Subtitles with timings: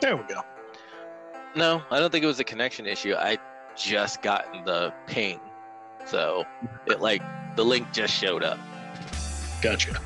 [0.00, 0.40] There we go.
[1.56, 3.14] No, I don't think it was a connection issue.
[3.14, 3.38] I
[3.76, 5.40] just gotten the ping,
[6.06, 6.44] so
[6.86, 7.22] it like
[7.56, 8.58] the link just showed up.
[9.60, 10.00] Gotcha.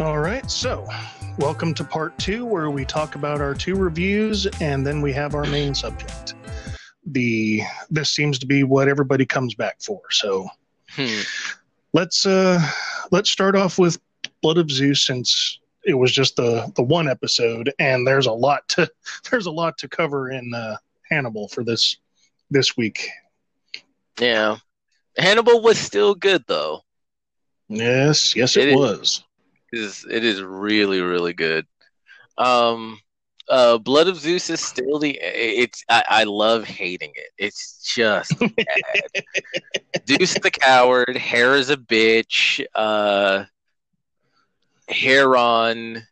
[0.00, 0.86] All right, so
[1.38, 5.34] welcome to part two, where we talk about our two reviews, and then we have
[5.34, 6.34] our main subject.
[7.06, 10.00] The this seems to be what everybody comes back for.
[10.10, 10.48] So
[10.90, 11.20] Hmm.
[11.92, 12.60] let's uh
[13.12, 13.98] let's start off with
[14.42, 18.66] Blood of Zeus, since it was just the the one episode, and there's a lot
[18.68, 18.90] to
[19.30, 20.76] there's a lot to cover in uh,
[21.10, 21.96] Hannibal for this
[22.50, 23.08] this week.
[24.18, 24.58] Yeah,
[25.16, 26.82] Hannibal was still good though.
[27.68, 29.24] Yes, yes, it, It was.
[29.72, 31.66] It is it is really really good.
[32.38, 32.98] Um,
[33.48, 37.30] uh, Blood of Zeus is still the it's I, I love hating it.
[37.38, 39.24] It's just bad.
[40.08, 42.64] Zeus the coward, Hera is a bitch.
[42.74, 43.44] Uh,
[44.88, 46.02] Heron.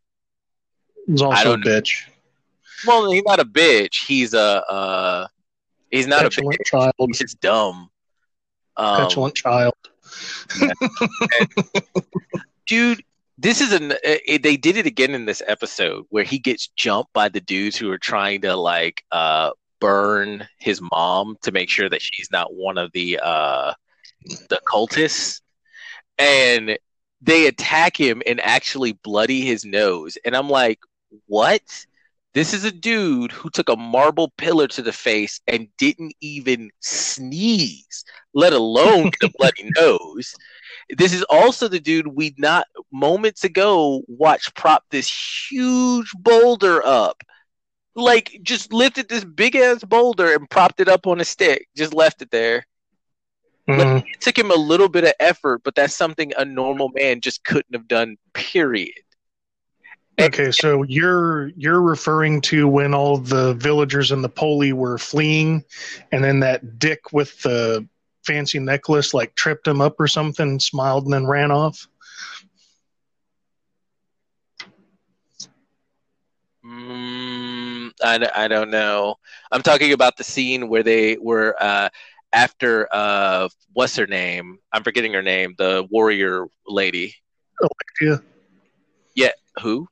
[1.09, 2.05] It's I also a bitch,
[2.87, 4.07] Well, he's not a bitch.
[4.07, 5.27] He's a uh,
[5.91, 6.67] he's not petulant a bitch.
[6.67, 7.91] child, He's just dumb.
[8.77, 9.75] Um, petulant child.
[12.67, 13.03] dude
[13.39, 17.13] this is an it, they did it again in this episode where he gets jumped
[17.13, 21.89] by the dudes who are trying to like uh burn his mom to make sure
[21.89, 23.73] that she's not one of the uh
[24.49, 25.41] the cultists
[26.19, 26.79] and
[27.23, 30.81] they attack him and actually bloody his nose and i'm like
[31.27, 31.87] what
[32.35, 36.71] this is a dude who took a marble pillar to the face and didn't even
[36.81, 40.35] sneeze let alone get a bloody nose
[40.91, 45.11] this is also the dude we not moments ago watched prop this
[45.51, 47.23] huge boulder up.
[47.95, 51.95] Like just lifted this big ass boulder and propped it up on a stick, just
[51.95, 52.67] left it there.
[53.69, 54.05] Mhm.
[54.07, 57.45] It took him a little bit of effort, but that's something a normal man just
[57.45, 58.95] couldn't have done, period.
[60.21, 65.65] Okay, so you're you're referring to when all the villagers in the poli were fleeing,
[66.11, 67.87] and then that dick with the
[68.25, 71.89] fancy necklace like tripped him up or something, smiled and then ran off.
[76.65, 79.17] Mm, I, I don't know.
[79.51, 81.89] I'm talking about the scene where they were uh,
[82.33, 84.59] after uh, what's her name?
[84.73, 85.55] I'm forgetting her name.
[85.59, 87.15] The warrior lady.
[87.61, 88.23] Alexia,
[89.15, 89.31] Yeah.
[89.61, 89.87] Who?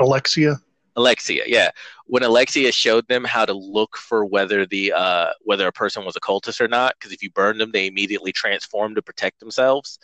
[0.00, 0.60] Alexia.
[0.96, 1.70] Alexia, yeah.
[2.06, 6.16] When Alexia showed them how to look for whether the uh, whether a person was
[6.16, 9.98] a cultist or not, because if you burn them, they immediately transform to protect themselves.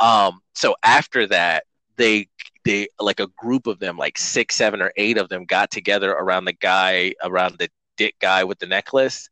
[0.00, 1.64] Um, so after that,
[1.96, 2.28] they
[2.64, 6.10] they like a group of them, like six, seven, or eight of them, got together
[6.12, 9.28] around the guy, around the dick guy with the necklace,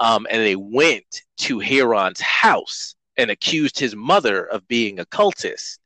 [0.00, 5.78] um, and they went to Heron's house and accused his mother of being a cultist.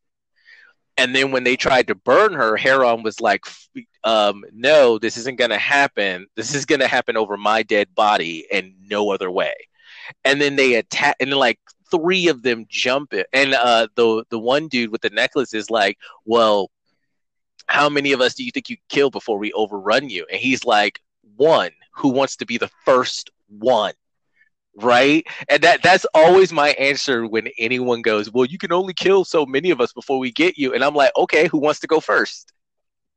[0.97, 3.45] And then when they tried to burn her, Heron was like,
[4.03, 6.27] um, no, this isn't going to happen.
[6.35, 9.55] This is going to happen over my dead body and no other way.
[10.25, 13.29] And then they attack, and like three of them jump it.
[13.33, 16.71] And uh, the the one dude with the necklace is like, well,
[17.67, 20.27] how many of us do you think you kill before we overrun you?
[20.31, 21.01] And he's like,
[21.37, 23.95] one who wants to be the first one.
[24.77, 25.27] Right?
[25.49, 29.45] And that that's always my answer when anyone goes, Well, you can only kill so
[29.45, 30.73] many of us before we get you.
[30.73, 32.53] And I'm like, okay, who wants to go first?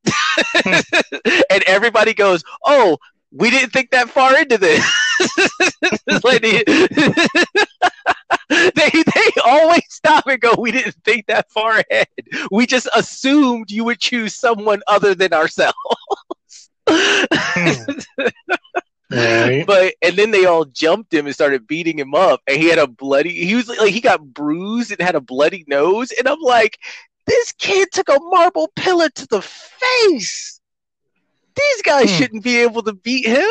[0.66, 2.98] and everybody goes, "Oh,
[3.32, 4.86] we didn't think that far into this."
[8.50, 12.08] they they always stop and go, "We didn't think that far ahead.
[12.52, 15.76] We just assumed you would choose someone other than ourselves."
[19.14, 19.66] Right.
[19.68, 22.80] But and then they all jumped him and started beating him up, and he had
[22.80, 23.34] a bloody.
[23.46, 26.78] He was like he got bruised and had a bloody nose, and I'm like,
[27.28, 30.62] this kid took a marble pillar to the face.
[31.56, 32.16] These guys Hmm.
[32.16, 33.50] shouldn't be able to beat him.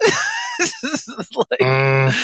[1.36, 2.14] Like, Mm,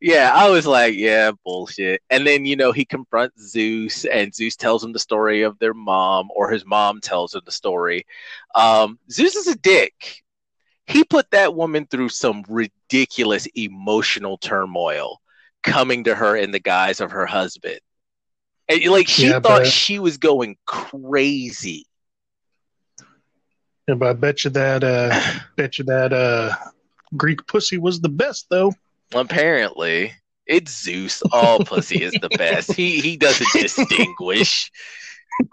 [0.00, 2.02] yeah, I was like, yeah, bullshit.
[2.10, 5.74] And then, you know, he confronts Zeus, and Zeus tells him the story of their
[5.74, 8.06] mom, or his mom tells him the story.
[8.54, 10.22] Um, Zeus is a dick.
[10.86, 15.20] He put that woman through some ridiculous emotional turmoil
[15.62, 17.80] coming to her in the guise of her husband.
[18.68, 21.86] And, like, she Yeah, thought she was going crazy.
[23.88, 26.54] yeah, but I bet you that uh bet you that uh
[27.16, 28.72] Greek pussy was the best though.
[29.14, 30.12] Apparently,
[30.46, 31.22] it's Zeus.
[31.32, 32.72] All pussy is the best.
[32.72, 34.70] He he doesn't distinguish.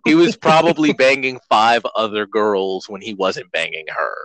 [0.05, 4.15] He was probably banging five other girls when he wasn't banging her.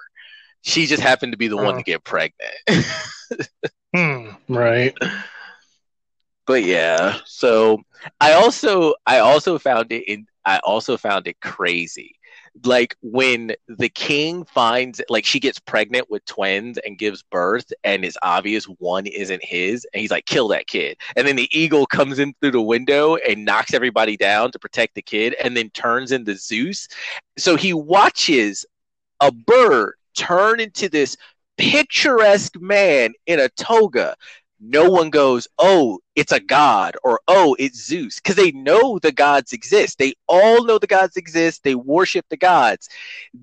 [0.62, 1.78] She just happened to be the one Oh.
[1.78, 2.54] to get pregnant.
[3.94, 4.94] Hmm, right.
[6.46, 7.82] but yeah, so
[8.20, 12.16] I also I also found it in I also found it crazy
[12.64, 18.04] like when the king finds like she gets pregnant with twins and gives birth and
[18.04, 20.96] it's obvious one isn't his and he's like kill that kid.
[21.16, 24.94] And then the eagle comes in through the window and knocks everybody down to protect
[24.94, 26.88] the kid and then turns into zeus.
[27.38, 28.66] So he watches
[29.20, 31.16] a bird turn into this
[31.56, 34.16] picturesque man in a toga
[34.60, 39.12] no one goes, oh, it's a god or oh, it's Zeus, because they know the
[39.12, 39.98] gods exist.
[39.98, 41.64] They all know the gods exist.
[41.64, 42.88] They worship the gods.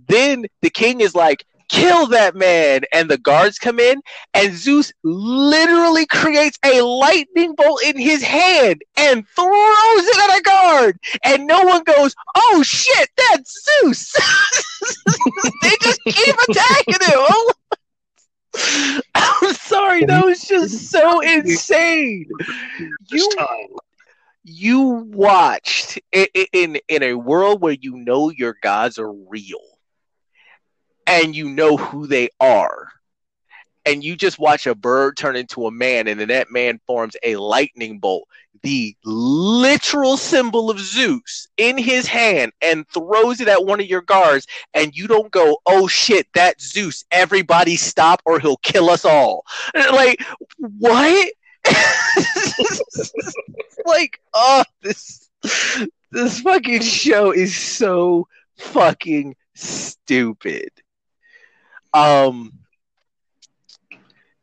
[0.08, 2.82] Then the king is like, kill that man.
[2.94, 4.02] And the guards come in,
[4.34, 10.42] and Zeus literally creates a lightning bolt in his hand and throws it at a
[10.42, 11.00] guard.
[11.24, 14.14] And no one goes, oh shit, that's Zeus.
[15.64, 17.26] they just keep attacking him.
[19.16, 22.30] I'm sorry, that was just so insane.
[23.10, 23.30] You,
[24.44, 29.60] you watched in in a world where you know your gods are real
[31.06, 32.90] and you know who they are
[33.88, 37.16] and you just watch a bird turn into a man and then that man forms
[37.24, 38.28] a lightning bolt
[38.62, 44.02] the literal symbol of Zeus in his hand and throws it at one of your
[44.02, 47.06] guards, and you don't go, oh shit, that Zeus.
[47.12, 49.44] Everybody stop or he'll kill us all.
[49.92, 50.24] Like,
[50.58, 51.30] what?
[53.86, 55.30] like, oh, this
[56.12, 58.28] this fucking show is so
[58.58, 60.70] fucking stupid.
[61.94, 62.54] Um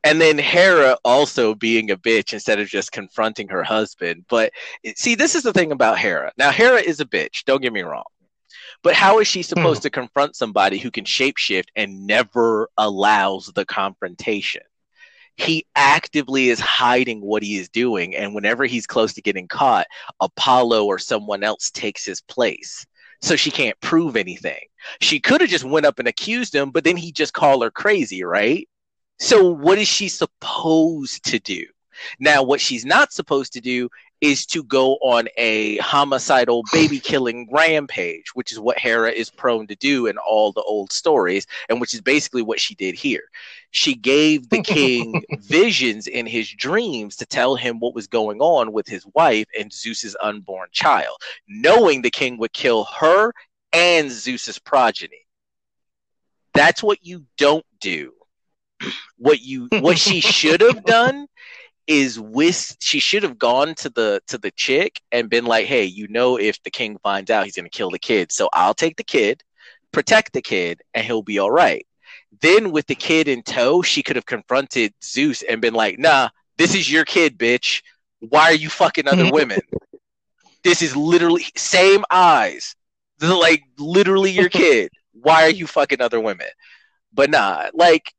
[0.05, 4.27] and then Hera also being a bitch instead of just confronting her husband.
[4.29, 4.53] But
[4.97, 6.31] see, this is the thing about Hera.
[6.37, 7.45] Now, Hera is a bitch.
[7.47, 8.05] Don't get me wrong.
[8.83, 9.85] But how is she supposed hmm.
[9.85, 14.63] to confront somebody who can shapeshift and never allows the confrontation?
[15.37, 19.87] He actively is hiding what he is doing, and whenever he's close to getting caught,
[20.21, 22.87] Apollo or someone else takes his place.
[23.21, 24.61] So she can't prove anything.
[25.01, 27.71] She could have just went up and accused him, but then he just called her
[27.71, 28.69] crazy, right?
[29.19, 31.67] So what is she supposed to do?
[32.19, 33.89] Now, what she's not supposed to do
[34.21, 39.67] is to go on a homicidal baby killing rampage, which is what Hera is prone
[39.69, 43.23] to do in all the old stories, and which is basically what she did here.
[43.71, 48.73] She gave the king visions in his dreams to tell him what was going on
[48.73, 51.17] with his wife and Zeus's unborn child,
[51.47, 53.33] knowing the king would kill her
[53.73, 55.27] and Zeus's progeny.
[56.55, 58.13] That's what you don't do
[59.17, 61.27] what you what she should have done
[61.87, 65.85] is with she should have gone to the to the chick and been like, "Hey,
[65.85, 68.33] you know if the king finds out, he's going to kill the kid.
[68.33, 69.43] So I'll take the kid,
[69.93, 71.87] protect the kid, and he'll be all right."
[72.41, 76.31] Then with the kid in tow, she could have confronted Zeus and been like, "Nah,
[76.57, 77.83] this is your kid, bitch.
[78.21, 79.61] Why are you fucking other women?
[80.63, 82.75] This is literally same eyes.
[83.19, 84.91] This is like literally your kid.
[85.13, 86.49] Why are you fucking other women?"
[87.13, 88.13] But nah, like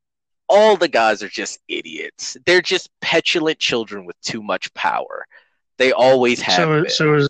[0.48, 2.38] all the guys are just idiots.
[2.46, 5.26] They're just petulant children with too much power.
[5.78, 6.56] They always have.
[6.56, 6.90] So, been.
[6.90, 7.30] so is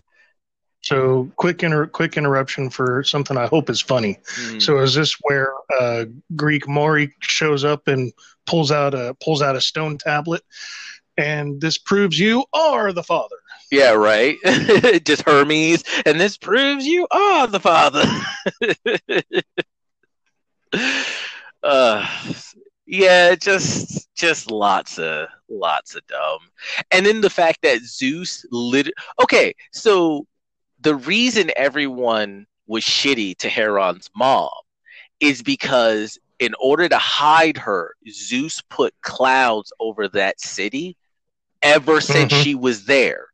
[0.82, 4.18] so quick inter- quick interruption for something I hope is funny.
[4.36, 4.62] Mm.
[4.62, 6.04] So is this where uh,
[6.36, 8.12] Greek Maury shows up and
[8.46, 10.42] pulls out a pulls out a stone tablet,
[11.16, 13.36] and this proves you are the father.
[13.70, 14.36] Yeah, right.
[15.04, 18.04] Just Hermes, and this proves you are the father.
[21.64, 22.06] uh,
[22.86, 26.38] yeah, just just lots of lots of dumb.
[26.92, 28.90] And then the fact that Zeus lit
[29.20, 30.26] Okay, so
[30.80, 34.50] the reason everyone was shitty to Heron's mom
[35.20, 40.96] is because in order to hide her, Zeus put clouds over that city
[41.62, 42.42] ever since mm-hmm.
[42.42, 43.28] she was there.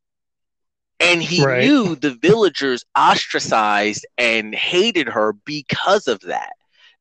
[1.01, 1.65] And he right.
[1.65, 6.53] knew the villagers ostracized and hated her because of that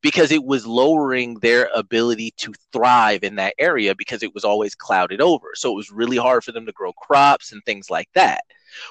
[0.01, 4.75] because it was lowering their ability to thrive in that area because it was always
[4.75, 5.50] clouded over.
[5.53, 8.41] So it was really hard for them to grow crops and things like that,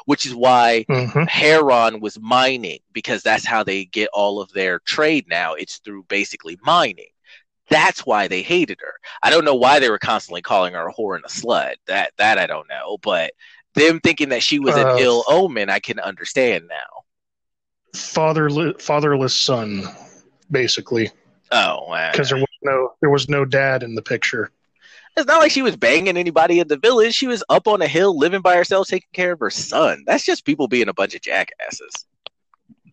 [0.07, 1.25] which is why mm-hmm.
[1.25, 5.55] Heron was mining because that's how they get all of their trade now.
[5.55, 7.11] It's through basically mining.
[7.69, 8.95] That's why they hated her.
[9.23, 11.75] I don't know why they were constantly calling her a whore and a slut.
[11.87, 13.33] That that I don't know, but
[13.75, 17.05] them thinking that she was uh, an ill omen, I can understand now.
[17.95, 19.89] Fatherless, fatherless son
[20.51, 21.11] basically.
[21.53, 22.11] Oh, wow.
[22.13, 24.51] because there was no there was no dad in the picture.
[25.17, 27.15] It's not like she was banging anybody in the village.
[27.15, 30.05] She was up on a hill, living by herself, taking care of her son.
[30.07, 32.07] That's just people being a bunch of jackasses.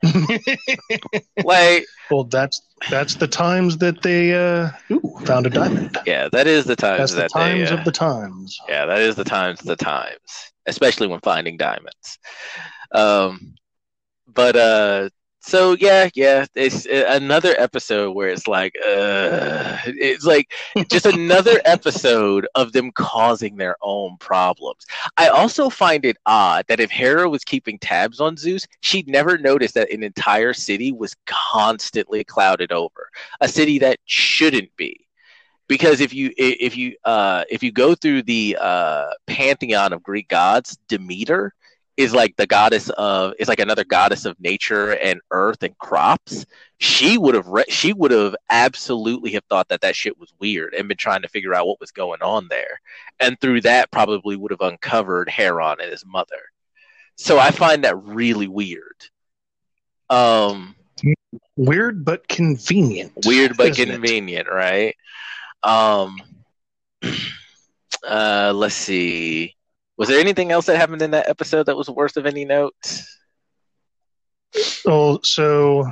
[1.44, 5.98] like, well, that's that's the times that they uh, ooh, found a diamond.
[6.06, 7.00] Yeah, that is the times.
[7.00, 8.60] That's that the times they, uh, of the times.
[8.68, 12.20] Yeah, that is the times of the times, especially when finding diamonds.
[12.92, 13.56] Um,
[14.28, 15.10] but uh,
[15.48, 20.52] So yeah, yeah, it's uh, another episode where it's like, uh, it's like
[20.92, 24.86] just another episode of them causing their own problems.
[25.16, 29.38] I also find it odd that if Hera was keeping tabs on Zeus, she'd never
[29.38, 35.08] noticed that an entire city was constantly clouded over, a city that shouldn't be
[35.68, 40.28] because if you if you uh, if you go through the uh, pantheon of Greek
[40.30, 41.54] gods, Demeter
[41.98, 46.46] is like the goddess of is like another goddess of nature and earth and crops.
[46.78, 50.76] She would have re- she would have absolutely have thought that that shit was weird
[50.76, 52.80] and been trying to figure out what was going on there,
[53.20, 56.40] and through that probably would have uncovered Heron and his mother.
[57.16, 58.96] So I find that really weird.
[60.10, 60.76] Um,
[61.56, 63.14] weird but convenient.
[63.26, 64.54] Weird but convenient, it?
[64.54, 64.96] right?
[65.64, 66.22] Um,
[68.08, 69.57] uh, let's see.
[69.98, 72.76] Was there anything else that happened in that episode that was worth of any note?
[74.86, 75.92] Oh, so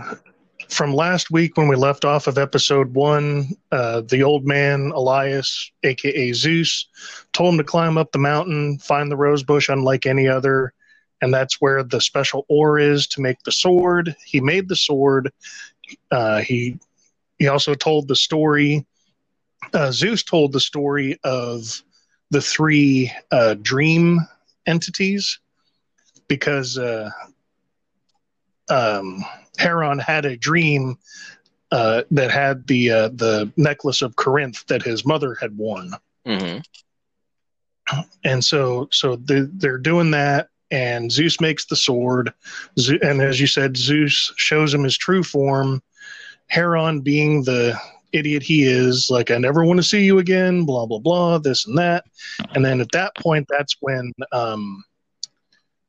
[0.69, 5.71] from last week when we left off of episode one, uh, the old man Elias,
[5.83, 6.87] aka Zeus,
[7.33, 10.73] told him to climb up the mountain, find the rose bush unlike any other,
[11.21, 14.15] and that's where the special ore is to make the sword.
[14.25, 15.31] He made the sword.
[16.11, 16.79] Uh, he
[17.37, 18.85] he also told the story
[19.73, 21.83] uh, Zeus told the story of
[22.35, 24.19] the three uh, dream
[24.65, 25.39] entities
[26.27, 27.09] because uh,
[28.69, 29.23] um,
[29.57, 30.97] Heron had a dream
[31.71, 35.93] uh, that had the uh, the necklace of Corinth that his mother had worn,
[36.27, 36.59] mm-hmm.
[38.25, 40.49] and so so they're, they're doing that.
[40.71, 42.33] And Zeus makes the sword,
[43.01, 45.81] and as you said, Zeus shows him his true form.
[46.47, 47.79] Heron, being the
[48.15, 51.67] idiot he is, like, I never want to see you again, blah, blah, blah, this
[51.67, 52.05] and that.
[52.53, 54.83] And then at that point, that's when um,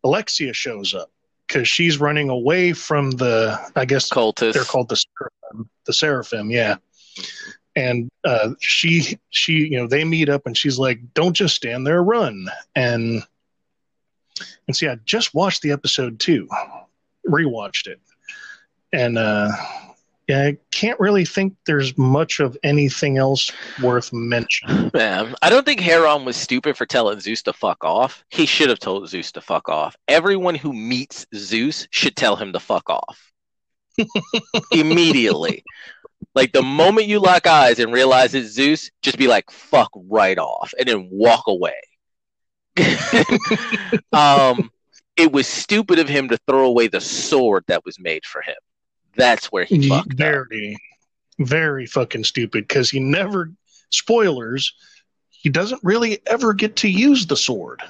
[0.05, 1.11] Alexia shows up
[1.47, 4.53] because she's running away from the, I guess cultists.
[4.53, 6.77] They're called the seraphim, the seraphim, yeah.
[7.77, 11.87] And uh, she, she, you know, they meet up, and she's like, "Don't just stand
[11.87, 13.23] there, run!" And
[14.67, 16.49] and see, I just watched the episode too,
[17.29, 18.01] rewatched it,
[18.95, 19.51] and uh,
[20.29, 23.53] I can't really think there's much of anything else
[23.83, 24.91] worth mentioning.
[24.93, 28.25] Man, I don't think Heron was stupid for telling Zeus to fuck off.
[28.31, 29.95] He should have told Zeus to fuck off.
[30.09, 33.33] Everyone who meets Zeus should tell him to fuck off.
[34.73, 35.63] Immediately.
[36.35, 40.39] Like the moment you lock eyes and realize it's Zeus, just be like, fuck right
[40.39, 41.81] off, and then walk away.
[44.13, 44.71] um,
[45.17, 48.57] it was stupid of him to throw away the sword that was made for him.
[49.17, 51.47] That's where he fucked very, up.
[51.47, 53.51] very fucking stupid because he never
[53.91, 54.75] spoilers.
[55.31, 57.83] He doesn't really ever get to use the sword,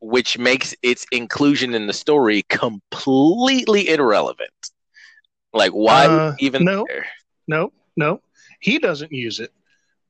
[0.00, 4.50] which makes its inclusion in the story completely irrelevant.
[5.52, 7.06] Like, why uh, even no, there?
[7.46, 8.20] No, no,
[8.60, 9.52] he doesn't use it,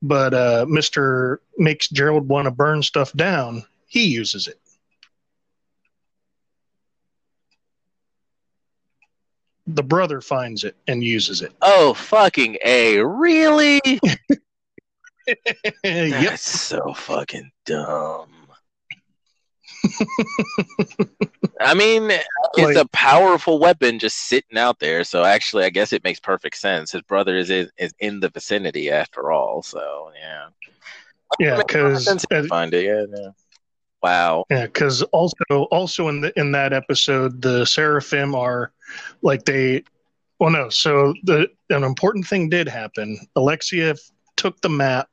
[0.01, 3.65] but uh, Mister makes Gerald want to burn stuff down.
[3.87, 4.59] He uses it.
[9.67, 11.53] The brother finds it and uses it.
[11.63, 12.99] Oh, fucking A.
[12.99, 13.81] Really?
[15.27, 16.39] That's yep.
[16.39, 18.29] so fucking dumb.
[21.61, 22.23] I mean, it's
[22.57, 25.05] like, a powerful weapon just sitting out there.
[25.05, 26.93] So actually, I guess it makes perfect sense.
[26.93, 29.63] His brother is in, is in the vicinity after all.
[29.63, 30.49] So yeah,
[31.39, 32.07] yeah, because
[32.49, 32.85] find it.
[32.85, 33.31] Yeah, yeah.
[34.05, 34.45] Wow.
[34.51, 38.71] Yeah, because also also in the in that episode, the seraphim are
[39.23, 39.83] like they.
[40.39, 40.69] Well, no.
[40.69, 43.19] So the an important thing did happen.
[43.35, 43.95] Alexia
[44.37, 45.09] took the map,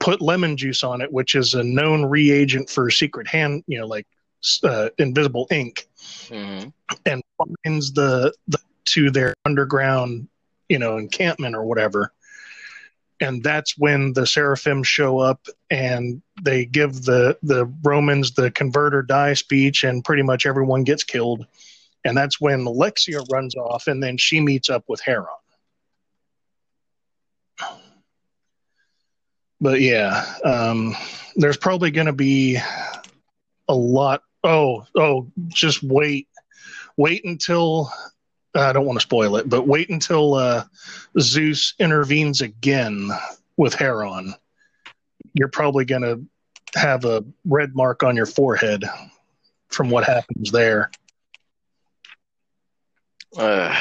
[0.00, 3.62] put lemon juice on it, which is a known reagent for secret hand.
[3.68, 4.08] You know, like
[4.64, 5.86] uh, invisible ink,
[6.26, 6.68] mm-hmm.
[7.06, 7.22] and
[7.64, 10.26] finds the the to their underground,
[10.68, 12.12] you know, encampment or whatever
[13.20, 18.94] and that's when the seraphim show up and they give the the Romans the convert
[18.94, 21.46] or die speech, and pretty much everyone gets killed.
[22.04, 25.26] And that's when Alexia runs off, and then she meets up with Heron.
[29.60, 30.96] But yeah, um,
[31.36, 32.58] there's probably going to be
[33.68, 34.22] a lot.
[34.42, 36.28] Oh, oh, just wait,
[36.96, 37.92] wait until
[38.54, 40.64] I don't want to spoil it, but wait until uh,
[41.18, 43.10] Zeus intervenes again
[43.56, 44.34] with Heron.
[45.34, 46.20] You're probably going to
[46.78, 48.84] have a red mark on your forehead
[49.68, 50.90] from what happens there.
[53.36, 53.74] Uh,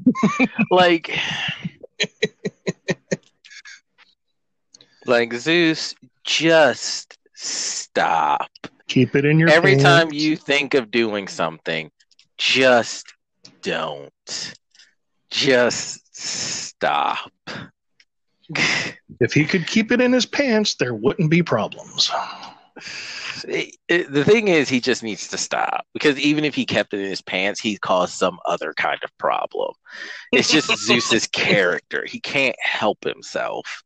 [0.70, 1.18] like,
[5.06, 8.48] like Zeus, just stop.
[8.88, 9.50] Keep it in your.
[9.50, 9.84] Every pants.
[9.84, 11.90] time you think of doing something,
[12.38, 13.12] just
[13.62, 14.54] don't.
[15.30, 17.30] Just stop.
[19.20, 22.10] if he could keep it in his pants, there wouldn't be problems.
[23.44, 26.92] It, it, the thing is, he just needs to stop because even if he kept
[26.94, 29.72] it in his pants, he'd cause some other kind of problem.
[30.32, 33.82] It's just Zeus's character; he can't help himself.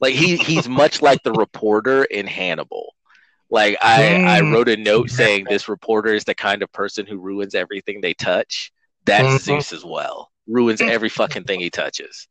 [0.00, 2.94] Like he he's much like the reporter in Hannibal.
[3.52, 4.26] Like I mm.
[4.26, 8.00] I wrote a note saying this reporter is the kind of person who ruins everything
[8.00, 8.72] they touch.
[9.04, 9.36] That's mm-hmm.
[9.36, 10.32] Zeus as well.
[10.48, 12.28] Ruins every fucking thing he touches.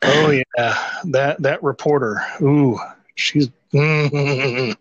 [0.00, 2.22] Oh yeah, that that reporter.
[2.40, 2.78] Ooh,
[3.16, 3.50] she's.
[3.74, 4.72] Mm-hmm.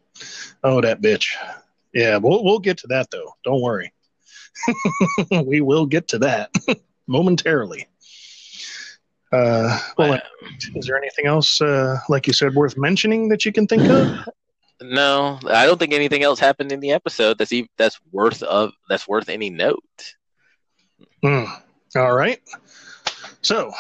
[0.63, 1.35] Oh, that bitch.
[1.93, 3.33] Yeah, we'll we'll get to that though.
[3.43, 3.91] Don't worry.
[5.43, 6.55] we will get to that
[7.07, 7.85] momentarily.
[9.33, 10.21] Uh, well,
[10.73, 14.25] is there anything else, uh, like you said, worth mentioning that you can think of?
[14.81, 18.71] No, I don't think anything else happened in the episode that's even, that's worth of
[18.87, 20.15] that's worth any note.
[21.23, 21.49] Mm.
[21.95, 22.39] All right,
[23.41, 23.71] so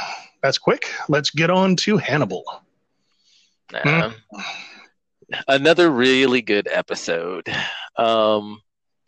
[0.41, 0.91] that's quick.
[1.07, 2.43] Let's get on to Hannibal.
[3.71, 4.13] Mm.
[5.47, 7.47] Another really good episode.
[7.95, 8.61] Um,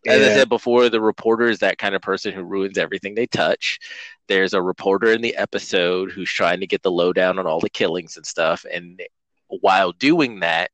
[0.07, 0.27] as yeah.
[0.27, 3.79] I said before, the reporter is that kind of person who ruins everything they touch.
[4.27, 7.69] There's a reporter in the episode who's trying to get the lowdown on all the
[7.69, 8.65] killings and stuff.
[8.71, 9.01] And
[9.47, 10.71] while doing that,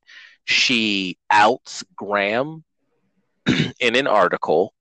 [0.47, 2.63] she outs Graham
[3.79, 4.73] in an article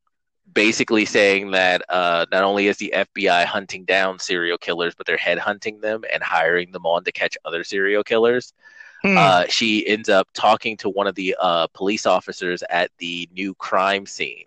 [0.54, 5.18] basically saying that uh, not only is the FBI hunting down serial killers, but they're
[5.18, 8.54] headhunting them and hiring them on to catch other serial killers.
[9.02, 9.18] Hmm.
[9.18, 13.54] Uh, she ends up talking to one of the uh, police officers at the new
[13.54, 14.46] crime scene,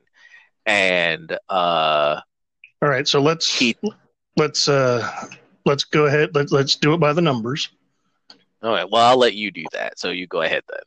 [0.65, 2.19] and uh,
[2.81, 3.77] all right, so let's he,
[4.35, 5.27] let's uh,
[5.65, 6.33] let's go ahead.
[6.33, 7.69] Let, let's do it by the numbers.
[8.63, 8.89] All right.
[8.89, 9.99] Well, I'll let you do that.
[9.99, 10.81] So you go ahead then.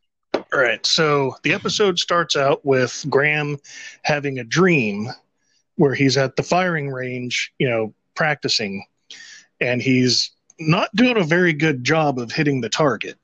[0.52, 0.84] All right.
[0.84, 3.58] So the episode starts out with Graham
[4.02, 5.08] having a dream
[5.76, 8.84] where he's at the firing range, you know, practicing,
[9.60, 13.18] and he's not doing a very good job of hitting the target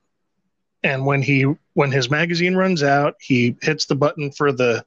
[0.82, 1.42] and when he
[1.74, 4.84] when his magazine runs out he hits the button for the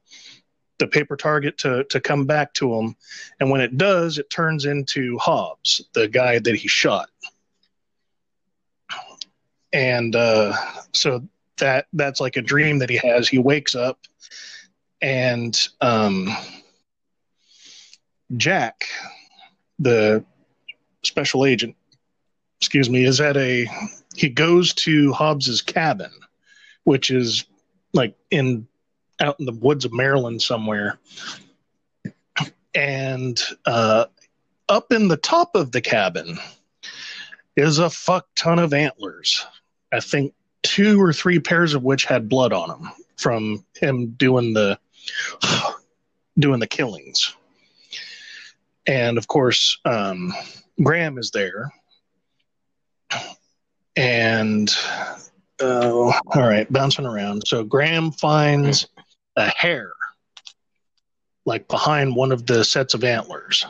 [0.79, 2.95] the paper target to to come back to him
[3.39, 7.09] and when it does it turns into hobbs the guy that he shot
[9.73, 10.53] and uh,
[10.93, 11.25] so
[11.57, 13.99] that that's like a dream that he has he wakes up
[15.01, 16.35] and um,
[18.37, 18.85] jack
[19.79, 20.23] the
[21.03, 21.75] special agent
[22.59, 23.67] excuse me is at a
[24.15, 26.11] he goes to Hobbs's cabin,
[26.83, 27.45] which is
[27.93, 28.67] like in
[29.19, 30.99] out in the woods of Maryland somewhere.
[32.73, 34.05] And uh,
[34.69, 36.37] up in the top of the cabin
[37.55, 39.45] is a fuck ton of antlers.
[39.91, 44.53] I think two or three pairs of which had blood on them from him doing
[44.53, 44.77] the
[46.39, 47.35] doing the killings.
[48.87, 50.33] And of course, um,
[50.81, 51.71] Graham is there
[53.95, 54.73] and
[55.61, 57.43] uh, all right, bouncing around.
[57.45, 58.87] So Graham finds
[59.35, 59.91] a hair,
[61.45, 63.65] like behind one of the sets of antlers,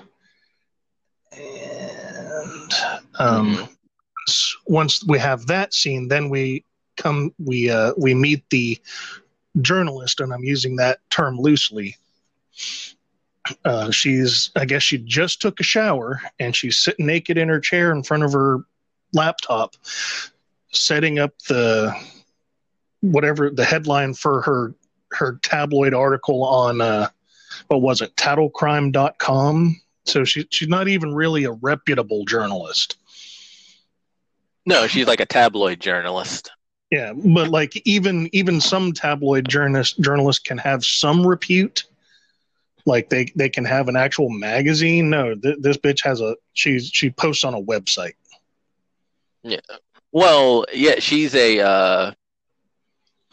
[1.33, 2.73] and
[3.19, 3.69] um,
[4.65, 6.63] once we have that scene, then we
[6.97, 8.79] come we uh, we meet the
[9.59, 11.97] journalist, and I'm using that term loosely.
[13.65, 17.59] Uh, she's, I guess, she just took a shower, and she's sitting naked in her
[17.59, 18.59] chair in front of her
[19.13, 19.75] laptop
[20.71, 21.93] setting up the
[23.01, 24.73] whatever the headline for her
[25.11, 27.09] her tabloid article on uh
[27.67, 28.15] what was it?
[28.15, 32.95] Tattlecrime.com so she she's not even really a reputable journalist.
[34.65, 36.51] No she's like a tabloid journalist
[36.91, 41.85] yeah but like even even some tabloid journalist journalists can have some repute
[42.85, 46.87] like they they can have an actual magazine no th- this bitch has a she's
[46.87, 48.13] she posts on a website
[49.43, 49.59] yeah.
[50.11, 51.59] Well, yeah, she's a.
[51.59, 52.11] Uh,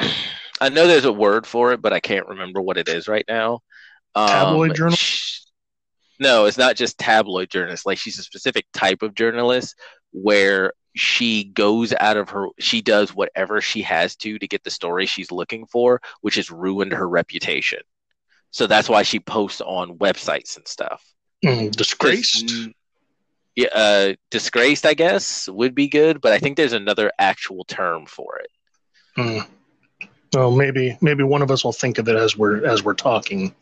[0.61, 3.25] I know there's a word for it, but I can't remember what it is right
[3.29, 3.61] now.
[4.14, 5.03] Um, tabloid journalist.
[5.03, 5.42] She,
[6.21, 7.87] no, it's not just tabloid journalist.
[7.87, 9.77] Like she's a specific type of journalist
[10.12, 14.71] where she goes out of her she does whatever she has to to get the
[14.71, 17.81] story she's looking for which has ruined her reputation
[18.51, 21.05] so that's why she posts on websites and stuff
[21.45, 22.53] mm, disgraced
[23.59, 28.07] yeah, uh, disgraced, I guess, would be good, but I think there's another actual term
[28.07, 28.51] for it.
[29.17, 29.39] Hmm.
[30.33, 33.53] Well, maybe maybe one of us will think of it as we're as we're talking.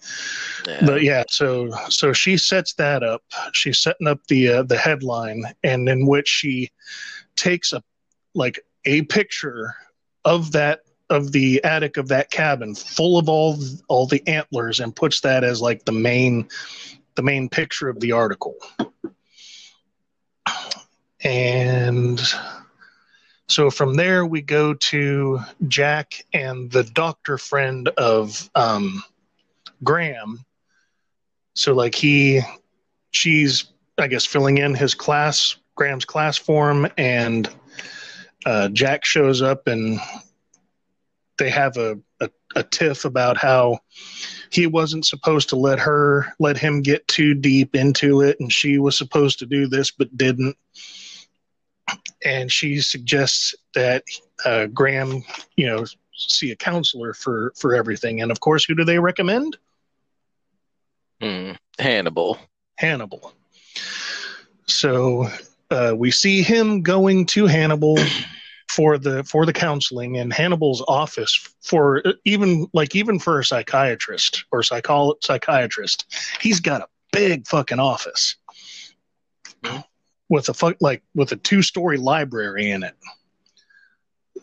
[0.67, 0.85] Yeah.
[0.85, 3.23] But yeah, so so she sets that up.
[3.55, 6.71] She's setting up the uh, the headline, and in which she
[7.37, 7.83] takes a
[8.35, 9.75] like a picture
[10.25, 14.97] of that of the attic of that cabin full of all all the antlers and
[14.97, 16.49] puts that as like the main
[17.15, 18.57] the main picture of the article
[21.27, 22.21] And
[23.49, 29.03] so from there, we go to Jack and the doctor friend of um,
[29.83, 30.45] Graham.
[31.55, 32.43] So, like, he,
[33.11, 37.49] she's, I guess, filling in his class, Graham's class form, and
[38.45, 40.01] uh, Jack shows up and
[41.39, 43.79] they have a, a, a tiff about how
[44.51, 48.79] he wasn't supposed to let her let him get too deep into it and she
[48.79, 50.57] was supposed to do this but didn't
[52.25, 54.03] and she suggests that
[54.45, 55.23] uh, graham
[55.57, 55.85] you know
[56.15, 59.57] see a counselor for for everything and of course who do they recommend
[61.21, 61.53] Hmm.
[61.79, 62.39] Hannibal.
[62.77, 63.33] hannibal
[64.67, 65.29] so
[65.71, 67.99] uh, we see him going to hannibal
[68.71, 74.45] for the for the counseling in hannibal's office for even like even for a psychiatrist
[74.51, 76.07] or psycholo- psychiatrist
[76.41, 78.37] he's got a big fucking office
[80.29, 82.97] with a fuck like with a two story library in it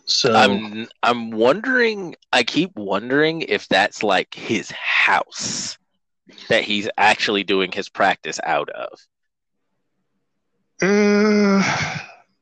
[0.06, 2.16] so I'm I'm wondering.
[2.32, 5.78] I keep wondering if that's like his house
[6.50, 9.00] that he's actually doing his practice out of.
[10.82, 11.98] Uh,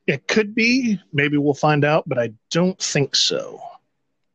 [0.07, 3.61] it could be maybe we'll find out but i don't think so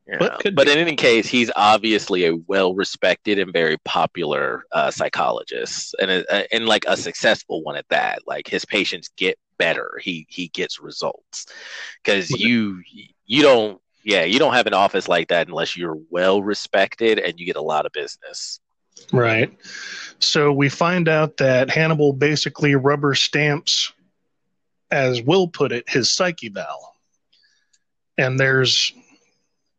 [0.06, 5.96] you But But in any case, he's obviously a well-respected and very popular uh, psychologist,
[6.00, 8.20] and a, and like a successful one at that.
[8.26, 9.98] Like his patients get better.
[10.00, 11.46] He he gets results
[12.04, 12.82] because you
[13.24, 17.40] you don't yeah you don't have an office like that unless you're well respected and
[17.40, 18.60] you get a lot of business.
[19.12, 19.56] Right.
[20.18, 23.92] So we find out that Hannibal basically rubber stamps,
[24.90, 26.94] as Will put it, his psych eval.
[28.18, 28.92] And there's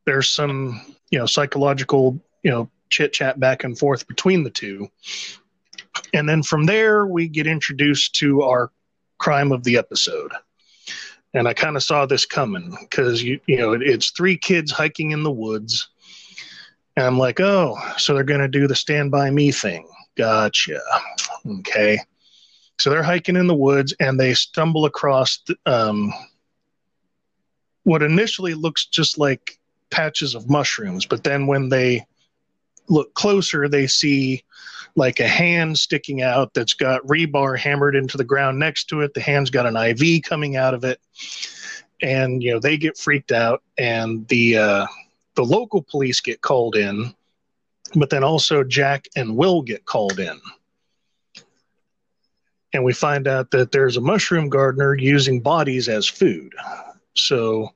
[0.06, 4.88] there's some you know psychological you know chit chat back and forth between the two,
[6.13, 8.71] and then from there we get introduced to our
[9.17, 10.32] crime of the episode.
[11.34, 14.71] And I kind of saw this coming because you you know it, it's three kids
[14.71, 15.89] hiking in the woods.
[16.97, 19.88] And I'm like, oh, so they're going to do the stand by me thing.
[20.17, 20.79] Gotcha.
[21.60, 21.99] Okay.
[22.79, 26.12] So they're hiking in the woods and they stumble across um,
[27.83, 29.60] what initially looks just like
[29.91, 31.05] patches of mushrooms.
[31.05, 32.03] But then when they
[32.89, 34.43] look closer, they see
[34.95, 39.13] like a hand sticking out that's got rebar hammered into the ground next to it.
[39.13, 40.99] The hand's got an IV coming out of it.
[42.01, 44.88] And, you know, they get freaked out and the, uh,
[45.38, 47.13] the local police get called in,
[47.95, 50.41] but then also Jack and Will get called in.
[52.73, 56.54] And we find out that there's a mushroom gardener using bodies as food.
[57.15, 57.69] So,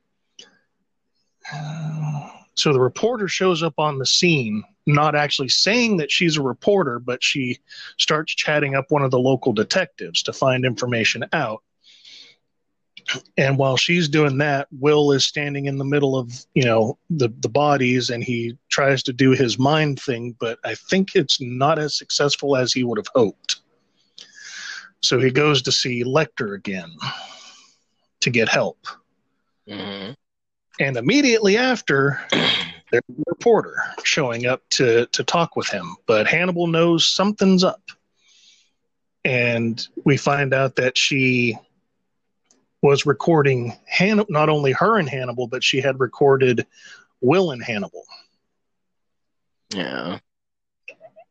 [2.56, 6.98] so the reporter shows up on the scene, not actually saying that she's a reporter,
[7.00, 7.60] but she
[7.98, 11.62] starts chatting up one of the local detectives to find information out.
[13.38, 17.30] And while she's doing that, Will is standing in the middle of, you know, the,
[17.40, 21.80] the bodies and he tries to do his mind thing, but I think it's not
[21.80, 23.58] as successful as he would have hoped.
[25.02, 26.96] So he goes to see Lecter again
[28.22, 28.86] to get help.
[29.68, 30.14] Mm-hmm.
[30.80, 35.96] And immediately after, there's a reporter showing up to, to talk with him.
[36.06, 37.82] But Hannibal knows something's up.
[39.24, 41.58] And we find out that she
[42.82, 46.66] was recording Han- not only her and Hannibal, but she had recorded
[47.22, 48.04] Will and Hannibal.
[49.74, 50.20] Yeah.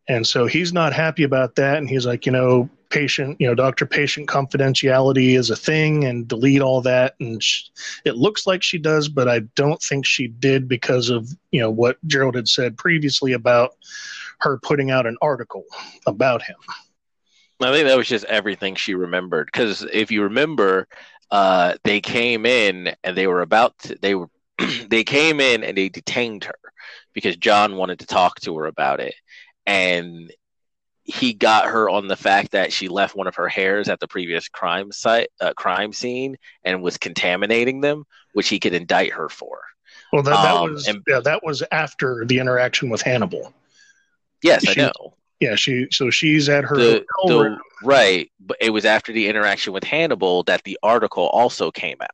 [0.09, 1.79] And so he's not happy about that.
[1.79, 6.27] And he's like, you know, patient, you know, doctor patient confidentiality is a thing and
[6.27, 7.15] delete all that.
[7.21, 7.65] And sh
[8.05, 11.71] it looks like she does, but I don't think she did because of, you know,
[11.71, 13.77] what Gerald had said previously about
[14.41, 15.65] her putting out an article
[16.07, 16.57] about him.
[17.61, 19.47] I think that was just everything she remembered.
[19.47, 20.89] Because if you remember,
[21.31, 24.29] uh, they came in and they were about to, they were
[24.88, 26.59] they came in and they detained her
[27.12, 29.14] because John wanted to talk to her about it,
[29.66, 30.33] and
[31.03, 34.07] he got her on the fact that she left one of her hairs at the
[34.07, 39.29] previous crime site, uh, crime scene, and was contaminating them, which he could indict her
[39.29, 39.61] for.
[40.12, 43.53] Well, that, that Um, was and- yeah, that was after the interaction with Hannibal.
[44.43, 45.14] Yes, I know.
[45.40, 49.72] Yeah, she so she's at her the, the right but it was after the interaction
[49.72, 52.09] with hannibal that the article also came out.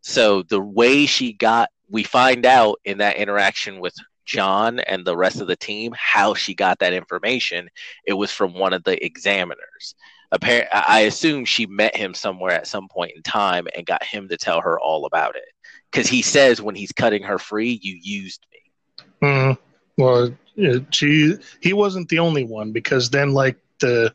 [0.00, 5.16] So the way she got we find out in that interaction with john and the
[5.16, 7.68] rest of the team how she got that information.
[8.06, 9.94] It was from one of the examiners.
[10.32, 14.28] Appar- i assume she met him somewhere at some point in time and got him
[14.28, 15.48] to tell her all about it.
[15.90, 19.28] Because he says when he's cutting her free you used me.
[19.28, 19.58] Mm,
[19.96, 20.30] well,
[20.62, 24.14] uh, she he wasn't the only one because then like the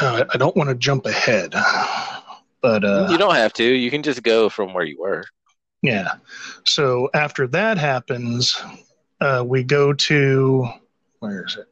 [0.00, 1.54] uh, I don't want to jump ahead,
[2.66, 3.64] But uh, you don't have to.
[3.64, 5.24] You can just go from where you were.
[5.82, 6.14] Yeah.
[6.64, 8.60] So after that happens,
[9.20, 10.68] uh, we go to
[11.20, 11.68] where is it?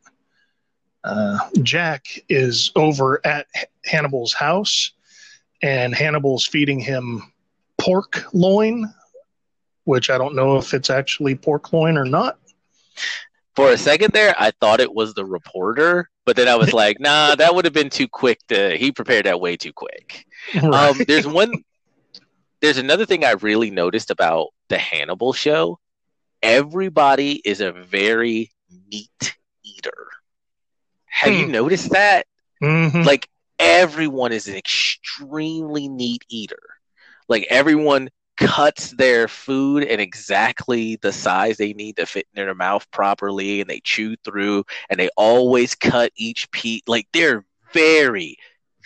[1.02, 3.46] Uh, Jack is over at
[3.84, 4.92] Hannibal's house,
[5.62, 7.22] and Hannibal's feeding him
[7.78, 8.92] pork loin,
[9.84, 12.38] which I don't know if it's actually pork loin or not.
[13.54, 16.98] For a second there, I thought it was the reporter, but then I was like,
[16.98, 20.26] nah, that would have been too quick to he prepared that way too quick.
[20.54, 20.90] Right.
[20.90, 21.64] Um, there's one
[22.60, 25.78] there's another thing I really noticed about the Hannibal show.
[26.42, 28.52] Everybody is a very
[28.90, 30.08] neat eater.
[31.06, 31.52] Have you hmm.
[31.52, 32.26] noticed that?
[32.62, 33.02] Mm-hmm.
[33.02, 33.28] Like
[33.58, 36.60] everyone is an extremely neat eater.
[37.28, 42.54] Like everyone cuts their food in exactly the size they need to fit in their
[42.54, 48.36] mouth properly and they chew through and they always cut each piece like they're very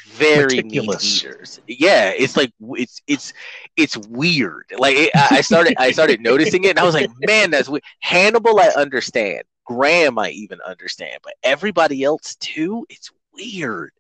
[0.06, 1.02] very Meticulous.
[1.02, 3.32] neat eaters yeah it's like it's it's
[3.76, 7.50] it's weird like it, i started i started noticing it and i was like man
[7.50, 7.82] that's weird.
[8.00, 13.92] hannibal i understand graham i even understand but everybody else too it's weird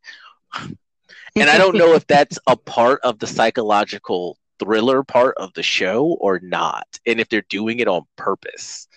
[1.36, 5.62] and i don't know if that's a part of the psychological thriller part of the
[5.62, 8.88] show or not, and if they're doing it on purpose.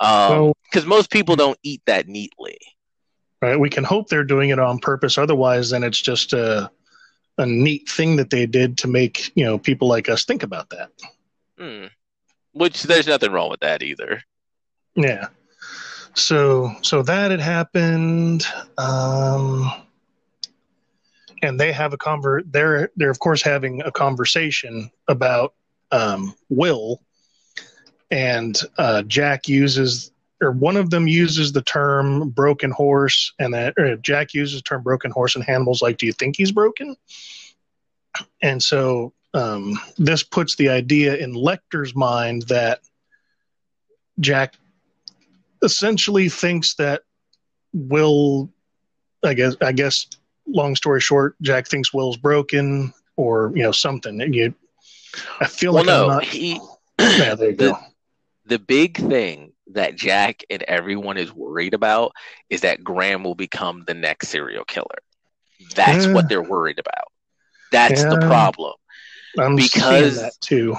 [0.00, 2.58] Um, because most people don't eat that neatly.
[3.40, 3.58] Right.
[3.58, 5.18] We can hope they're doing it on purpose.
[5.18, 6.70] Otherwise, then it's just a
[7.38, 10.70] a neat thing that they did to make you know people like us think about
[10.70, 10.90] that.
[11.58, 11.86] Hmm.
[12.52, 14.22] Which there's nothing wrong with that either.
[14.94, 15.28] Yeah.
[16.14, 18.46] So so that had happened.
[18.78, 19.70] Um,
[21.42, 22.50] and they have a convert.
[22.50, 25.54] They're they're of course having a conversation about
[25.90, 27.02] um, Will,
[28.10, 33.74] and uh, Jack uses or one of them uses the term broken horse, and that
[34.02, 36.96] Jack uses the term broken horse, and Hannibal's like, "Do you think he's broken?"
[38.40, 42.80] And so um, this puts the idea in Lecter's mind that
[44.20, 44.54] Jack
[45.62, 47.02] essentially thinks that
[47.72, 48.50] Will,
[49.24, 50.06] I guess, I guess
[50.46, 54.20] long story short, Jack thinks Will's broken or you know something.
[54.20, 54.54] And you,
[55.40, 56.60] I feel well, like no, not, he.
[56.98, 57.78] yeah, there you the, go.
[58.46, 62.12] The big thing that Jack and everyone is worried about
[62.50, 64.98] is that Graham will become the next serial killer.
[65.74, 66.12] That's yeah.
[66.12, 67.12] what they're worried about.
[67.70, 68.10] That's yeah.
[68.10, 68.74] the problem.
[69.38, 70.76] I'm because that too.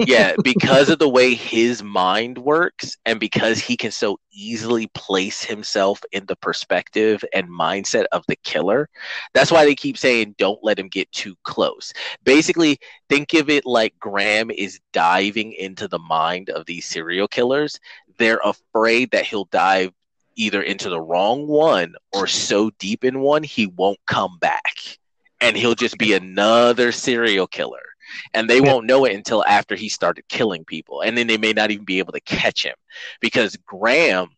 [0.00, 5.42] Yeah, because of the way his mind works and because he can so easily place
[5.44, 8.88] himself in the perspective and mindset of the killer.
[9.34, 11.92] That's why they keep saying don't let him get too close.
[12.24, 12.78] Basically,
[13.08, 17.78] think of it like Graham is diving into the mind of these serial killers.
[18.18, 19.92] They're afraid that he'll dive
[20.36, 24.98] either into the wrong one or so deep in one he won't come back
[25.40, 27.89] and he'll just be another serial killer
[28.34, 31.00] and they won't know it until after he started killing people.
[31.00, 32.74] And then they may not even be able to catch him.
[33.20, 34.28] Because graham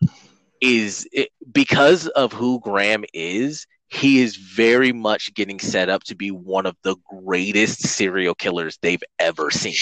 [0.60, 1.08] is
[1.52, 6.64] because of who graham is he is very much getting set up to be one
[6.64, 9.74] of the greatest serial killers they've ever seen.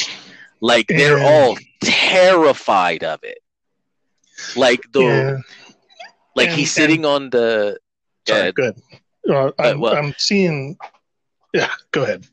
[0.60, 3.38] Like they're all terrified of it.
[4.56, 5.36] Like the yeah.
[6.34, 7.78] like and, he's sitting and, on the
[8.26, 8.74] sorry, good
[9.28, 10.76] uh, I'm, well, I'm seeing
[11.52, 12.26] yeah, go ahead.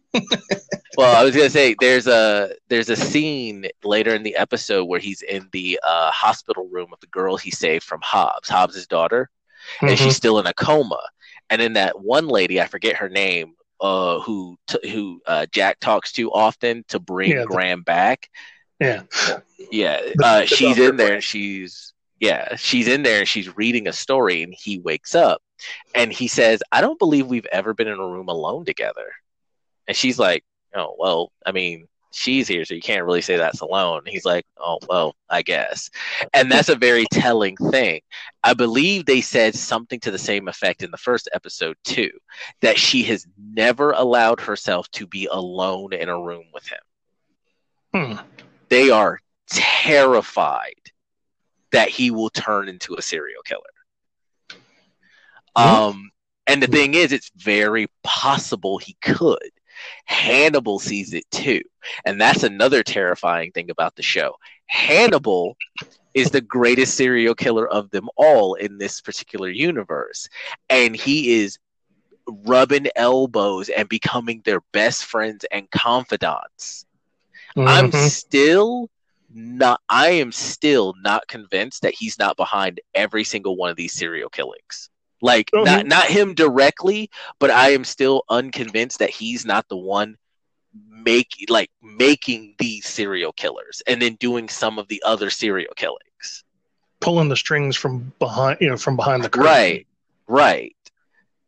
[0.97, 4.99] well, I was gonna say there's a there's a scene later in the episode where
[4.99, 9.29] he's in the uh, hospital room with the girl he saved from Hobbs, Hobbs's daughter,
[9.77, 9.87] mm-hmm.
[9.87, 11.01] and she's still in a coma.
[11.49, 15.79] And then that one lady, I forget her name, uh, who t- who uh, Jack
[15.79, 18.29] talks to often to bring yeah, Graham back.
[18.79, 19.03] Yeah,
[19.71, 20.01] yeah.
[20.21, 24.43] Uh, she's in there, and she's yeah, she's in there, and she's reading a story,
[24.43, 25.41] and he wakes up,
[25.95, 29.11] and he says, I don't believe we've ever been in a room alone together.
[29.87, 30.43] And she's like,
[30.75, 34.01] Oh, well, I mean, she's here, so you can't really say that's alone.
[34.05, 35.89] He's like, Oh, well, I guess.
[36.33, 38.01] And that's a very telling thing.
[38.43, 42.11] I believe they said something to the same effect in the first episode, too,
[42.61, 46.79] that she has never allowed herself to be alone in a room with him.
[47.93, 48.25] Hmm.
[48.69, 50.73] They are terrified
[51.71, 53.61] that he will turn into a serial killer.
[55.57, 56.11] Um,
[56.47, 59.49] and the thing is, it's very possible he could.
[60.05, 61.61] Hannibal sees it too.
[62.05, 64.35] And that's another terrifying thing about the show.
[64.67, 65.57] Hannibal
[66.13, 70.27] is the greatest serial killer of them all in this particular universe.
[70.69, 71.59] And he is
[72.27, 76.85] rubbing elbows and becoming their best friends and confidants.
[77.55, 77.67] Mm-hmm.
[77.67, 78.89] I'm still
[79.33, 83.93] not I am still not convinced that he's not behind every single one of these
[83.93, 84.89] serial killings.
[85.21, 89.77] Like oh, not not him directly, but I am still unconvinced that he's not the
[89.77, 90.17] one
[90.89, 96.43] make like making these serial killers and then doing some of the other serial killings.
[96.99, 99.45] Pulling the strings from behind you know, from behind the curtain.
[99.45, 99.87] Right.
[100.27, 100.75] Right.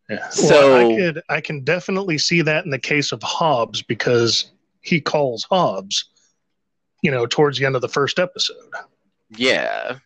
[0.10, 0.30] Yeah.
[0.30, 4.52] So well, I could I can definitely see that in the case of Hobbs because
[4.82, 6.06] he calls Hobbs,
[7.04, 8.74] you know, towards the end of the first episode.
[9.30, 9.98] Yeah.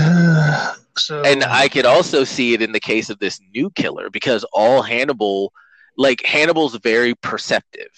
[0.96, 4.44] so and I could also see it in the case of this new killer because
[4.52, 5.52] all Hannibal
[5.96, 7.90] like Hannibal's very perceptive.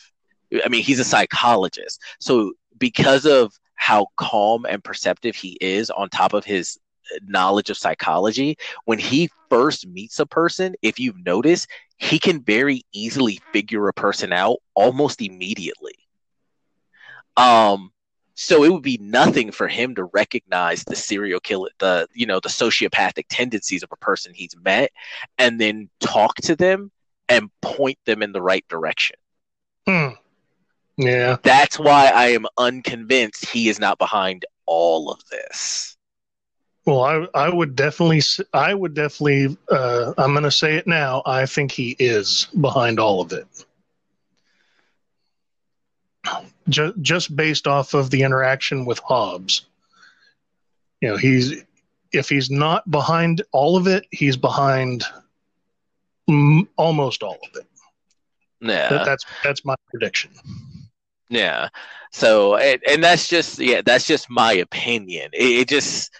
[0.65, 2.01] I mean, he's a psychologist.
[2.19, 6.79] So because of how calm and perceptive he is on top of his
[7.23, 12.85] knowledge of psychology, when he first meets a person, if you've noticed, he can very
[12.93, 15.95] easily figure a person out almost immediately.
[17.37, 17.93] Um,
[18.43, 22.41] so it would be nothing for him to recognize the serial killer, the you know
[22.41, 24.91] the sociopathic tendencies of a person he's met,
[25.39, 26.91] and then talk to them
[27.29, 29.17] and point them in the right direction.
[29.87, 30.09] Hmm.
[30.97, 31.37] Yeah.
[31.43, 35.97] That's why I am unconvinced he is not behind all of this.
[36.85, 41.23] Well, I I would definitely I would definitely uh, I'm going to say it now.
[41.27, 43.47] I think he is behind all of it.
[46.69, 49.67] Just just based off of the interaction with Hobbs.
[51.01, 51.65] You know, he's
[52.13, 55.05] if he's not behind all of it, he's behind
[56.77, 57.67] almost all of it.
[58.61, 60.31] Yeah, that, that's that's my prediction.
[61.29, 61.69] Yeah.
[62.13, 65.31] So, and, and, that's just yeah, that's just my opinion.
[65.33, 66.13] It, it just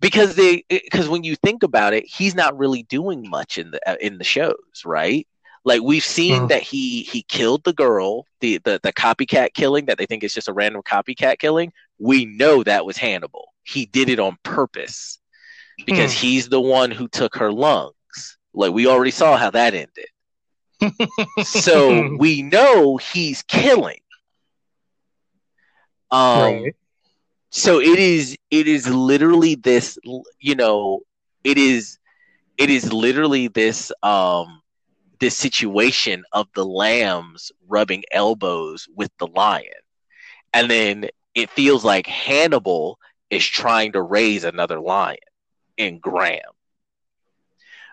[0.00, 3.88] because they because when you think about it, he's not really doing much in the
[3.88, 5.26] uh, in the shows, right?
[5.68, 6.48] Like we've seen mm.
[6.48, 10.32] that he he killed the girl, the, the the copycat killing that they think is
[10.32, 11.74] just a random copycat killing.
[11.98, 13.52] We know that was Hannibal.
[13.64, 15.18] He did it on purpose
[15.84, 16.20] because mm.
[16.20, 18.38] he's the one who took her lungs.
[18.54, 20.06] Like we already saw how that ended.
[21.44, 24.00] so we know he's killing.
[26.10, 26.76] Um right.
[27.50, 29.98] so it is it is literally this
[30.40, 31.00] you know,
[31.44, 31.98] it is
[32.56, 34.62] it is literally this um
[35.20, 39.72] this situation of the lambs rubbing elbows with the lion.
[40.52, 42.98] And then it feels like Hannibal
[43.30, 45.18] is trying to raise another lion
[45.76, 46.40] in Graham.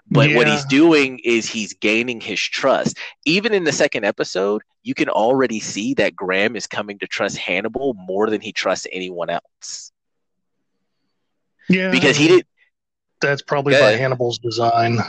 [0.09, 0.35] But yeah.
[0.35, 2.97] what he's doing is he's gaining his trust.
[3.25, 7.38] Even in the second episode, you can already see that Graham is coming to trust
[7.38, 9.91] Hannibal more than he trusts anyone else.
[11.67, 11.89] Yeah.
[11.89, 12.45] Because he did
[13.21, 14.99] that's probably by Hannibal's design.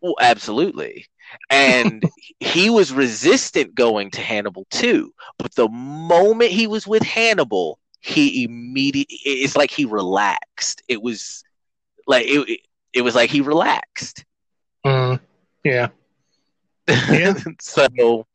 [0.00, 1.06] Well, absolutely.
[1.50, 2.02] And
[2.40, 5.12] he was resistant going to Hannibal too.
[5.38, 10.82] But the moment he was with Hannibal, he immediately it's like he relaxed.
[10.88, 11.42] It was
[12.06, 12.60] like it,
[12.92, 14.24] it was like he relaxed.
[14.84, 15.20] Mm,
[15.64, 15.88] yeah.
[16.88, 17.34] Yeah.
[17.60, 18.26] so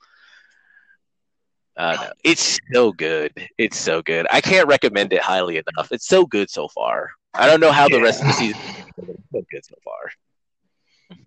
[1.75, 3.31] uh, it's so good.
[3.57, 4.27] It's so good.
[4.31, 5.91] I can't recommend it highly enough.
[5.91, 7.11] It's so good so far.
[7.33, 7.97] I don't know how yeah.
[7.97, 10.11] the rest of the season is, so good so far.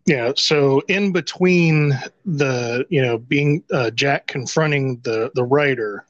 [0.06, 0.32] Yeah.
[0.36, 6.04] So in between the you know being uh, Jack confronting the the writer,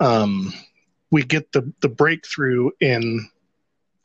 [0.00, 0.52] um,
[1.10, 3.28] we get the the breakthrough in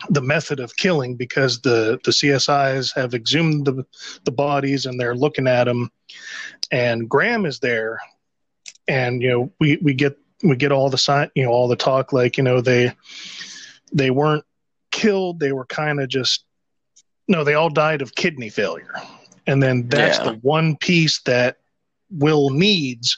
[0.10, 3.86] the method of killing because the the CSIs have exhumed the
[4.26, 5.89] the bodies and they're looking at them,
[6.71, 8.00] and Graham is there,
[8.88, 11.76] and you know we we get we get all the sign you know all the
[11.76, 12.93] talk like you know they
[13.91, 14.45] they weren't
[14.91, 16.45] killed they were kind of just
[17.27, 18.93] no they all died of kidney failure
[19.45, 20.31] and then that's yeah.
[20.31, 21.57] the one piece that
[22.09, 23.17] will needs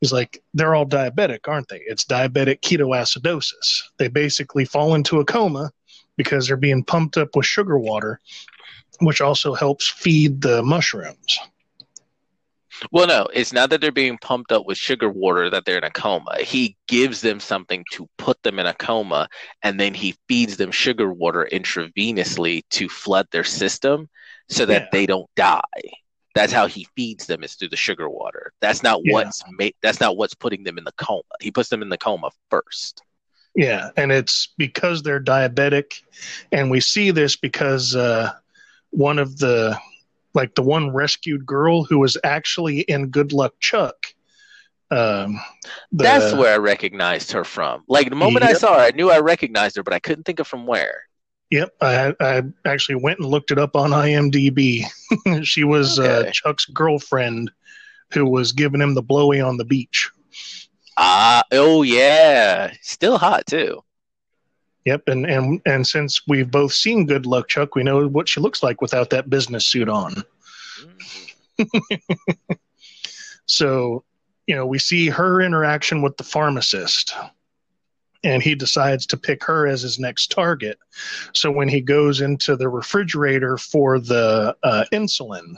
[0.00, 5.24] is like they're all diabetic aren't they it's diabetic ketoacidosis they basically fall into a
[5.24, 5.70] coma
[6.20, 8.20] because they're being pumped up with sugar water,
[9.00, 11.38] which also helps feed the mushrooms.
[12.90, 15.84] Well, no, it's not that they're being pumped up with sugar water that they're in
[15.84, 16.36] a coma.
[16.40, 19.28] He gives them something to put them in a coma,
[19.62, 24.08] and then he feeds them sugar water intravenously to flood their system
[24.48, 24.88] so that yeah.
[24.92, 25.60] they don't die.
[26.34, 28.52] That's how he feeds them is through the sugar water.
[28.60, 29.14] That's not yeah.
[29.14, 31.22] what's ma- that's not what's putting them in the coma.
[31.40, 33.02] He puts them in the coma first.
[33.56, 36.02] Yeah, and it's because they're diabetic,
[36.52, 38.32] and we see this because uh,
[38.90, 39.76] one of the
[40.34, 44.06] like the one rescued girl who was actually in Good Luck Chuck.
[44.90, 45.40] Um,
[45.92, 47.84] the, That's where I recognized her from.
[47.88, 48.50] Like the moment yep.
[48.50, 51.02] I saw her, I knew I recognized her, but I couldn't think of from where.
[51.50, 54.84] Yep, I, I actually went and looked it up on IMDb.
[55.42, 56.28] she was uh, okay.
[56.28, 57.50] uh, Chuck's girlfriend
[58.12, 60.10] who was giving him the blowy on the beach.
[60.96, 63.82] Ah, uh, oh yeah, still hot too.
[64.86, 68.40] Yep, and and and since we've both seen Good Luck Chuck, we know what she
[68.40, 70.14] looks like without that business suit on.
[71.58, 72.54] Mm-hmm.
[73.46, 74.04] so,
[74.46, 77.14] you know, we see her interaction with the pharmacist,
[78.24, 80.78] and he decides to pick her as his next target.
[81.34, 85.56] So when he goes into the refrigerator for the uh, insulin,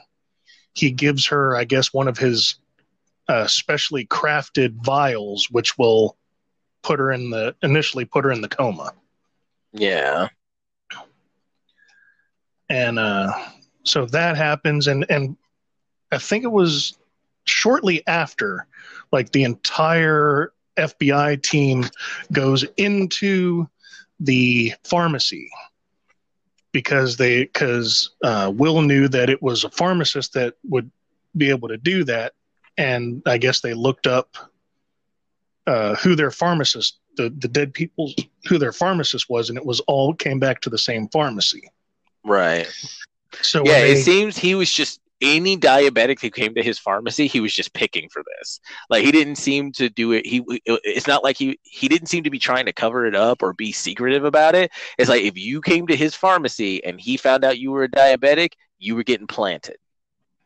[0.75, 2.57] he gives her, I guess, one of his
[3.29, 6.17] uh, specially crafted vials, which will
[6.83, 8.93] put her in the initially put her in the coma.
[9.73, 10.29] Yeah.
[12.69, 13.33] And uh,
[13.85, 15.37] so that happens, and and
[16.11, 16.97] I think it was
[17.45, 18.67] shortly after,
[19.11, 21.85] like the entire FBI team
[22.33, 23.69] goes into
[24.21, 25.51] the pharmacy
[26.73, 30.91] because they because uh, Will knew that it was a pharmacist that would
[31.37, 32.33] be able to do that,
[32.79, 34.37] and I guess they looked up
[35.67, 38.13] uh, who their pharmacist the the dead people
[38.49, 41.63] who their pharmacist was, and it was all came back to the same pharmacy.
[42.25, 42.67] Right.
[43.41, 47.27] So yeah, they, it seems he was just any diabetic who came to his pharmacy,
[47.27, 48.61] he was just picking for this.
[48.91, 50.27] Like he didn't seem to do it.
[50.27, 53.43] He it's not like he he didn't seem to be trying to cover it up
[53.43, 54.71] or be secretive about it.
[54.99, 57.89] It's like if you came to his pharmacy and he found out you were a
[57.89, 59.77] diabetic, you were getting planted.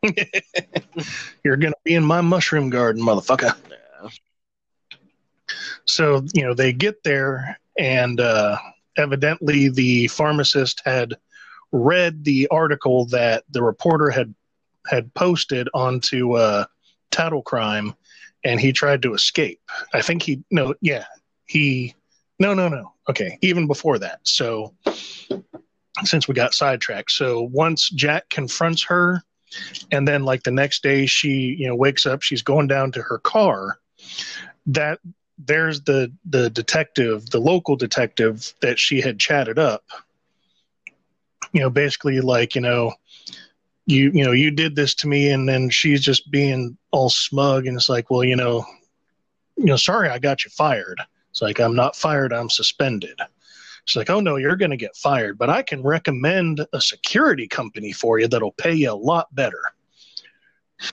[1.43, 3.55] You're gonna be in my mushroom garden, motherfucker.
[5.85, 8.57] So, you know, they get there, and uh,
[8.97, 11.13] evidently the pharmacist had
[11.71, 14.33] read the article that the reporter had
[14.87, 16.65] had posted onto uh,
[17.11, 17.95] TattleCrime,
[18.43, 19.59] and he tried to escape.
[19.93, 21.05] I think he no, yeah,
[21.45, 21.95] he
[22.39, 22.93] no, no, no.
[23.09, 24.19] Okay, even before that.
[24.23, 24.73] So,
[26.03, 29.23] since we got sidetracked, so once Jack confronts her,
[29.91, 33.01] and then like the next day she you know wakes up, she's going down to
[33.01, 33.79] her car.
[34.67, 34.99] That
[35.37, 39.83] there's the the detective, the local detective that she had chatted up.
[41.53, 42.93] You know, basically like you know,
[43.85, 47.67] you you know you did this to me, and then she's just being all smug,
[47.67, 48.65] and it's like, well, you know,
[49.57, 51.01] you know, sorry, I got you fired.
[51.29, 53.19] It's like I'm not fired, I'm suspended.
[53.83, 57.47] It's like, oh no, you're going to get fired, but I can recommend a security
[57.47, 59.61] company for you that'll pay you a lot better.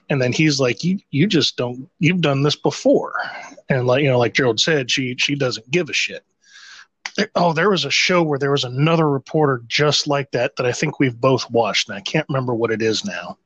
[0.09, 3.13] And then he's like, you you just don't you've done this before,
[3.69, 6.23] and like you know, like Gerald said, she she doesn't give a shit.
[7.35, 10.71] Oh, there was a show where there was another reporter just like that that I
[10.71, 13.37] think we've both watched, and I can't remember what it is now.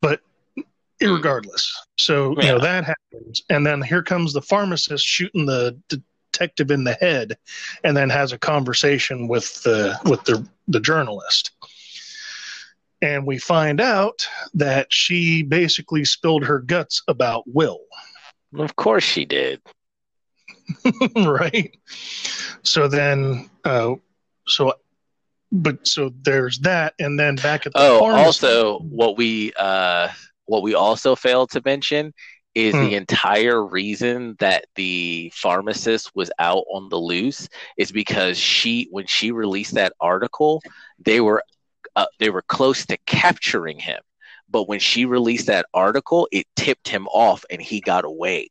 [0.00, 0.20] But
[1.00, 2.42] regardless, so yeah.
[2.42, 6.94] you know that happens, and then here comes the pharmacist shooting the detective in the
[6.94, 7.36] head,
[7.84, 11.52] and then has a conversation with the with the the journalist
[13.02, 17.80] and we find out that she basically spilled her guts about Will.
[18.58, 19.60] Of course she did.
[21.16, 21.74] right.
[22.62, 23.94] So then, uh,
[24.46, 24.74] so,
[25.52, 30.08] but so there's that, and then back at the oh, also what we uh,
[30.46, 32.12] what we also failed to mention
[32.54, 32.80] is hmm.
[32.82, 37.48] the entire reason that the pharmacist was out on the loose
[37.78, 40.60] is because she when she released that article
[40.98, 41.44] they were
[41.96, 44.00] uh, they were close to capturing him.
[44.48, 48.48] But when she released that article, it tipped him off and he got away.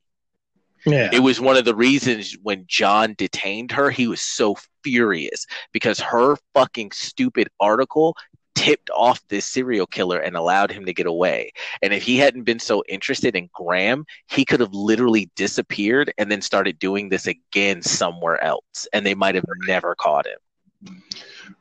[0.86, 1.10] Yeah.
[1.12, 6.00] It was one of the reasons when John detained her, he was so furious because
[6.00, 8.16] her fucking stupid article
[8.56, 11.52] tipped off this serial killer and allowed him to get away.
[11.82, 16.32] And if he hadn't been so interested in Graham, he could have literally disappeared and
[16.32, 18.88] then started doing this again somewhere else.
[18.92, 21.04] And they might have never caught him.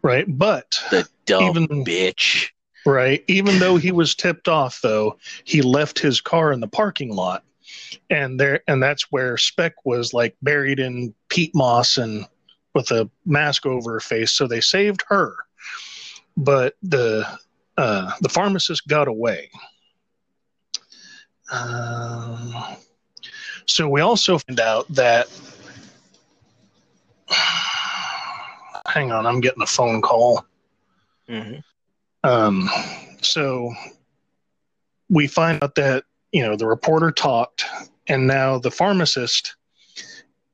[0.02, 0.26] Right.
[0.28, 2.50] But the dumb even, bitch.
[2.86, 3.22] Right.
[3.26, 7.44] Even though he was tipped off, though, he left his car in the parking lot,
[8.08, 12.26] and there, and that's where Speck was like buried in peat moss and
[12.74, 14.32] with a mask over her face.
[14.32, 15.34] So they saved her,
[16.36, 17.26] but the
[17.76, 19.50] uh, the pharmacist got away.
[21.50, 22.76] Uh,
[23.66, 25.28] so we also found out that
[28.88, 30.44] hang on, I'm getting a phone call.
[31.28, 31.58] Mm-hmm.
[32.24, 32.68] Um,
[33.20, 33.72] so
[35.08, 37.64] we find out that you know the reporter talked,
[38.06, 39.56] and now the pharmacist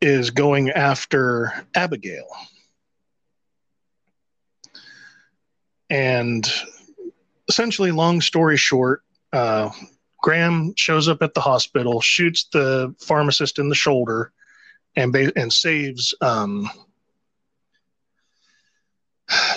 [0.01, 2.27] is going after Abigail.
[5.89, 6.51] And
[7.49, 9.71] essentially, long story short, uh,
[10.23, 14.33] Graham shows up at the hospital, shoots the pharmacist in the shoulder,
[14.97, 16.69] and ba- and saves um,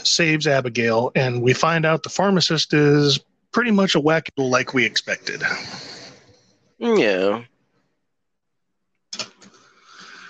[0.03, 3.19] saves Abigail, and we find out the pharmacist is
[3.51, 5.41] pretty much a wackadoodle like we expected.
[6.79, 7.43] Yeah.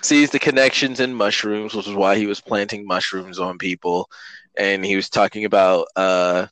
[0.02, 4.08] sees the connections in mushrooms, which is why he was planting mushrooms on people,
[4.56, 6.46] and he was talking about uh,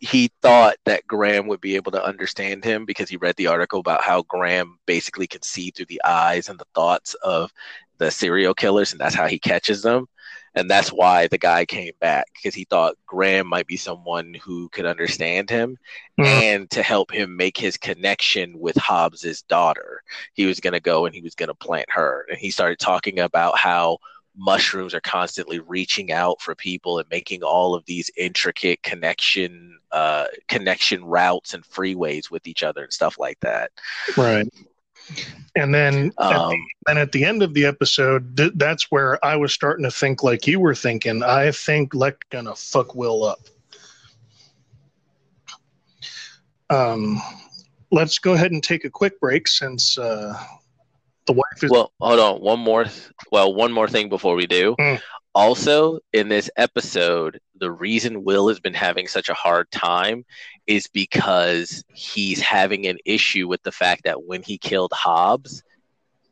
[0.00, 3.80] he thought that Graham would be able to understand him because he read the article
[3.80, 7.52] about how Graham basically can see through the eyes and the thoughts of
[7.98, 10.06] the serial killers, and that's how he catches them.
[10.56, 14.70] And that's why the guy came back because he thought Graham might be someone who
[14.70, 15.76] could understand him
[16.18, 16.24] mm.
[16.24, 20.02] and to help him make his connection with Hobbs's daughter.
[20.32, 22.26] He was going to go and he was going to plant her.
[22.30, 23.98] And he started talking about how
[24.34, 30.26] mushrooms are constantly reaching out for people and making all of these intricate connection uh,
[30.48, 33.70] connection routes and freeways with each other and stuff like that.
[34.16, 34.48] Right.
[35.54, 38.90] And then, um, at the, um, then at the end of the episode, th- that's
[38.90, 41.22] where I was starting to think like you were thinking.
[41.22, 43.40] I think Leck's gonna fuck Will up.
[46.68, 47.22] Um,
[47.90, 50.38] let's go ahead and take a quick break since uh,
[51.26, 51.70] the wife is.
[51.70, 52.40] Well, hold on.
[52.40, 52.86] One more.
[53.30, 54.74] Well, one more thing before we do.
[54.78, 55.00] Mm.
[55.36, 60.24] Also, in this episode, the reason Will has been having such a hard time
[60.66, 65.62] is because he's having an issue with the fact that when he killed Hobbs,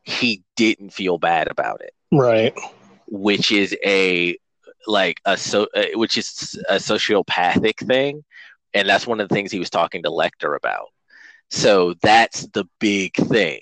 [0.04, 1.92] he didn't feel bad about it.
[2.10, 2.58] Right.
[3.06, 4.38] Which is a
[4.86, 8.24] like a so uh, which is a sociopathic thing,
[8.72, 10.88] and that's one of the things he was talking to Lecter about.
[11.50, 13.60] So that's the big thing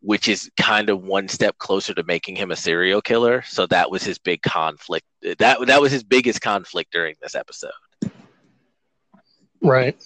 [0.00, 3.42] which is kind of one step closer to making him a serial killer.
[3.42, 5.06] So that was his big conflict.
[5.38, 7.70] That that was his biggest conflict during this episode.
[9.62, 9.96] Right.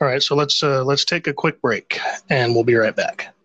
[0.00, 0.22] All right.
[0.22, 3.35] So let's uh, let's take a quick break, and we'll be right back.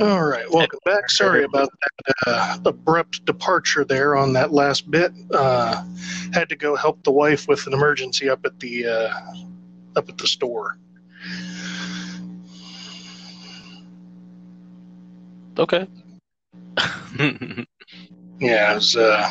[0.00, 1.10] All right, welcome back.
[1.10, 5.12] Sorry about that uh, abrupt departure there on that last bit.
[5.32, 5.84] Uh,
[6.32, 9.12] had to go help the wife with an emergency up at the uh,
[9.96, 10.78] up at the store.
[15.58, 15.88] Okay.
[18.38, 19.28] yeah, it was uh,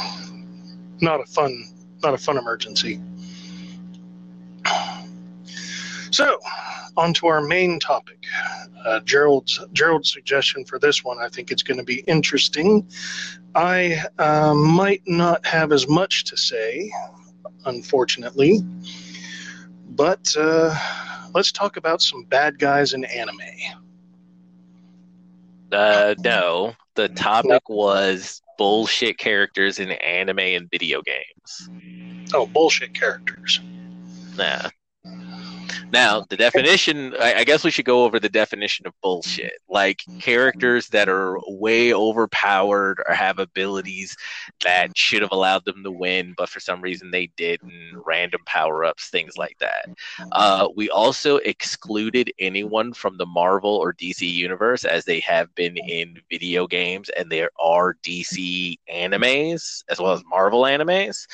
[0.99, 1.63] not a fun
[2.03, 2.99] not a fun emergency.
[6.11, 6.39] So,
[6.98, 8.26] on to our main topic.
[8.86, 12.88] Uh, Gerald's Gerald's suggestion for this one, I think it's going to be interesting.
[13.56, 16.91] I uh, might not have as much to say,
[17.66, 18.60] unfortunately,
[19.91, 20.76] but uh,
[21.34, 23.39] let's talk about some bad guys in anime.
[25.72, 31.70] Uh, no, the topic was bullshit characters in anime and video games.
[32.34, 33.60] Oh, bullshit characters.
[34.38, 34.70] Nah.
[35.91, 39.53] Now, the definition, I, I, guess we should go over the definition of bullshit.
[39.69, 44.15] Like characters that are way overpowered or have abilities
[44.63, 48.83] that should have allowed them to win, but for some reason they didn't, random power
[48.85, 49.89] ups, things like that.
[50.31, 55.77] Uh, we also excluded anyone from the Marvel or DC universe as they have been
[55.77, 61.27] in video games, and there are DC animes as well as Marvel animes.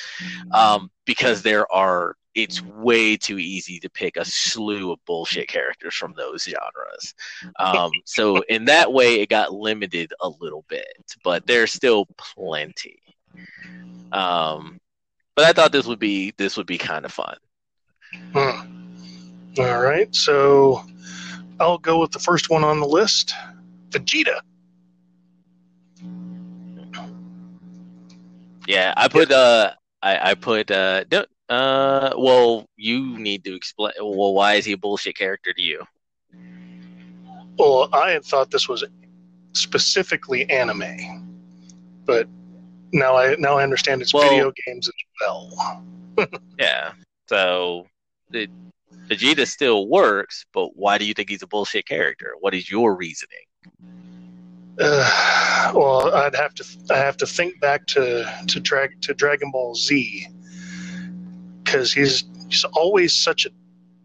[0.52, 5.94] Um, because there are it's way too easy to pick a slew of bullshit characters
[5.94, 7.14] from those genres.
[7.60, 13.00] Um, so in that way, it got limited a little bit, but there's still plenty.
[14.12, 14.80] Um,
[15.36, 17.38] but I thought this would be this would be kind of fun.
[18.34, 19.60] Hmm.
[19.60, 20.84] All right, so
[21.60, 23.36] I'll go with the first one on the list,
[23.90, 24.40] Vegeta.
[28.68, 31.04] Yeah, I put uh, I, I put uh,
[31.50, 33.92] uh, well, you need to explain.
[34.00, 35.84] Well, why is he a bullshit character to you?
[37.58, 38.84] Well, I had thought this was
[39.54, 41.38] specifically anime,
[42.06, 42.28] but
[42.92, 45.84] now I now I understand it's well, video games as well.
[46.60, 46.94] yeah.
[47.28, 47.88] So
[48.30, 48.48] the
[49.08, 52.34] Vegeta still works, but why do you think he's a bullshit character?
[52.40, 53.46] What is your reasoning?
[54.80, 59.52] Uh, well, I'd have to I have to think back to to drag to Dragon
[59.52, 60.28] Ball Z
[61.74, 63.50] because he's he's always such a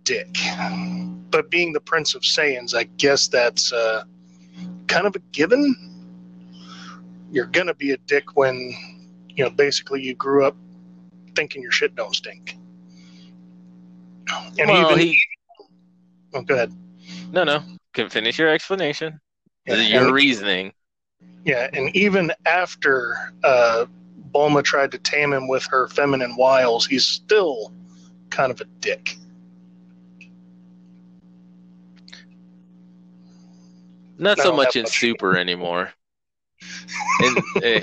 [0.05, 0.37] dick.
[1.31, 4.05] But being the Prince of Saiyans, I guess that's uh,
[4.87, 5.75] kind of a given.
[7.31, 8.75] You're gonna be a dick when
[9.29, 10.57] you know basically you grew up
[11.37, 12.57] thinking your shit don't stink.
[14.59, 15.21] And well, even, he.
[16.35, 16.73] Oh, go ahead.
[17.33, 17.63] No, no.
[17.93, 19.21] Can finish your explanation.
[19.67, 20.73] Yeah, your and, reasoning.
[21.45, 23.15] Yeah, and even after
[23.45, 23.87] uh,
[24.33, 27.73] Bulma tried to tame him with her feminine wiles, he's still
[28.31, 29.17] kind of a dick.
[34.19, 35.93] Not so much in Super anymore.
[37.23, 37.37] In,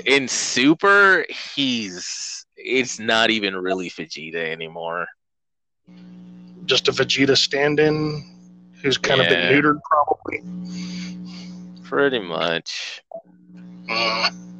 [0.06, 5.06] in Super, he's it's not even really Vegeta anymore.
[6.66, 8.24] just a Vegeta stand-in
[8.82, 10.42] who's kind of been neutered, probably.
[11.84, 13.02] Pretty much.
[13.88, 14.55] Mm.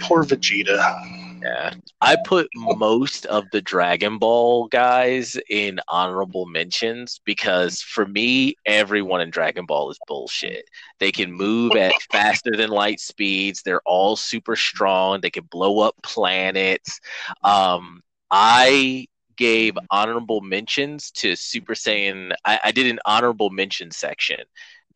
[0.00, 1.18] Poor Vegeta.
[1.42, 1.74] Yeah.
[2.00, 9.20] I put most of the Dragon Ball guys in honorable mentions because for me, everyone
[9.20, 10.68] in Dragon Ball is bullshit.
[10.98, 13.62] They can move at faster than light speeds.
[13.62, 15.20] They're all super strong.
[15.20, 17.00] They can blow up planets.
[17.44, 22.32] Um, I gave honorable mentions to Super Saiyan.
[22.44, 24.40] I, I did an honorable mention section.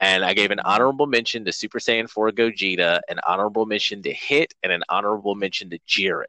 [0.02, 4.12] And I gave an honorable mention to Super Saiyan 4 Gogeta, an honorable mention to
[4.12, 6.24] Hit, and an honorable mention to Jiren.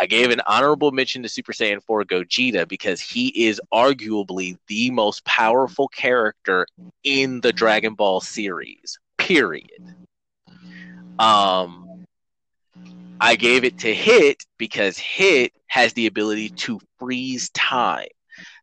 [0.00, 4.90] I gave an honorable mention to Super Saiyan 4 Gogeta because he is arguably the
[4.90, 6.66] most powerful character
[7.04, 8.98] in the Dragon Ball series.
[9.16, 9.94] Period.
[11.20, 12.04] Um
[13.20, 18.06] I gave it to Hit because Hit has the ability to freeze time.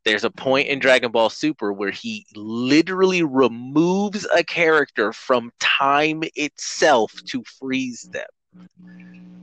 [0.05, 6.23] There's a point in Dragon Ball Super where he literally removes a character from time
[6.35, 8.27] itself to freeze them.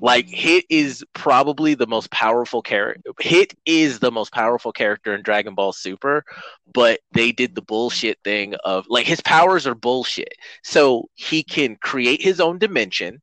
[0.01, 3.13] Like Hit is probably the most powerful character.
[3.21, 6.25] Hit is the most powerful character in Dragon Ball Super,
[6.73, 10.35] but they did the bullshit thing of like his powers are bullshit.
[10.63, 13.21] So he can create his own dimension.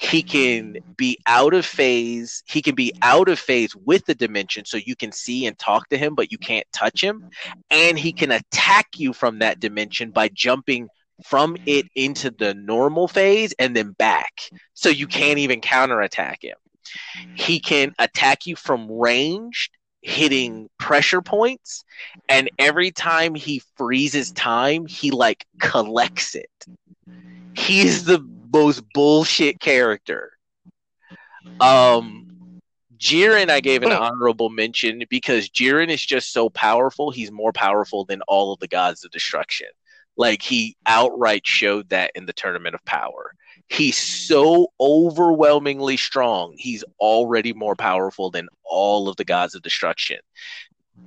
[0.00, 2.44] He can be out of phase.
[2.46, 5.88] He can be out of phase with the dimension so you can see and talk
[5.88, 7.28] to him, but you can't touch him.
[7.70, 10.88] And he can attack you from that dimension by jumping
[11.26, 14.48] from it into the normal phase and then back.
[14.74, 16.56] So you can't even counterattack him.
[17.34, 19.68] He can attack you from range,
[20.00, 21.84] hitting pressure points.
[22.28, 26.50] And every time he freezes time, he like collects it.
[27.54, 28.20] He's the
[28.52, 30.32] most bullshit character.
[31.60, 32.60] Um,
[32.98, 37.10] Jiren, I gave an honorable mention because Jiren is just so powerful.
[37.10, 39.68] He's more powerful than all of the gods of destruction.
[40.16, 43.32] Like he outright showed that in the tournament of power.
[43.68, 46.54] He's so overwhelmingly strong.
[46.56, 50.18] He's already more powerful than all of the gods of destruction.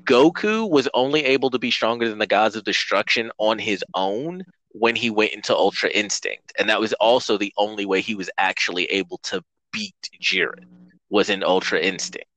[0.06, 4.46] Goku was only able to be stronger than the gods of destruction on his own
[4.74, 6.54] when he went into Ultra Instinct.
[6.58, 10.66] And that was also the only way he was actually able to beat Jiren
[11.10, 12.28] was in Ultra Instinct.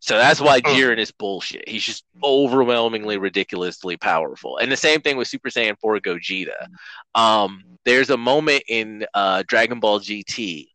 [0.00, 1.66] So that's why Jiren is bullshit.
[1.66, 4.58] He's just overwhelmingly ridiculously powerful.
[4.58, 6.66] And the same thing with Super Saiyan 4 Gogeta.
[7.14, 10.68] Um, there's a moment in uh, Dragon Ball GT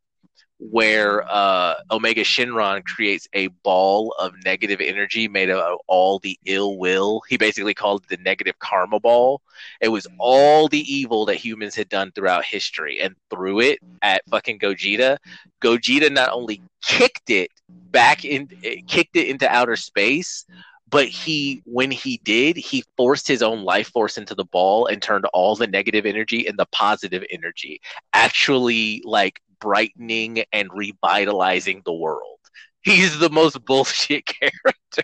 [0.59, 6.77] where uh, Omega Shenron creates a ball of negative energy made of all the ill
[6.77, 7.21] will.
[7.29, 9.41] He basically called it the negative karma ball.
[9.79, 14.21] It was all the evil that humans had done throughout history and threw it at
[14.29, 15.17] fucking Gogeta.
[15.61, 18.49] Gogeta not only kicked it back in,
[18.87, 20.45] kicked it into outer space,
[20.89, 25.01] but he when he did he forced his own life force into the ball and
[25.01, 27.79] turned all the negative energy into positive energy
[28.13, 32.39] actually like brightening and revitalizing the world.
[32.81, 35.03] He's the most bullshit character.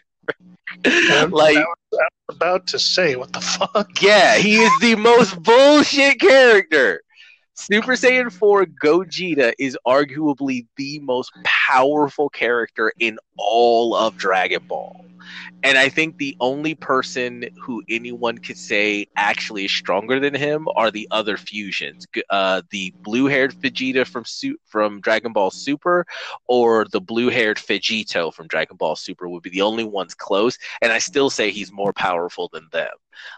[1.31, 1.99] Like I was
[2.29, 4.01] about to say, what the fuck?
[4.01, 7.01] yeah he is the most bullshit character
[7.57, 15.05] Super Saiyan 4 Gogeta is arguably the most powerful character in all of Dragon Ball.
[15.63, 20.67] And I think the only person who anyone could say actually is stronger than him
[20.75, 22.05] are the other fusions.
[22.29, 26.05] Uh, the blue-haired Vegeta from Su- from Dragon Ball Super,
[26.47, 30.57] or the blue-haired Vegito from Dragon Ball Super would be the only ones close.
[30.81, 32.93] And I still say he's more powerful than them.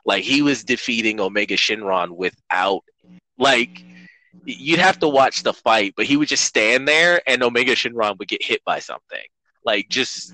[0.05, 2.84] Like he was defeating Omega Shenron without,
[3.38, 3.86] like,
[4.45, 8.17] you'd have to watch the fight, but he would just stand there, and Omega Shenron
[8.17, 9.23] would get hit by something.
[9.65, 10.33] Like just,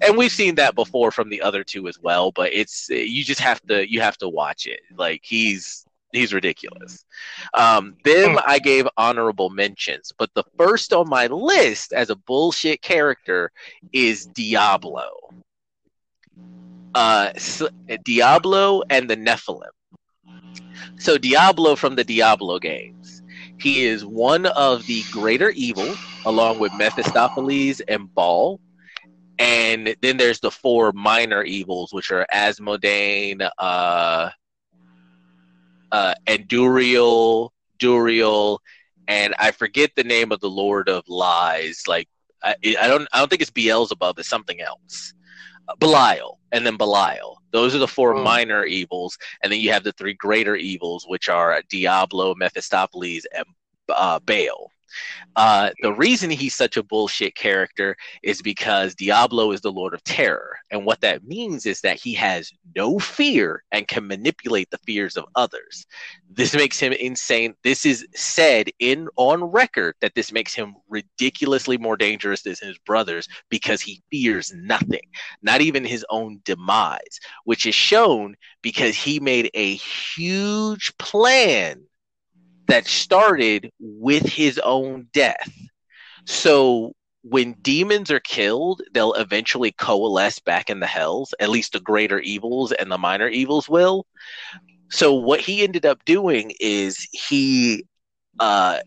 [0.00, 2.32] and we've seen that before from the other two as well.
[2.32, 4.80] But it's you just have to you have to watch it.
[4.96, 7.04] Like he's he's ridiculous.
[7.54, 12.82] Um, them I gave honorable mentions, but the first on my list as a bullshit
[12.82, 13.52] character
[13.92, 15.10] is Diablo.
[16.94, 17.32] Uh,
[18.04, 19.70] Diablo and the Nephilim.
[20.98, 23.01] So Diablo from the Diablo games.
[23.62, 28.60] He is one of the greater evil, along with Mephistopheles and Baal.
[29.38, 34.30] And then there's the four minor evils, which are Azmodan, uh,
[35.90, 38.58] uh, Andariel, Duriel,
[39.08, 41.82] and I forget the name of the Lord of Lies.
[41.86, 42.08] Like
[42.42, 44.18] I, I don't, I don't think it's Beelzebub.
[44.18, 45.14] It's something else.
[45.68, 47.41] Uh, Belial, and then Belial.
[47.52, 48.24] Those are the four Hmm.
[48.24, 53.44] minor evils, and then you have the three greater evils, which are Diablo, Mephistopheles, and
[53.88, 54.70] uh, Baal.
[55.36, 60.04] Uh, the reason he's such a bullshit character is because Diablo is the Lord of
[60.04, 60.56] Terror.
[60.70, 65.16] And what that means is that he has no fear and can manipulate the fears
[65.16, 65.86] of others.
[66.30, 67.54] This makes him insane.
[67.62, 72.78] This is said in on record that this makes him ridiculously more dangerous than his
[72.78, 75.02] brothers because he fears nothing,
[75.42, 81.82] not even his own demise, which is shown because he made a huge plan
[82.68, 85.50] that started with his own death.
[86.26, 86.92] So
[87.22, 92.18] when demons are killed, they'll eventually coalesce back in the hells, at least the greater
[92.20, 94.06] evils and the minor evils will.
[94.90, 97.84] So what he ended up doing is he
[98.38, 98.80] uh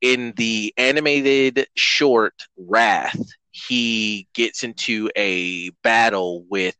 [0.00, 3.20] in the animated short Wrath,
[3.52, 6.76] he gets into a battle with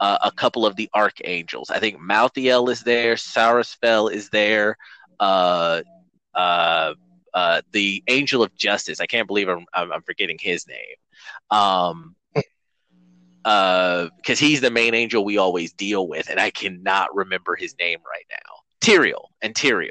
[0.00, 1.70] uh, a couple of the archangels.
[1.70, 4.76] I think Malthael is there, Saurasfell is there,
[5.20, 5.82] uh,
[6.34, 6.94] uh,
[7.32, 9.00] uh, the Angel of Justice.
[9.00, 10.96] I can't believe I'm, I'm forgetting his name.
[11.50, 12.16] Um,
[13.44, 17.56] uh, because uh, he's the main angel we always deal with, and I cannot remember
[17.56, 18.54] his name right now.
[18.80, 19.90] Tyrael and Tyrael.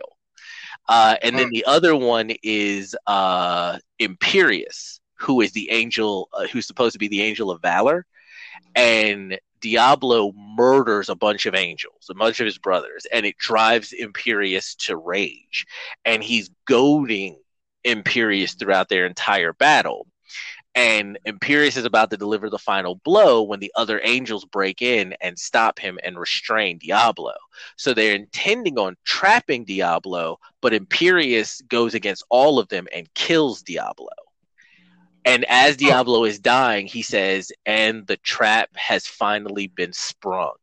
[0.89, 6.67] Uh, and then the other one is uh, Imperius, who is the angel, uh, who's
[6.67, 8.05] supposed to be the angel of valor.
[8.75, 13.93] And Diablo murders a bunch of angels, a bunch of his brothers, and it drives
[13.97, 15.65] Imperius to rage.
[16.03, 17.37] And he's goading
[17.85, 20.05] Imperius throughout their entire battle.
[20.75, 25.15] And Imperius is about to deliver the final blow when the other angels break in
[25.21, 27.33] and stop him and restrain Diablo.
[27.77, 33.61] So they're intending on trapping Diablo, but Imperius goes against all of them and kills
[33.61, 34.09] Diablo.
[35.25, 40.53] And as Diablo is dying, he says, and the trap has finally been sprung.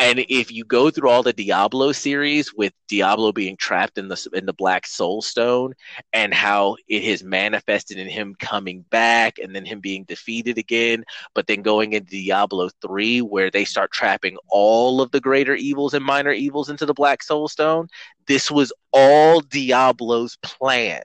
[0.00, 4.28] And if you go through all the Diablo series with Diablo being trapped in the
[4.32, 5.74] in the Black Soul Stone
[6.14, 11.04] and how it has manifested in him coming back and then him being defeated again,
[11.34, 15.92] but then going into Diablo 3 where they start trapping all of the greater evils
[15.92, 17.88] and minor evils into the Black Soul Stone,
[18.26, 21.02] this was all Diablo's plan.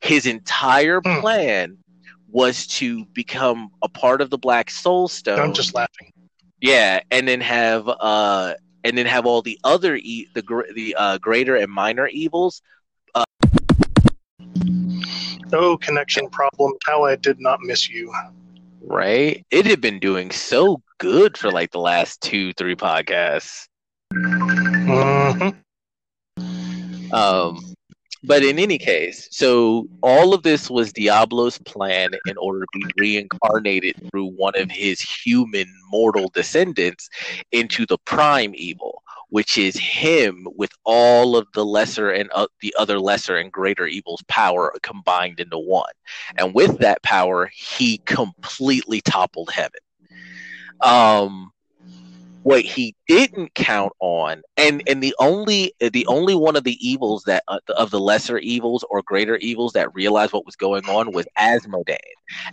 [0.00, 1.18] His entire hmm.
[1.18, 1.83] plan
[2.34, 5.38] was to become a part of the Black Soul Stone.
[5.38, 6.12] I'm just laughing.
[6.60, 10.42] Yeah, and then have uh, and then have all the other e- the
[10.74, 12.60] the uh, greater and minor evils.
[13.14, 13.24] Uh,
[15.52, 16.72] oh, connection problem!
[16.84, 18.12] How I did not miss you.
[18.82, 23.68] Right, it had been doing so good for like the last two, three podcasts.
[24.12, 25.50] Mm-hmm.
[27.14, 27.73] Um,
[28.26, 32.86] but in any case, so all of this was Diablo's plan in order to be
[32.98, 37.08] reincarnated through one of his human mortal descendants
[37.52, 42.74] into the prime evil, which is him with all of the lesser and uh, the
[42.78, 45.92] other lesser and greater evils power combined into one.
[46.36, 49.80] And with that power, he completely toppled heaven.
[50.80, 51.53] Um
[52.44, 57.24] what he didn't count on and and the only the only one of the evils
[57.24, 61.10] that uh, of the lesser evils or greater evils that realized what was going on
[61.12, 61.96] was Azmodan.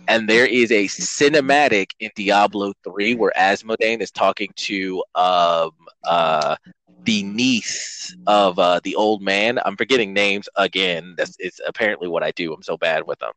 [0.08, 5.72] And there is a cinematic in Diablo 3 where Azmodan is talking to um
[6.04, 6.56] uh
[7.04, 9.58] the niece of uh, the old man.
[9.64, 11.14] I'm forgetting names again.
[11.16, 12.52] That's it's apparently what I do.
[12.52, 13.32] I'm so bad with them.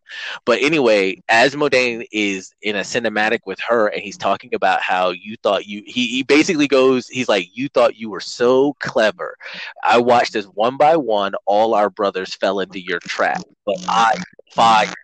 [0.46, 5.36] But anyway, Azmodan is in a cinematic with her, and he's talking about how you
[5.44, 5.84] thought you.
[5.86, 7.08] He, he basically goes.
[7.08, 9.36] He's like, you thought you were so clever.
[9.84, 14.16] I watched as one by one, all our brothers fell into your trap, but I
[14.52, 14.96] fired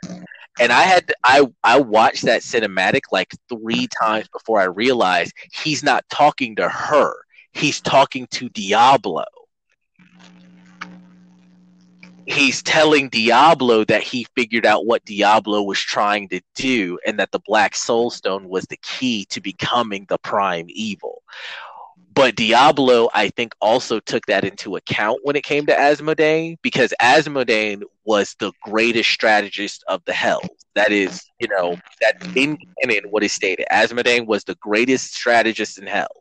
[0.59, 5.82] and I had I I watched that cinematic like three times before I realized he's
[5.84, 7.14] not talking to her
[7.54, 9.26] he's talking to Diablo.
[12.28, 17.32] He's telling Diablo that he figured out what Diablo was trying to do and that
[17.32, 21.24] the Black Soul Stone was the key to becoming the prime evil.
[22.14, 26.93] But Diablo, I think, also took that into account when it came to Azmodan because
[27.02, 30.49] Azmodan was the greatest strategist of the Hells.
[30.76, 33.66] That is, you know, that in canon, what is stated.
[33.72, 36.20] Azmodan was the greatest strategist in Hell.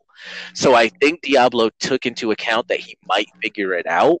[0.53, 4.19] So I think Diablo took into account that he might figure it out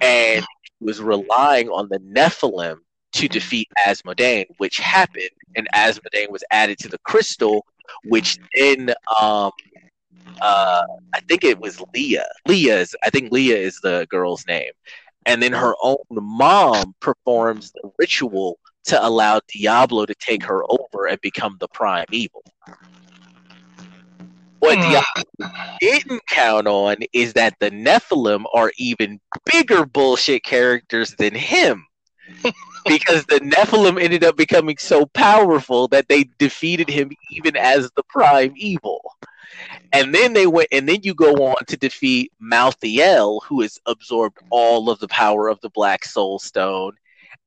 [0.00, 0.44] and
[0.80, 2.76] was relying on the Nephilim
[3.12, 7.64] to defeat Azmodan, which happened, and Azmodan was added to the crystal,
[8.04, 9.50] which then um,
[10.40, 10.82] uh,
[11.14, 12.26] I think it was Leah.
[12.46, 14.72] Leah's I think Leah is the girl's name.
[15.26, 21.06] And then her own mom performs the ritual to allow Diablo to take her over
[21.06, 22.42] and become the prime evil.
[24.58, 24.90] What hmm.
[24.90, 31.84] Diablo didn't count on is that the Nephilim are even bigger bullshit characters than him.
[32.86, 38.02] because the Nephilim ended up becoming so powerful that they defeated him even as the
[38.04, 39.00] prime evil.
[39.92, 44.38] And then they went, and then you go on to defeat Malthael, who has absorbed
[44.50, 46.92] all of the power of the Black Soul Stone.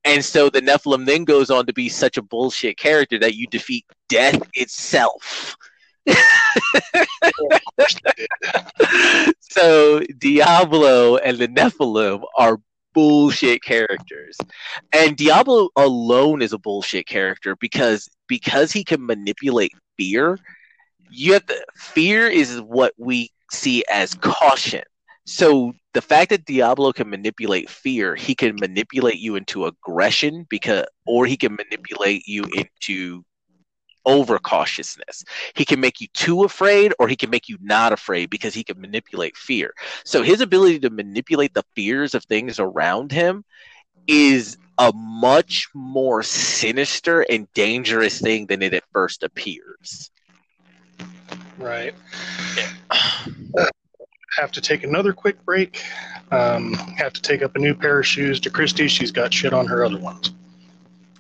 [0.04, 3.46] And so the Nephilim then goes on to be such a bullshit character that you
[3.48, 5.56] defeat death itself.
[9.40, 12.60] so Diablo and the Nephilim are
[12.94, 14.38] bullshit characters.
[14.94, 20.38] And Diablo alone is a bullshit character because because he can manipulate fear.
[21.10, 24.84] You have to, fear is what we see as caution.
[25.26, 30.86] So the fact that Diablo can manipulate fear, he can manipulate you into aggression because
[31.06, 33.24] or he can manipulate you into
[34.06, 35.24] overcautiousness.
[35.56, 38.64] He can make you too afraid or he can make you not afraid because he
[38.64, 39.74] can manipulate fear.
[40.04, 43.44] So his ability to manipulate the fears of things around him
[44.08, 50.10] is a much more sinister and dangerous thing than it at first appears.
[51.58, 51.94] Right.
[52.58, 53.68] Yeah.
[54.38, 55.84] have to take another quick break.
[56.32, 58.88] Um, have to take up a new pair of shoes to Christy.
[58.88, 60.32] She's got shit on her other ones.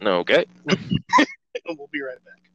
[0.02, 0.46] Okay.
[0.66, 2.51] we'll be right back.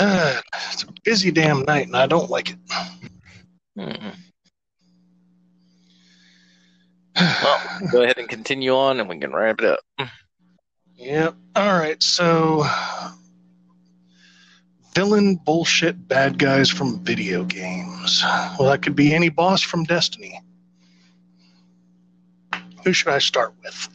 [0.00, 0.40] Uh,
[0.72, 2.58] it's a busy damn night, and I don't like it.
[3.78, 4.14] Mm-mm.
[7.16, 10.08] well, go ahead and continue on, and we can wrap it up.
[10.96, 11.34] Yep.
[11.56, 12.02] All right.
[12.02, 12.66] So,
[14.94, 18.22] villain bullshit bad guys from video games.
[18.58, 20.40] Well, that could be any boss from Destiny.
[22.84, 23.88] Who should I start with?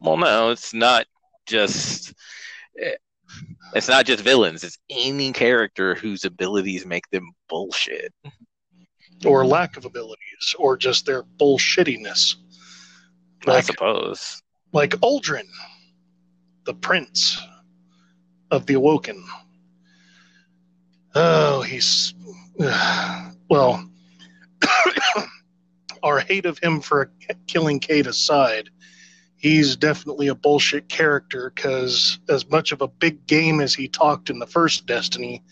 [0.00, 1.06] Well, no, it's not
[1.46, 2.14] just
[3.74, 8.12] it's not just villains, it's any character whose abilities make them bullshit.
[9.24, 12.34] Or lack of abilities, or just their bullshittiness.
[13.46, 14.42] Like, I suppose.
[14.72, 15.46] Like Uldren,
[16.64, 17.40] the prince
[18.50, 19.24] of the Awoken.
[21.14, 22.14] Oh, he's.
[22.60, 23.88] Uh, well,
[26.02, 27.12] our hate of him for
[27.46, 28.70] killing Cayde aside,
[29.42, 34.30] he's definitely a bullshit character because as much of a big game as he talked
[34.30, 35.42] in the first Destiny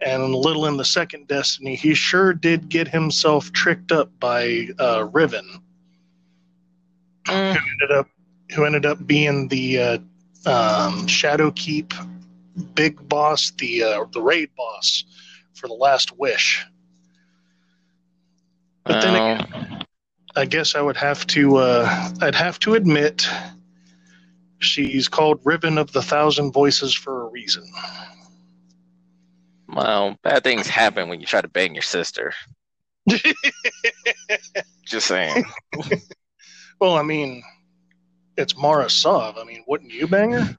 [0.00, 4.68] and a little in the second Destiny, he sure did get himself tricked up by
[4.78, 5.60] uh, Riven,
[7.24, 7.56] mm.
[7.56, 8.08] who ended up
[8.54, 9.98] who ended up being the uh,
[10.46, 11.92] um, Shadowkeep
[12.76, 15.04] big boss, the uh, the raid boss
[15.54, 16.64] for the Last Wish.
[18.84, 19.75] But then again,
[20.36, 23.26] I guess I would have to uh, I'd have to admit
[24.58, 27.64] she's called Riven of the Thousand Voices for a reason.
[29.68, 32.34] Well, bad things happen when you try to bang your sister.
[34.84, 35.44] Just saying.
[36.80, 37.42] well, I mean,
[38.36, 39.38] it's Mara Sov.
[39.38, 40.56] I mean, wouldn't you bang her?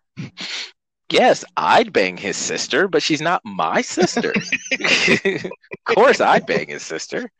[1.09, 4.33] Yes, I'd bang his sister, but she's not my sister.
[4.73, 5.51] of
[5.85, 7.31] course, I'd bang his sister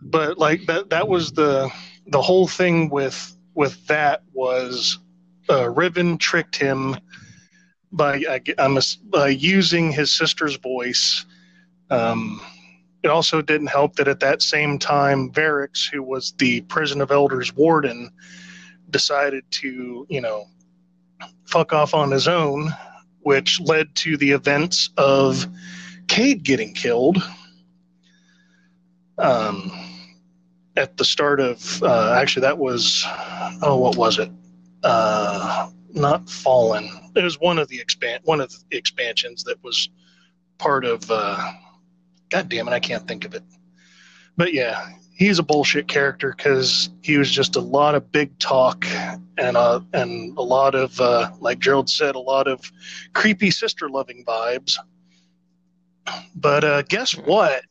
[0.00, 1.70] but like that that was the
[2.06, 4.98] the whole thing with with that was
[5.50, 6.96] uh, Riven tricked him
[7.90, 8.22] by
[8.58, 11.26] uh, by using his sister's voice.
[11.90, 12.40] Um,
[13.02, 17.10] it also didn't help that at that same time, Variks, who was the prison of
[17.10, 18.10] elders warden,
[18.90, 20.46] decided to you know
[21.46, 22.72] fuck off on his own,
[23.20, 25.46] which led to the events of
[26.08, 27.22] Cayde getting killed
[29.18, 29.70] um,
[30.76, 33.04] at the start of uh, actually that was
[33.62, 34.30] oh what was it?
[34.82, 36.88] Uh, not fallen.
[37.14, 39.88] It was one of the expand one of the expansions that was
[40.58, 41.52] part of uh,
[42.30, 43.42] god damn it i can't think of it.
[44.36, 48.84] But yeah he's a bullshit character because he was just a lot of big talk
[49.38, 52.72] and uh, and a lot of uh, like gerald said a lot of
[53.12, 54.76] creepy sister loving vibes.
[56.34, 57.62] But uh, guess what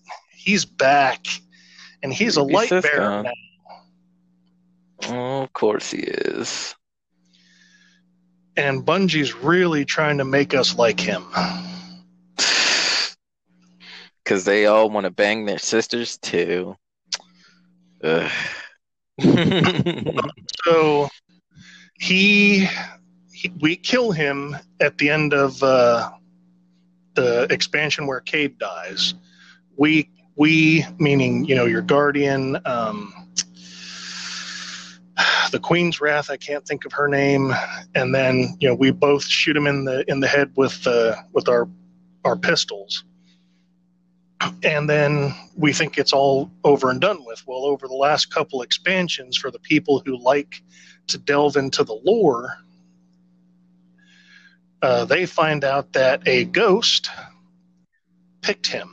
[0.44, 1.26] he's back,
[2.02, 3.32] and he's a light bearer now.
[5.08, 6.76] Oh, of course he is.
[8.58, 11.26] And Bungie's really trying to make us like him.
[14.24, 16.78] Because they all want to bang their sisters too.
[20.64, 21.10] so
[22.00, 22.68] he,
[23.34, 26.12] he, we kill him at the end of uh,
[27.16, 29.16] the expansion where Cayde dies.
[29.76, 33.14] We we meaning you know your guardian um,
[35.52, 37.54] the queen's wrath i can't think of her name
[37.96, 41.16] and then you know we both shoot him in the in the head with uh,
[41.34, 41.68] with our
[42.24, 43.04] our pistols
[44.64, 47.44] and then we think it's all over and done with.
[47.46, 50.64] Well, over the last couple expansions, for the people who like
[51.08, 52.58] to delve into the lore,
[54.82, 57.10] uh, they find out that a ghost
[58.42, 58.90] picked him.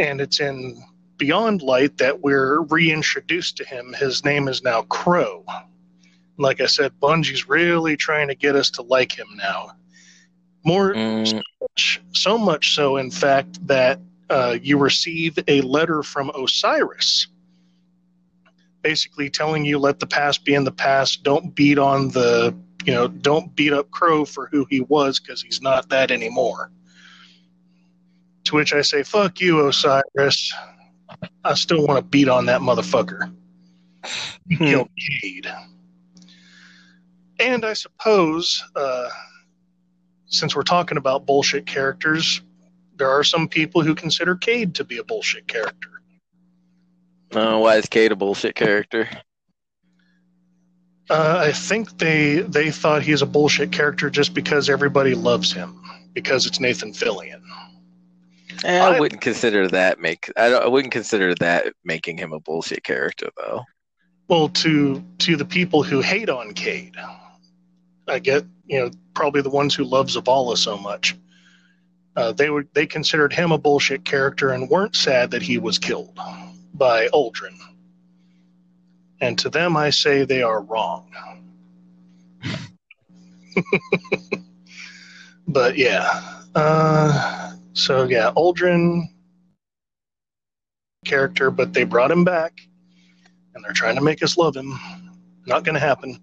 [0.00, 0.82] And it's in
[1.18, 3.92] Beyond Light that we're reintroduced to him.
[3.92, 5.44] His name is now Crow.
[6.38, 9.72] Like I said, Bungie's really trying to get us to like him now.
[10.64, 11.28] More mm.
[11.28, 17.26] so, much, so much so, in fact, that uh, you receive a letter from Osiris,
[18.80, 21.22] basically telling you let the past be in the past.
[21.24, 25.42] Don't beat on the you know, don't beat up Crow for who he was because
[25.42, 26.70] he's not that anymore.
[28.50, 30.52] To which I say, fuck you, Osiris.
[31.44, 33.32] I still want to beat on that motherfucker.
[34.48, 34.64] He hmm.
[34.64, 35.46] killed Cayde.
[37.38, 39.08] And I suppose, uh,
[40.26, 42.42] since we're talking about bullshit characters,
[42.96, 46.02] there are some people who consider Cayde to be a bullshit character.
[47.32, 49.08] Uh, why is Cayde a bullshit character?
[51.08, 55.80] Uh, I think they they thought he's a bullshit character just because everybody loves him
[56.14, 57.42] because it's Nathan Fillion.
[58.64, 62.40] Eh, I, I wouldn't consider that make I, I wouldn't consider that making him a
[62.40, 63.64] bullshit character though.
[64.28, 66.96] Well, to to the people who hate on Cayde,
[68.06, 71.16] I get you know probably the ones who love Zavala so much.
[72.16, 75.78] Uh, they were they considered him a bullshit character and weren't sad that he was
[75.78, 76.18] killed
[76.74, 77.56] by Uldren
[79.20, 81.06] and to them I say they are wrong.
[85.48, 87.49] but yeah, uh,
[87.80, 89.04] so yeah, Uldren
[91.04, 92.60] character, but they brought him back,
[93.54, 94.78] and they're trying to make us love him.
[95.46, 96.20] Not going to happen.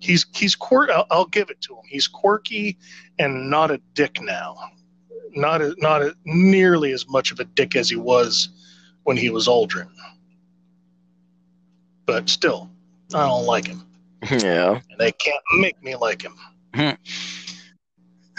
[0.00, 0.90] He's he's quirk.
[0.90, 1.84] I'll, I'll, give it to him.
[1.86, 2.76] He's quirky
[3.18, 4.56] and not a dick now.
[5.30, 8.48] Not a, not a, nearly as much of a dick as he was
[9.04, 9.88] when he was Uldren
[12.06, 12.68] but still,
[13.14, 13.86] I don't like him.
[14.30, 14.80] Yeah.
[14.88, 16.34] And they can't make me like him.
[16.76, 16.90] Hmm.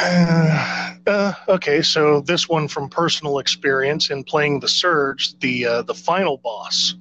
[0.06, 5.82] Uh, uh, okay, so this one from personal experience in playing the Surge, the uh,
[5.84, 6.96] the final boss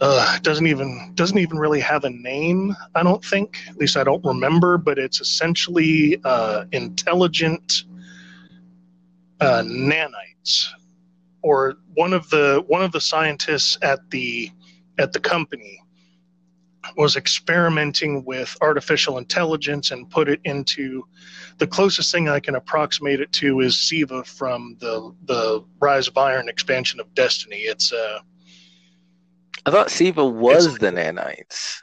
[0.00, 2.74] uh, doesn't even doesn't even really have a name.
[2.96, 4.76] I don't think, at least I don't remember.
[4.76, 7.84] But it's essentially uh, intelligent
[9.40, 10.66] nanites,
[11.42, 14.50] or one of the one of the scientists at the
[14.98, 15.80] at the company
[16.96, 21.04] was experimenting with artificial intelligence and put it into
[21.58, 26.16] the closest thing I can approximate it to is Siva from the the Rise of
[26.16, 27.58] Iron expansion of Destiny.
[27.58, 28.20] It's uh
[29.66, 31.76] I thought Siva was the nanites.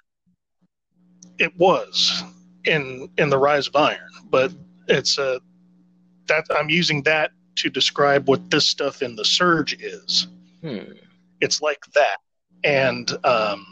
[1.40, 2.24] It was
[2.66, 4.54] in in the Rise of Iron, but
[4.88, 5.40] it's uh
[6.28, 10.28] that I'm using that to describe what this stuff in the Surge is.
[10.62, 10.94] Hmm.
[11.40, 12.18] It's like that
[12.64, 13.66] and um,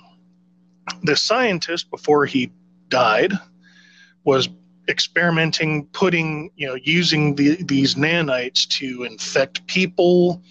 [1.03, 2.51] the scientist, before he
[2.89, 3.33] died,
[4.23, 4.49] was
[4.87, 10.41] experimenting, putting, you know, using the, these nanites to infect people,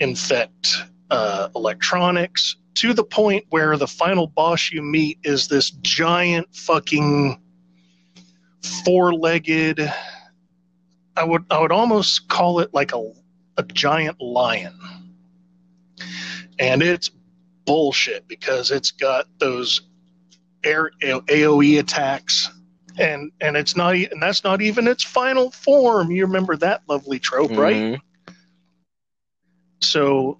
[0.00, 0.76] infect
[1.10, 7.40] uh, electronics, to the point where the final boss you meet is this giant fucking
[8.84, 9.92] four-legged.
[11.16, 13.12] I would I would almost call it like a
[13.56, 14.78] a giant lion,
[16.60, 17.10] and it's
[17.68, 19.82] bullshit because it's got those
[20.64, 22.50] air AOE attacks
[22.98, 26.10] and and it's not and that's not even its final form.
[26.10, 27.60] You remember that lovely trope, mm-hmm.
[27.60, 28.00] right?
[29.80, 30.38] So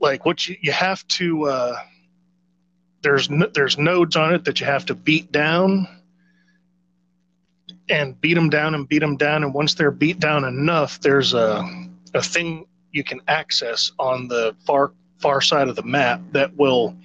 [0.00, 1.76] like what you you have to uh
[3.02, 5.86] there's there's nodes on it that you have to beat down
[7.88, 11.34] and beat them down and beat them down and once they're beat down enough there's
[11.34, 11.64] a
[12.14, 16.96] a thing you can access on the far far side of the map that will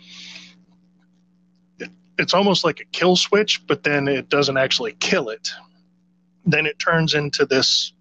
[2.17, 5.49] it's almost like a kill switch, but then it doesn't actually kill it.
[6.45, 7.93] Then it turns into this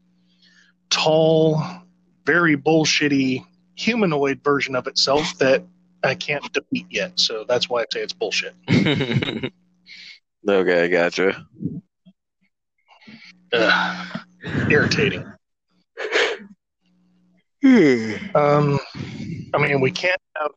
[0.91, 1.63] tall,
[2.25, 3.45] very bullshitty
[3.75, 5.65] humanoid version of itself that
[6.05, 7.19] I can't defeat yet.
[7.19, 8.55] So that's why I say it's bullshit.
[10.49, 11.47] okay, gotcha.
[13.53, 14.21] Ugh,
[14.71, 15.25] irritating.
[18.35, 18.79] Um,
[19.55, 20.53] I mean, we can't have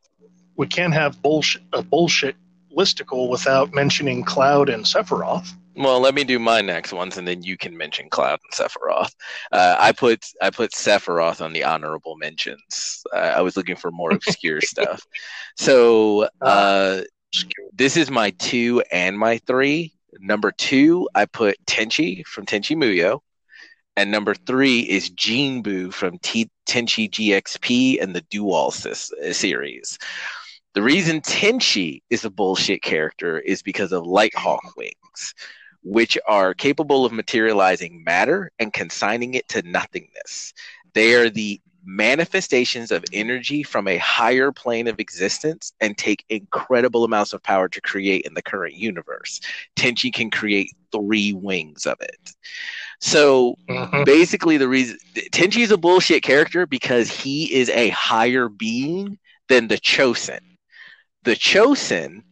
[0.57, 2.35] we can't have bullshit a bullshit
[2.75, 5.49] listicle without mentioning Cloud and Sephiroth.
[5.75, 9.13] Well, let me do my next ones, and then you can mention Cloud and Sephiroth.
[9.51, 13.03] Uh, I put I put Sephiroth on the honorable mentions.
[13.13, 15.01] Uh, I was looking for more obscure stuff.
[15.55, 17.01] So uh,
[17.73, 19.93] this is my two and my three.
[20.19, 23.21] Number two, I put Tenchi from Tenchi Muyo.
[23.97, 29.97] And number three is Jinbu from T- Tenchi GXP and the Dual uh, series.
[30.75, 35.33] The reason Tenchi is a bullshit character is because of Lighthawk wings,
[35.81, 40.53] which are capable of materializing matter and consigning it to nothingness.
[40.93, 47.03] They are the manifestations of energy from a higher plane of existence and take incredible
[47.03, 49.39] amounts of power to create in the current universe.
[49.75, 52.35] Tenchi can create three wings of it.
[52.99, 54.03] So mm-hmm.
[54.03, 54.97] basically, the reason
[55.31, 59.19] Tenchi is a bullshit character because he is a higher being
[59.49, 60.57] than the Chosen.
[61.23, 62.23] The Chosen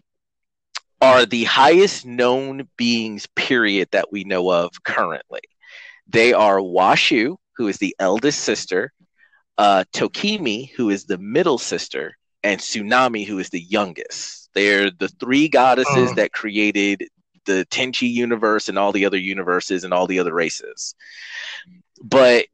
[1.01, 5.41] are the highest known beings, period, that we know of currently.
[6.07, 8.91] They are Washu, who is the eldest sister,
[9.57, 14.49] uh, Tokimi, who is the middle sister, and Tsunami, who is the youngest.
[14.53, 16.15] They're the three goddesses oh.
[16.15, 17.07] that created
[17.45, 20.95] the Tenchi universe and all the other universes and all the other races.
[22.01, 22.45] But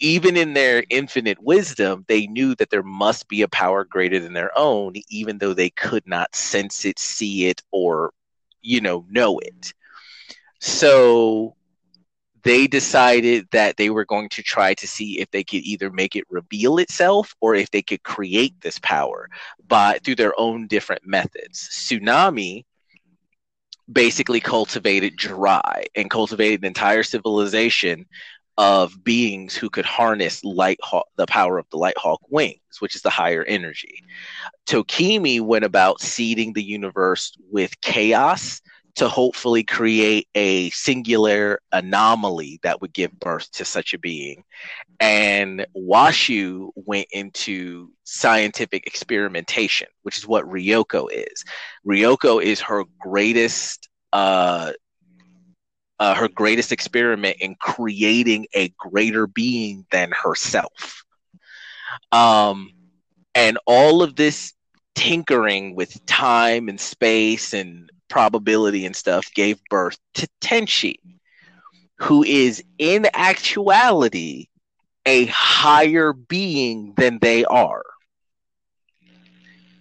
[0.00, 4.32] even in their infinite wisdom, they knew that there must be a power greater than
[4.32, 8.12] their own, even though they could not sense it, see it, or,
[8.60, 9.72] you know, know it.
[10.60, 11.54] So
[12.42, 16.14] they decided that they were going to try to see if they could either make
[16.14, 19.28] it reveal itself or if they could create this power
[19.66, 21.68] by through their own different methods.
[21.72, 22.64] Tsunami
[23.90, 28.06] basically cultivated dry and cultivated an entire civilization
[28.56, 30.78] of beings who could harness light
[31.16, 34.02] the power of the light hawk wings which is the higher energy.
[34.66, 38.60] Tokimi went about seeding the universe with chaos
[38.96, 44.44] to hopefully create a singular anomaly that would give birth to such a being.
[45.00, 51.44] And Washu went into scientific experimentation, which is what Ryoko is.
[51.86, 54.72] Ryoko is her greatest uh,
[55.98, 61.04] uh, her greatest experiment in creating a greater being than herself.
[62.12, 62.72] Um,
[63.34, 64.52] and all of this
[64.94, 71.00] tinkering with time and space and probability and stuff gave birth to Tenchi,
[71.98, 74.46] who is in actuality
[75.04, 77.82] a higher being than they are.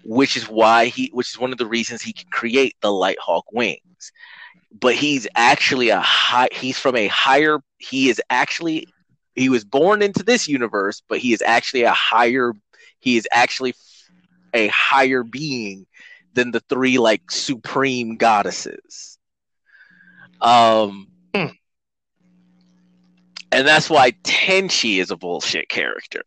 [0.03, 3.43] Which is why he which is one of the reasons he can create the Lighthawk
[3.51, 4.11] wings.
[4.81, 8.87] But he's actually a high he's from a higher he is actually
[9.35, 12.53] he was born into this universe, but he is actually a higher
[12.99, 13.75] he is actually
[14.55, 15.85] a higher being
[16.33, 19.17] than the three like supreme goddesses.
[20.41, 21.45] Um, hmm.
[23.51, 26.23] and that's why Tenchi is a bullshit character.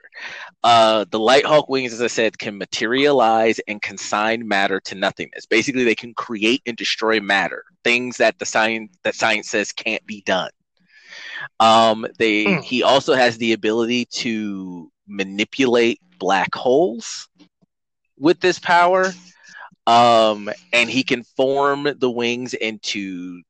[0.64, 5.44] Uh, the Lighthawk wings, as I said, can materialize and consign matter to nothingness.
[5.44, 10.04] Basically, they can create and destroy matter, things that the science that science says can't
[10.07, 10.50] be done.
[11.61, 12.61] Um, they hmm.
[12.61, 17.28] he also has the ability to manipulate black holes
[18.18, 19.12] with this power
[19.87, 23.43] um, and he can form the wings into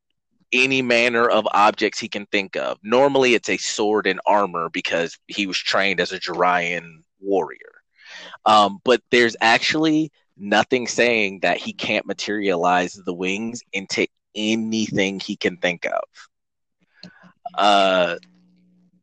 [0.53, 2.78] any manner of objects he can think of.
[2.82, 7.82] Normally, it's a sword and armor because he was trained as a Juraian warrior.
[8.45, 15.37] Um, but there's actually nothing saying that he can't materialize the wings into anything he
[15.37, 16.03] can think of.
[17.55, 18.16] Uh,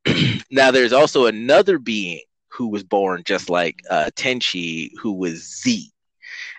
[0.52, 5.93] now, there's also another being who was born just like uh, Tenchi, who was Z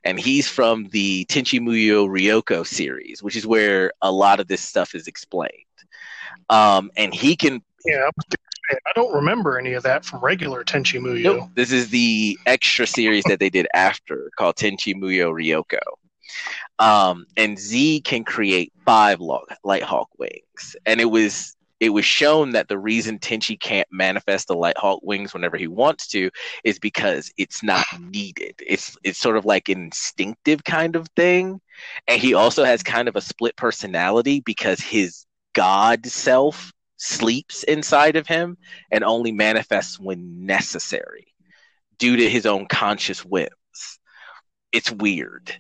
[0.05, 4.61] and he's from the Tenchi Muyo Ryoko series, which is where a lot of this
[4.61, 5.53] stuff is explained.
[6.51, 7.63] Um, and he can.
[7.87, 8.11] Yeah,
[8.71, 11.23] I don't remember any of that from regular Tenchi Muyo.
[11.23, 15.79] Nope, this is the extra series that they did after called Tenchi Muyo Ryoko.
[16.79, 22.53] Um, and Z can create five light hawk wings, and it was it was shown
[22.53, 26.31] that the reason Tenchi can't manifest the Lighthawk wings whenever he wants to
[26.65, 28.55] is because it's not needed.
[28.67, 31.61] It's it's sort of like an instinctive kind of thing.
[32.09, 38.17] And he also has kind of a split personality because his God self sleeps inside
[38.17, 38.57] of him
[38.91, 41.35] and only manifests when necessary
[41.99, 43.51] due to his own conscious whims.
[44.73, 45.55] It's weird.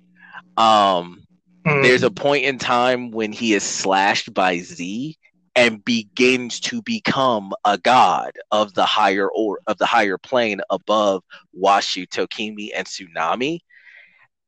[0.56, 1.22] Um,
[1.66, 1.82] mm.
[1.82, 5.18] There's a point in time when he is slashed by Z
[5.56, 11.22] and begins to become a god of the higher or of the higher plane above
[11.58, 13.60] Washu, Tokimi, and Tsunami.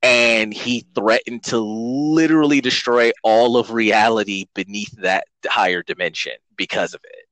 [0.02, 7.00] And he threatened to literally destroy all of reality beneath that higher dimension because of
[7.04, 7.24] it.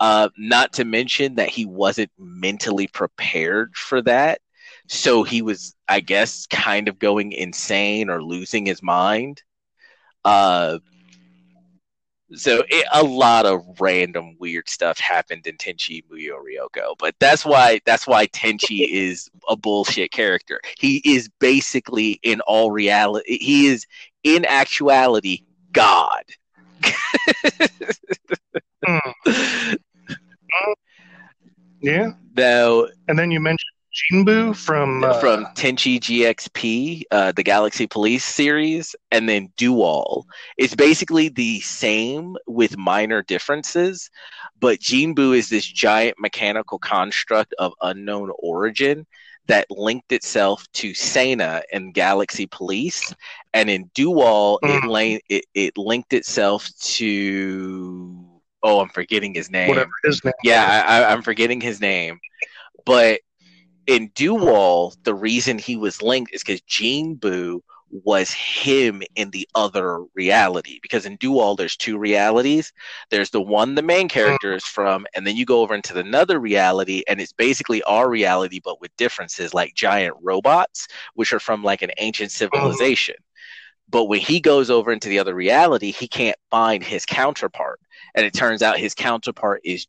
[0.00, 4.40] Uh, not to mention that he wasn't mentally prepared for that.
[4.86, 9.42] So he was, I guess, kind of going insane or losing his mind.
[10.24, 10.78] Uh,
[12.34, 17.44] So it, a lot of random weird stuff happened in Tenchi Muyo Ryoko, but that's
[17.44, 20.60] why that's why Tenchi is a bullshit character.
[20.78, 23.86] He is basically in all reality, he is
[24.24, 25.42] in actuality
[25.72, 26.24] God.
[28.86, 29.76] mm.
[31.80, 32.12] Yeah.
[32.36, 33.77] Now, and then you mentioned
[34.12, 40.26] Jinbu from uh, from Tenchi GXP, uh, the Galaxy Police series, and then Dual.
[40.56, 44.10] It's basically the same with minor differences,
[44.60, 49.06] but Jinbu is this giant mechanical construct of unknown origin
[49.46, 53.14] that linked itself to Sena and Galaxy Police,
[53.54, 54.76] and in Dual, mm.
[54.76, 58.24] it, la- it it linked itself to
[58.62, 59.68] oh, I'm forgetting his name.
[59.68, 60.34] Whatever his name.
[60.44, 62.18] Yeah, I, I'm forgetting his name,
[62.84, 63.20] but
[63.88, 67.60] in Dual, the reason he was linked is because Jinbu
[67.90, 70.78] was him in the other reality.
[70.82, 72.70] Because in Dual, there's two realities.
[73.10, 76.38] There's the one the main character is from, and then you go over into another
[76.38, 81.64] reality, and it's basically our reality, but with differences like giant robots, which are from
[81.64, 82.50] like an ancient uh-huh.
[82.50, 83.16] civilization.
[83.88, 87.80] But when he goes over into the other reality, he can't find his counterpart.
[88.14, 89.86] And it turns out his counterpart is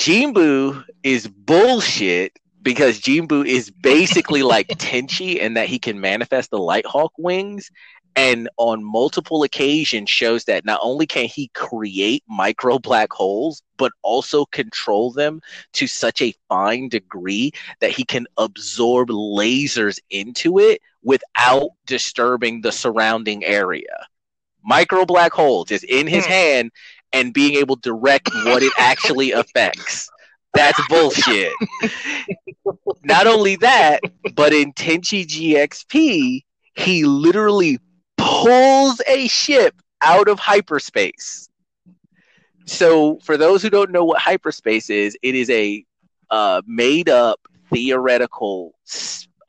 [0.00, 2.32] Jinbu is bullshit
[2.62, 7.70] because Jinbu is basically like Tenchi in that he can manifest the Lighthawk wings
[8.16, 13.92] and on multiple occasions shows that not only can he create micro black holes but
[14.00, 15.42] also control them
[15.74, 22.72] to such a fine degree that he can absorb lasers into it without disturbing the
[22.72, 24.06] surrounding area
[24.64, 26.32] micro black holes is in his hmm.
[26.32, 26.70] hand
[27.12, 30.08] and being able to direct what it actually affects.
[30.54, 31.52] That's bullshit.
[33.04, 34.00] Not only that,
[34.34, 36.42] but in Tenchi GXP,
[36.74, 37.78] he literally
[38.16, 41.48] pulls a ship out of hyperspace.
[42.66, 45.84] So, for those who don't know what hyperspace is, it is a
[46.30, 47.40] uh, made up
[47.72, 48.74] theoretical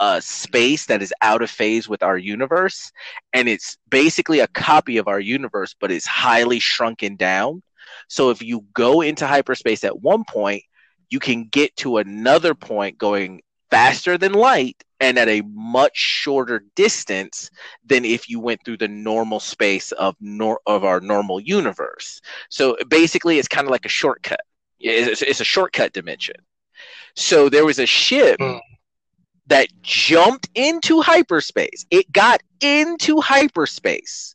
[0.02, 2.92] uh, space that is out of phase with our universe,
[3.34, 7.62] and it's basically a copy of our universe, but it's highly shrunken down.
[8.10, 10.64] So if you go into hyperspace at one point,
[11.12, 16.64] you can get to another point going faster than light and at a much shorter
[16.76, 17.52] distance
[17.86, 22.22] than if you went through the normal space of nor- of our normal universe.
[22.50, 24.42] So basically, it's kind of like a shortcut.
[24.80, 26.38] It's, it's, a shortcut dimension.
[27.16, 28.60] So there was a ship mm
[29.52, 31.86] that jumped into hyperspace.
[31.92, 34.34] It got into hyperspace.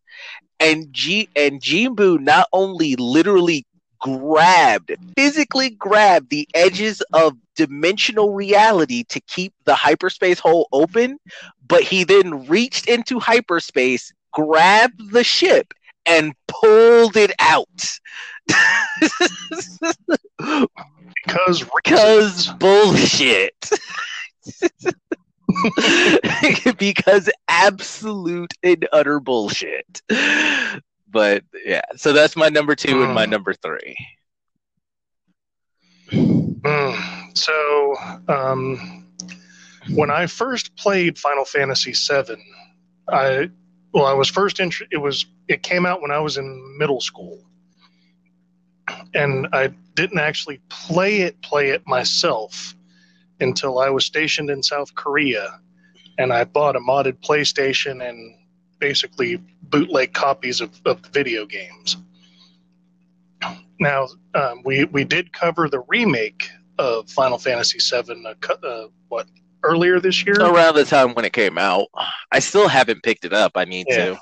[0.60, 3.64] And G and Jinbu not only literally
[3.98, 11.18] grabbed, physically grabbed the edges of dimensional reality to keep the hyperspace hole open,
[11.66, 15.72] but he then reached into hyperspace, grabbed the ship,
[16.04, 17.66] and pulled it out.
[21.24, 23.70] because because bullshit.
[26.78, 30.02] because absolute and utter bullshit.
[31.08, 33.04] But yeah, so that's my number two mm.
[33.04, 33.30] and my hmm.
[33.30, 33.96] number three.
[36.10, 37.36] Mm.
[37.36, 37.94] So,
[38.28, 39.06] um,
[39.90, 42.36] when I first played Final Fantasy VII,
[43.08, 43.50] I
[43.92, 47.00] well, I was first int- it was it came out when I was in middle
[47.00, 47.42] school,
[49.14, 52.74] and I didn't actually play it play it myself
[53.40, 55.60] until I was stationed in South Korea,
[56.18, 58.36] and I bought a modded PlayStation and
[58.78, 61.96] basically bootleg copies of, of the video games.
[63.78, 66.48] Now, um, we we did cover the remake
[66.78, 68.24] of Final Fantasy VII.
[68.26, 69.28] Uh, uh, what
[69.62, 70.36] earlier this year?
[70.40, 71.88] Around the time when it came out,
[72.32, 73.52] I still haven't picked it up.
[73.54, 73.96] I need yeah.
[73.96, 74.20] to.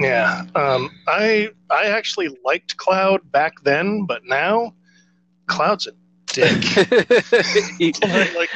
[0.00, 4.72] Yeah, um, I I actually liked Cloud back then, but now
[5.48, 5.92] Cloud's a
[6.38, 8.00] dick.
[8.36, 8.50] like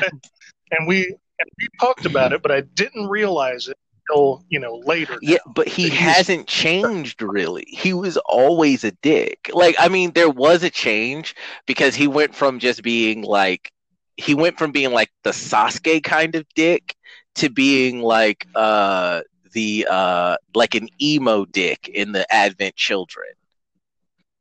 [0.71, 3.77] and we and we talked about it, but I didn't realize it
[4.09, 5.19] until you know later.
[5.21, 7.65] Yeah, but he hasn't changed really.
[7.69, 9.51] He was always a dick.
[9.53, 11.35] Like I mean, there was a change
[11.67, 13.73] because he went from just being like
[14.17, 16.97] he went from being like the Sasuke kind of dick
[17.37, 19.23] to being like uh
[19.53, 23.29] the uh like an emo dick in the Advent Children.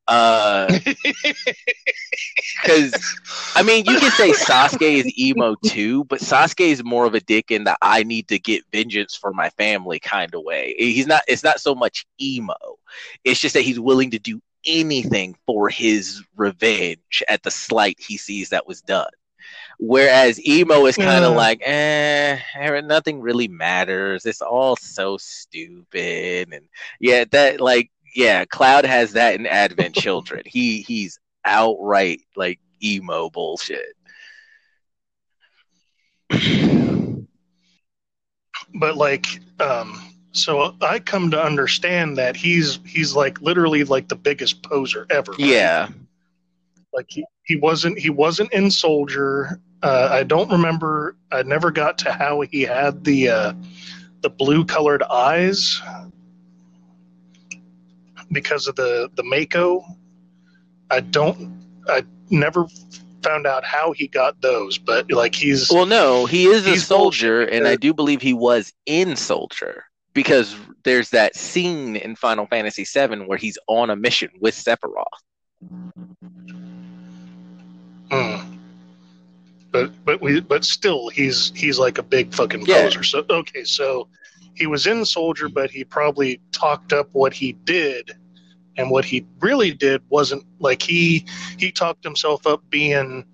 [0.07, 0.68] Uh,
[2.64, 2.94] because
[3.56, 7.19] I mean, you can say Sasuke is emo too, but Sasuke is more of a
[7.22, 10.76] dick in the I need to get vengeance for my family kind of way.
[10.78, 11.22] He's not.
[11.28, 12.56] It's not so much emo.
[13.23, 18.18] It's just that he's willing to do anything for his revenge at the slight he
[18.18, 19.10] sees that was done.
[19.80, 21.38] Whereas emo is kind of Yeah.
[21.38, 22.38] like, eh,
[22.82, 24.26] nothing really matters.
[24.26, 26.65] It's all so stupid, and
[26.99, 30.43] yeah, that like, yeah, Cloud has that in Advent Children.
[30.45, 33.95] he he's outright like emo bullshit.
[38.75, 39.25] but like
[39.59, 39.99] um
[40.31, 45.31] so i come to understand that he's he's like literally like the biggest poser ever
[45.33, 45.39] right?
[45.39, 45.89] Yeah,
[46.93, 51.97] like he, he wasn't he wasn't in soldier uh, i don't remember i never got
[51.97, 53.53] to how he had the uh
[54.21, 55.81] the blue colored eyes
[58.32, 59.84] because of the the mako
[60.90, 61.52] i don't
[61.90, 62.66] i never
[63.24, 67.41] found out how he got those but like he's Well, no, he is a soldier,
[67.44, 69.84] and I do believe he was in Soldier
[70.14, 75.06] because there's that scene in Final Fantasy VII where he's on a mission with Sephiroth.
[78.12, 78.56] Hmm.
[79.72, 82.84] But but we but still he's he's like a big fucking Yeah.
[82.84, 83.03] poser.
[83.03, 84.08] So okay, so
[84.56, 88.12] he was in Soldier, but he probably talked up what he did,
[88.77, 91.26] and what he really did wasn't like he
[91.57, 93.26] he talked himself up being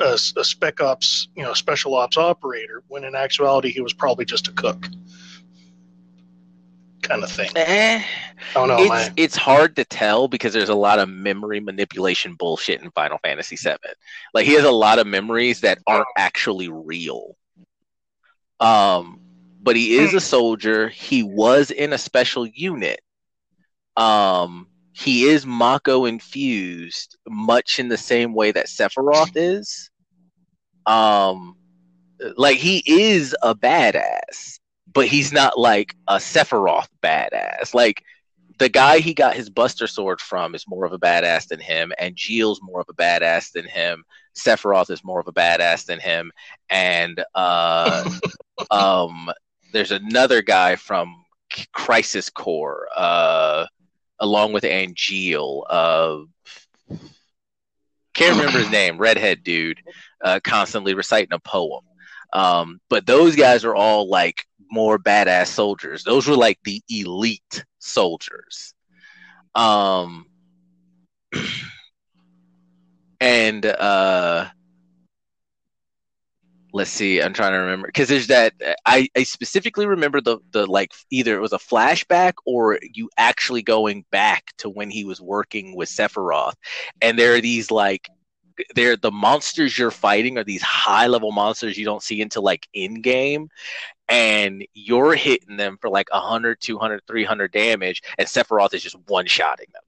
[0.00, 4.24] a, a spec ops you know special ops operator when in actuality he was probably
[4.24, 4.88] just a cook
[7.06, 7.50] kind of thing.
[7.56, 8.02] Eh,
[8.54, 12.34] I don't it's my, it's hard to tell because there's a lot of memory manipulation
[12.34, 13.76] bullshit in Final Fantasy VII.
[14.34, 17.36] Like he has a lot of memories that aren't actually real.
[18.60, 19.20] Um,
[19.62, 20.88] but he is a soldier.
[20.88, 23.00] He was in a special unit.
[23.96, 29.90] Um, he is Mako infused, much in the same way that Sephiroth is.
[30.86, 31.56] Um,
[32.36, 34.58] like he is a badass,
[34.92, 37.74] but he's not like a Sephiroth badass.
[37.74, 38.02] Like
[38.58, 41.92] the guy he got his Buster Sword from is more of a badass than him,
[41.98, 44.04] and Jeel's more of a badass than him.
[44.34, 46.32] Sephiroth is more of a badass than him,
[46.70, 48.04] and uh,
[48.70, 49.30] um,
[49.72, 51.14] there's another guy from
[51.50, 53.66] K- Crisis Core, uh,
[54.18, 55.62] along with Angeal.
[55.68, 56.18] Uh,
[58.14, 58.98] can't remember his name.
[58.98, 59.80] Redhead dude,
[60.22, 61.84] uh, constantly reciting a poem.
[62.32, 66.02] Um, but those guys are all like more badass soldiers.
[66.04, 68.74] Those were like the elite soldiers.
[69.54, 70.26] Um,
[73.20, 74.46] and uh,
[76.76, 78.52] let's see, I'm trying to remember because there's that.
[78.84, 83.62] I, I specifically remember the the like either it was a flashback or you actually
[83.62, 86.54] going back to when he was working with Sephiroth,
[87.00, 88.10] and there are these like
[88.74, 92.66] they're the monsters you're fighting are these high level monsters you don't see until like
[92.72, 93.48] in game
[94.08, 99.26] and you're hitting them for like 100 200 300 damage and sephiroth is just one
[99.26, 99.82] shotting them.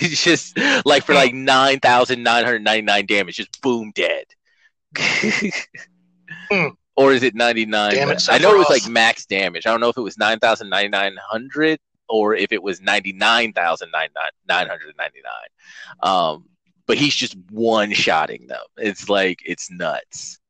[0.00, 1.18] It's just like for hmm.
[1.18, 4.24] like 9999 damage just boom dead
[4.96, 6.68] Hmm.
[6.96, 9.66] or is it 99 Damn it, i know it was like max damage.
[9.66, 11.78] I don't know if it was 9900
[12.08, 15.32] or if it was 99999
[16.02, 16.44] um
[16.88, 18.64] but he's just one shotting them.
[18.78, 20.40] It's like it's nuts.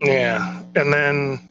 [0.00, 1.48] Yeah, and then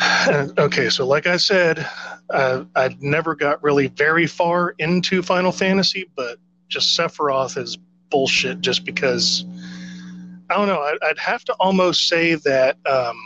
[0.58, 1.86] okay, so like I said,
[2.30, 7.76] uh, I never got really very far into Final Fantasy, but just Sephiroth is
[8.10, 8.60] bullshit.
[8.60, 9.44] Just because
[10.50, 13.18] I don't know, I, I'd have to almost say that um,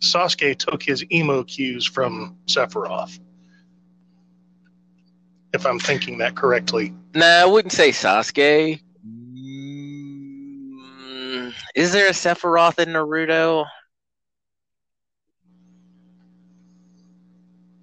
[0.00, 3.18] Sasuke took his emo cues from Sephiroth,
[5.52, 6.94] if I'm thinking that correctly.
[7.14, 8.80] Nah, I wouldn't say Sasuke.
[9.06, 10.70] Mm,
[11.74, 13.66] Is there a Sephiroth in Naruto?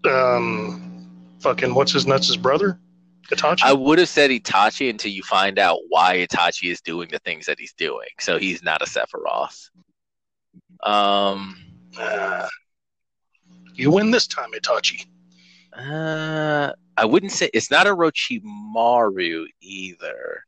[0.05, 1.09] Um,
[1.39, 2.80] fucking what's his nuts' his brother,
[3.30, 3.64] Itachi.
[3.64, 7.45] I would have said Itachi until you find out why Itachi is doing the things
[7.45, 8.10] that he's doing.
[8.20, 9.70] So he's not a Sephiroth.
[10.84, 11.58] Um,
[11.98, 12.48] Uh,
[13.74, 15.06] you win this time, Itachi.
[15.74, 20.44] uh, I wouldn't say it's not a Orochimaru either.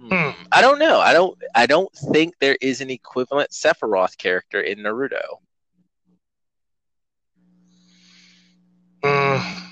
[0.00, 0.30] Hmm.
[0.50, 0.98] I don't know.
[0.98, 1.38] I don't.
[1.54, 5.40] I don't think there is an equivalent Sephiroth character in Naruto.
[9.04, 9.69] Mm.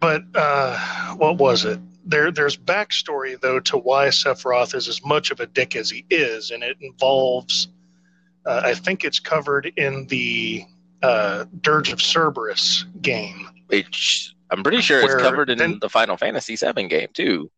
[0.00, 1.78] But uh, what was it?
[2.06, 6.04] There, there's backstory though to why Sephiroth is as much of a dick as he
[6.10, 7.68] is, and it involves.
[8.46, 10.64] Uh, I think it's covered in the
[11.02, 13.48] uh, Dirge of Cerberus game.
[13.68, 17.50] Which I'm pretty sure it's covered in then- the Final Fantasy VII game too.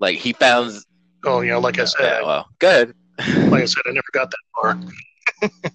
[0.00, 0.72] Like he found.
[1.24, 2.94] Oh, you know, like I said, Yeah, well, go ahead.
[3.50, 5.50] like I said, I never got that far.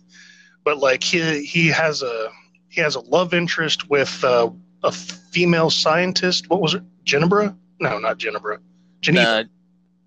[0.65, 2.29] but like he he has a
[2.67, 4.49] he has a love interest with uh,
[4.84, 6.49] a female scientist.
[6.49, 7.56] What was it, Ginebra?
[7.80, 8.60] No, not Jenova.
[9.01, 9.26] Jenova.
[9.26, 9.43] Uh,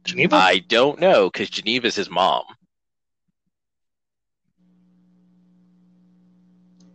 [0.05, 0.33] Jenova.
[0.33, 2.45] I don't know because Jenova's his mom.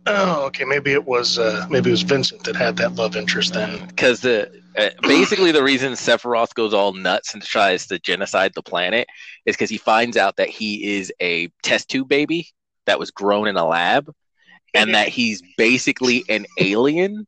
[0.06, 0.64] Oh, okay.
[0.64, 3.86] Maybe it was uh, maybe it was Vincent that had that love interest then.
[3.88, 8.62] Because the uh, basically the reason Sephiroth goes all nuts and tries to genocide the
[8.62, 9.06] planet
[9.44, 12.48] is because he finds out that he is a test tube baby
[12.86, 14.10] that was grown in a lab,
[14.72, 17.26] and that he's basically an alien.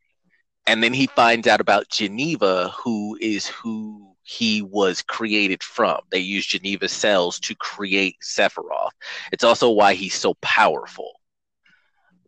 [0.66, 6.00] And then he finds out about Jenova, who is who he was created from.
[6.10, 8.90] They use Jenova cells to create Sephiroth.
[9.32, 11.20] It's also why he's so powerful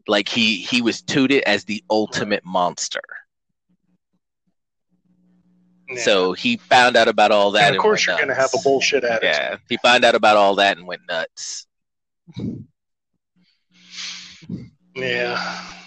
[0.08, 3.02] like he he was touted as the ultimate monster.
[5.88, 6.00] Yeah.
[6.02, 7.68] So he found out about all that.
[7.68, 9.30] and of course, you're going to have a bullshit attitude.
[9.30, 11.66] Yeah, he found out about all that and went nuts.
[14.94, 15.81] Yeah.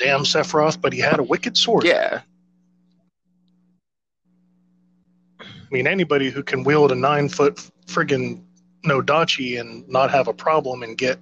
[0.00, 1.84] Damn Sephiroth, but he had a wicked sword.
[1.84, 2.22] Yeah,
[5.70, 8.42] I mean, anybody who can wield a nine foot friggin'
[8.84, 11.20] Nodachi and not have a problem and get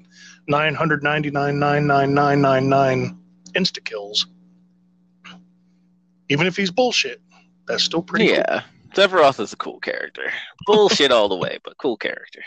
[0.51, 3.19] 999,99999
[3.53, 4.27] insta kills,
[6.31, 7.21] even if he's bullshit,
[7.67, 8.37] that's still pretty cool.
[8.37, 8.63] yeah.
[8.95, 10.33] Sephiroth is a cool character.
[10.67, 12.41] Bullshit all the way, but cool character.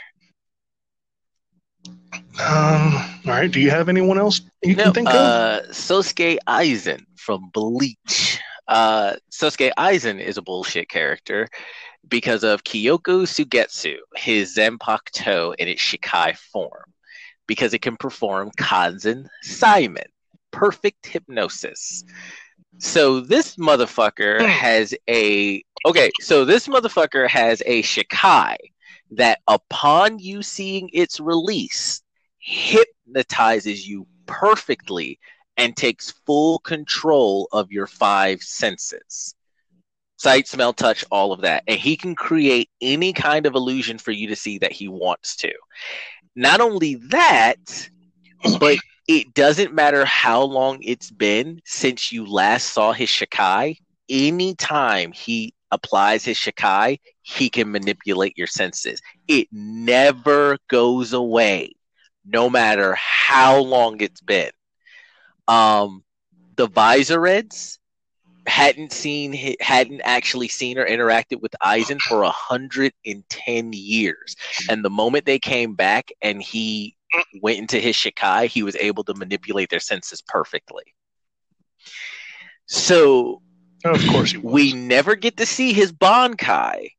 [2.40, 3.52] Um, all right.
[3.52, 5.16] Do you have anyone else you No, can think of?
[5.16, 8.40] uh, Sosuke Aizen from Bleach.
[8.68, 11.48] Uh, Sosuke Aizen is a bullshit character
[12.08, 16.86] because of Kyoka Suigetsu, his Zanpakuto in its Shikai form,
[17.48, 20.08] because it can perform Kanzen Saimin,
[20.52, 22.04] perfect hypnosis.
[22.80, 24.48] So this motherfucker Hmm.
[24.48, 26.12] has a okay.
[26.22, 28.56] So this motherfucker has a Shikai
[29.12, 32.02] that, upon you seeing its release,
[32.40, 35.20] hypnotizes you perfectly
[35.58, 39.36] and takes full control of your five senses
[40.22, 41.64] sight, smell, touch, all of that.
[41.68, 45.36] And he can create any kind of illusion for you to see that he wants
[45.38, 45.52] to.
[46.36, 47.90] Not only that,
[48.60, 48.78] but
[49.08, 53.78] it doesn't matter how long it's been since you last saw his Shikai.
[54.10, 59.02] Anytime he applies his Shikai, he can manipulate your senses.
[59.28, 61.76] It never goes away,
[62.26, 64.52] no matter how long it's been.
[65.48, 66.04] Um,
[66.56, 67.78] the Visoreds
[68.48, 74.36] hadn't seen hadn't actually seen or interacted with Aizen for a hundred and ten years,
[74.70, 76.96] and the moment they came back and he
[77.42, 80.84] went into his Shikai, he was able to manipulate their senses perfectly.
[82.68, 83.42] So
[83.84, 86.92] of course we never get to see his Bankai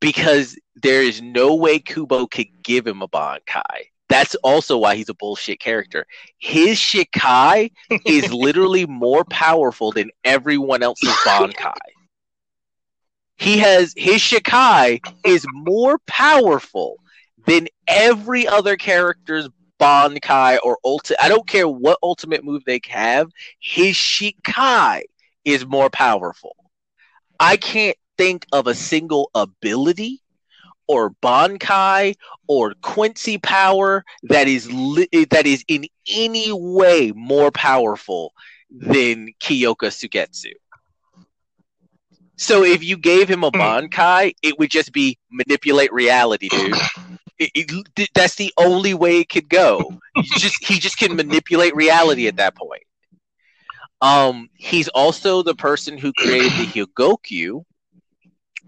[0.00, 3.90] because there is no way Kubo could give him a Bankai.
[4.08, 6.06] That's also why he's a bullshit character.
[6.38, 7.72] His Shikai
[8.06, 11.74] is literally more powerful than everyone else's Bankai.
[13.36, 16.96] He has his Shikai is more powerful
[17.46, 19.48] than every other character's
[19.78, 21.12] Bankai or ulti.
[21.20, 23.30] I don't care what ultimate move they have.
[23.60, 25.02] His Shikai
[25.46, 26.56] is more powerful.
[27.40, 30.20] I can't think of a single ability
[30.88, 32.16] or Bankai
[32.48, 38.34] or Quincy power that is li- that is in any way more powerful
[38.70, 40.52] than Kyoka Suigetsu.
[42.36, 43.58] So if you gave him a hmm.
[43.58, 46.76] Bankai, it would just be manipulate reality, dude.
[47.38, 47.50] It-
[47.96, 49.94] it- that's the only way it could go.
[50.16, 52.85] You just he just can manipulate reality at that point.
[54.00, 57.64] Um, he's also the person who created the Hogyoku,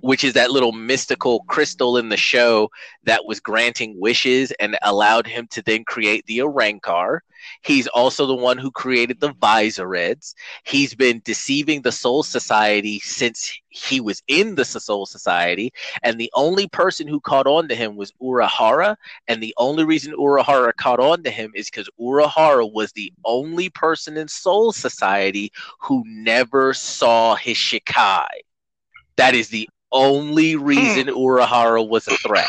[0.00, 2.70] which is that little mystical crystal in the show
[3.04, 7.20] that was granting wishes and allowed him to then create the Arrancar.
[7.62, 10.34] He's also the one who created the Visoreds.
[10.64, 15.72] He's been deceiving the Soul Society since he was in the Soul Society,
[16.02, 18.96] and the only person who caught on to him was Urahara.
[19.28, 23.70] And the only reason Urahara caught on to him is because Urahara was the only
[23.70, 28.26] person in Soul Society who never saw his Shikai.
[29.16, 32.48] That is the only reason Urahara was a threat.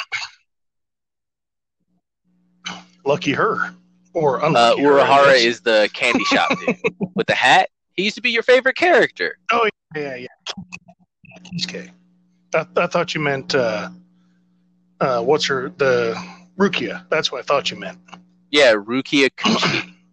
[3.05, 3.73] Lucky her.
[4.13, 5.43] Or Uh, unlucky her, I Urahara guess.
[5.43, 6.77] is the candy shop dude
[7.15, 7.69] with the hat.
[7.93, 9.37] He used to be your favorite character.
[9.51, 10.27] Oh yeah, yeah.
[11.53, 11.91] Kisuke.
[12.55, 13.89] I, I thought you meant uh,
[14.99, 16.15] uh, what's her the
[16.57, 17.05] Rukia.
[17.09, 17.99] That's what I thought you meant.
[18.51, 19.93] Yeah, Rukia Kuchi.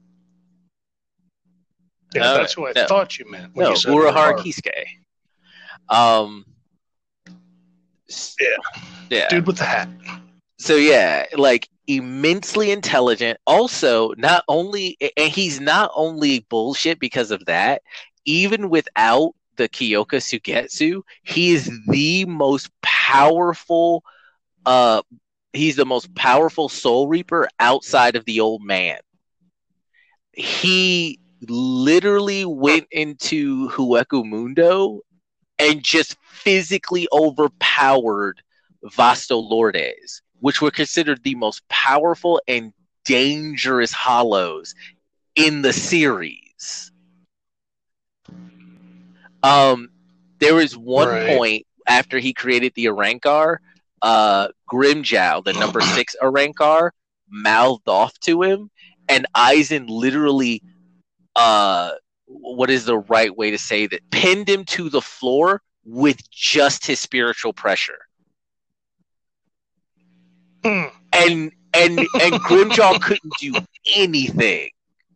[2.14, 2.86] Yeah, Uh, that's what I no.
[2.86, 3.54] thought you meant.
[3.54, 4.38] when no, you said Urahara Urahara.
[4.38, 4.86] Kisuke.
[5.94, 6.55] Um, s-
[8.08, 8.46] Yeah.
[9.10, 9.28] yeah.
[9.28, 9.88] Dude with the hat.
[10.58, 13.38] So yeah, like immensely intelligent.
[13.46, 17.82] Also, not only and he's not only bullshit because of that.
[18.24, 24.02] Even without the Kyoka Suigetsu, he is the most powerful
[24.64, 25.02] uh
[25.52, 28.98] he's the most powerful soul reaper outside of the old man.
[30.32, 31.18] He
[31.48, 35.00] literally went into Hueco Mundo
[35.58, 38.42] and just physically overpowered
[38.84, 42.72] Vasto Lordes, which were considered the most powerful and
[43.04, 44.74] dangerous hollows
[45.34, 46.92] in the series.
[49.42, 49.90] Um,
[50.38, 51.36] there was one right.
[51.36, 53.58] point after he created the Arrancar,
[54.02, 56.90] uh, Grimmjow, the number six Arrancar,
[57.28, 58.70] mouthed off to him,
[59.08, 60.62] and Aizen literally,
[61.34, 61.92] uh,
[62.26, 64.00] what is the right way to say that?
[64.10, 67.98] Pinned him to the floor with just his spiritual pressure.
[70.62, 70.90] Mm.
[71.12, 73.54] And and and Grimmjow couldn't do
[73.94, 74.70] anything.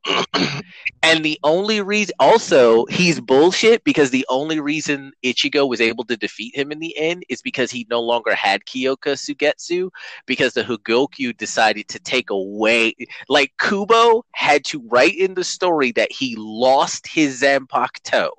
[1.02, 6.16] and the only reason also he's bullshit because the only reason Ichigo was able to
[6.16, 9.90] defeat him in the end is because he no longer had Kyoka Suigetsu
[10.26, 12.94] because the Hogyoku decided to take away
[13.28, 18.30] like Kubo had to write in the story that he lost his Zanpakuto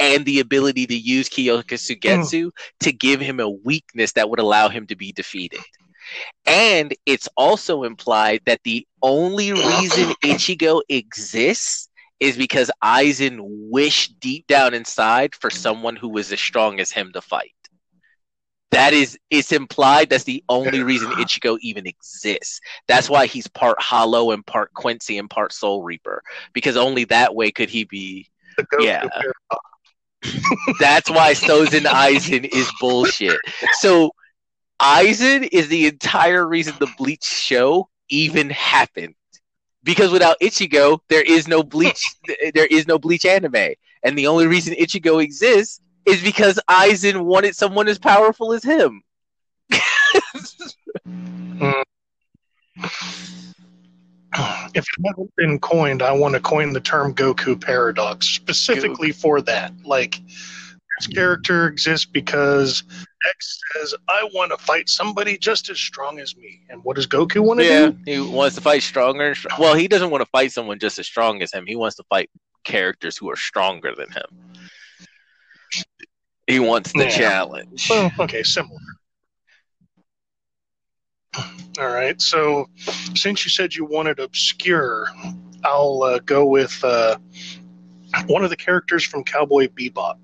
[0.00, 2.50] and the ability to use Kyoka Suigetsu mm.
[2.80, 5.60] to give him a weakness that would allow him to be defeated.
[6.46, 11.88] And it's also implied that the only reason Ichigo exists
[12.20, 17.12] is because Aizen wished deep down inside for someone who was as strong as him
[17.12, 17.52] to fight.
[18.70, 22.60] That is, it's implied that's the only reason Ichigo even exists.
[22.88, 26.22] That's why he's part Hollow and part Quincy and part Soul Reaper,
[26.52, 28.28] because only that way could he be.
[28.78, 29.06] Yeah.
[30.80, 33.38] that's why Sozin Aizen is bullshit.
[33.80, 34.10] So
[34.80, 39.14] Aizen is the entire reason the Bleach show even happened.
[39.82, 42.02] Because without Ichigo, there is no Bleach.
[42.54, 47.54] there is no Bleach anime, and the only reason Ichigo exists is because Aizen wanted
[47.54, 49.02] someone as powerful as him.
[51.06, 51.82] Mm.
[54.74, 59.20] if it hasn't been coined, I want to coin the term Goku paradox specifically Goku.
[59.20, 59.72] for that.
[59.84, 60.20] Like,
[60.98, 62.84] this character exists because
[63.28, 66.60] X says, I want to fight somebody just as strong as me.
[66.68, 67.72] And what does Goku want to do?
[67.72, 67.96] yeah, do?
[68.06, 69.34] He wants to fight stronger.
[69.58, 71.66] Well, he doesn't want to fight someone just as strong as him.
[71.66, 72.30] He wants to fight
[72.64, 75.84] characters who are stronger than him.
[76.46, 77.10] He wants the yeah.
[77.10, 77.86] challenge.
[77.88, 78.78] Well, okay, similar.
[81.78, 82.20] All right.
[82.20, 82.68] So,
[83.14, 85.08] since you said you wanted obscure,
[85.64, 87.16] I'll uh, go with uh,
[88.26, 90.18] one of the characters from Cowboy Bebop.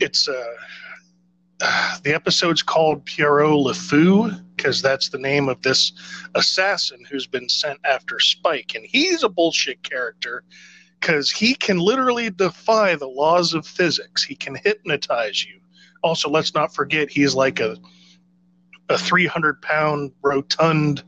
[0.00, 0.44] It's uh,
[2.02, 5.92] the episode's called Pierrot Le Fou because that's the name of this
[6.34, 10.42] assassin who's been sent after Spike, and he's a bullshit character
[11.00, 14.24] because he can literally defy the laws of physics.
[14.24, 15.60] He can hypnotize you.
[16.02, 17.76] Also, let's not forget he's like a
[18.90, 21.04] a 300 pound rotund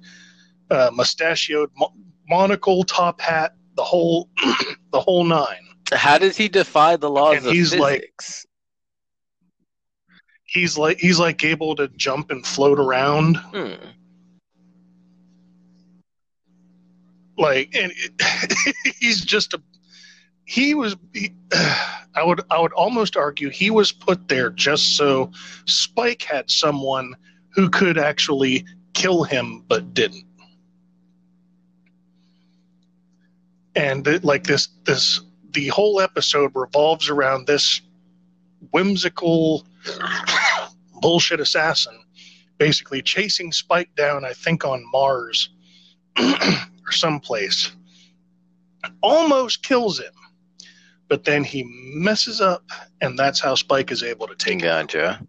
[0.70, 1.94] uh, mustachioed mo-
[2.28, 4.28] monocle top hat the whole
[4.93, 8.47] the whole nine how does he defy the laws and of he's physics?
[10.51, 13.36] He's like he's like able to jump and float around.
[13.36, 13.74] Hmm.
[17.39, 19.62] Like, and it, he's just a
[20.44, 20.97] he was.
[21.14, 21.32] He,
[22.16, 25.31] I would I would almost argue he was put there just so
[25.66, 27.14] Spike had someone
[27.51, 30.27] who could actually kill him, but didn't.
[33.77, 35.20] And like this this
[35.52, 37.81] the whole episode revolves around this
[38.72, 39.64] whimsical
[41.01, 41.98] bullshit assassin
[42.61, 45.48] basically chasing Spike down, I think on Mars
[46.19, 47.73] or someplace.
[49.02, 50.12] Almost kills him,
[51.09, 52.62] but then he messes up,
[53.01, 55.15] and that's how Spike is able to take gotcha.
[55.15, 55.28] him.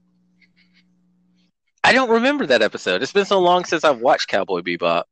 [1.84, 3.02] I don't remember that episode.
[3.02, 5.04] It's been so long since I've watched Cowboy Bebop.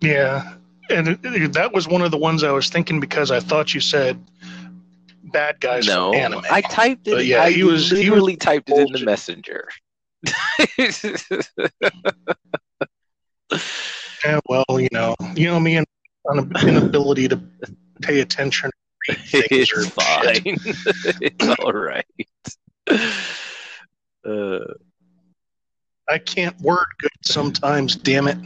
[0.00, 0.54] Yeah,
[0.90, 3.74] and it, it, that was one of the ones I was thinking because I thought
[3.74, 4.22] you said
[5.32, 6.42] bad guys no, anime.
[6.50, 7.12] I typed it.
[7.12, 9.68] But yeah, I he was literally he typed it in the messenger.
[14.24, 15.86] yeah, well, you know, you know me and
[16.62, 17.40] inability to
[18.02, 18.70] pay attention.
[19.08, 20.42] It's fine.
[21.20, 22.04] it's all right.
[24.24, 24.74] Uh,
[26.08, 27.96] I can't word good sometimes.
[27.96, 28.38] Damn it.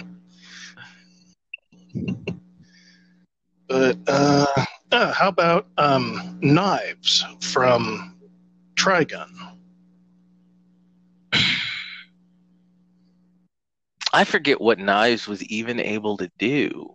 [3.68, 8.16] But uh, uh, how about um, knives from
[8.74, 9.30] Trigun?
[14.12, 16.94] I forget what knives was even able to do.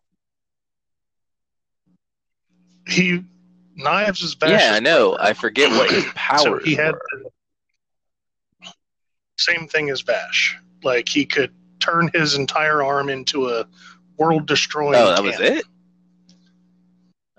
[2.87, 3.23] He
[3.77, 5.15] Knives is Vash's Yeah, I know.
[5.19, 7.01] I forget what his powers so he had were.
[9.37, 10.57] same thing as Vash.
[10.83, 13.65] Like he could turn his entire arm into a
[14.17, 14.95] world destroying.
[14.95, 15.65] Oh, that was it.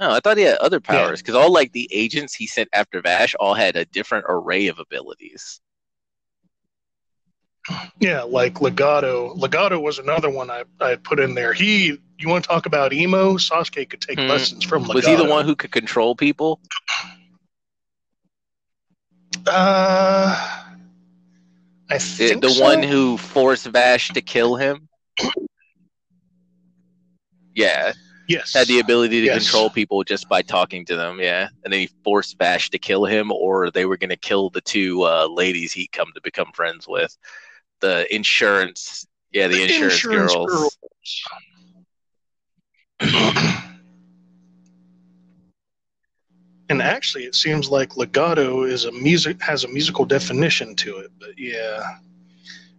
[0.00, 1.40] Oh, I thought he had other powers because yeah.
[1.40, 5.60] all like the agents he sent after Vash all had a different array of abilities.
[8.00, 9.34] Yeah, like Legato.
[9.34, 11.52] Legato was another one I, I put in there.
[11.52, 13.34] He, you want to talk about emo?
[13.34, 14.26] Sasuke could take hmm.
[14.26, 14.94] lessons from Legato.
[14.94, 16.60] Was he the one who could control people?
[19.46, 20.64] Uh,
[21.90, 22.62] I think the so.
[22.62, 24.88] one who forced Vash to kill him.
[27.54, 27.92] Yeah.
[28.28, 28.52] Yes.
[28.52, 29.42] Had the ability to yes.
[29.42, 31.18] control people just by talking to them.
[31.18, 31.48] Yeah.
[31.64, 34.60] And then he forced Vash to kill him, or they were going to kill the
[34.60, 37.16] two uh, ladies he'd come to become friends with.
[37.80, 39.06] The insurance.
[39.32, 40.46] Yeah, the, the insurance, insurance, girls.
[40.50, 40.78] girls.
[46.68, 51.10] and actually, it seems like legato is a music has a musical definition to it.
[51.18, 51.96] But yeah,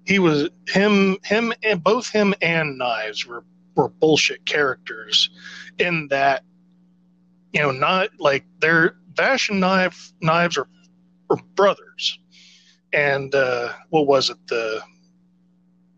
[0.05, 3.43] he was him him and both him and Knives were
[3.79, 5.29] were bullshit characters
[5.77, 6.43] in that
[7.53, 10.67] you know not like they're Vash and Knife Knives are,
[11.29, 12.19] are brothers.
[12.93, 14.37] And uh, what was it?
[14.47, 14.81] The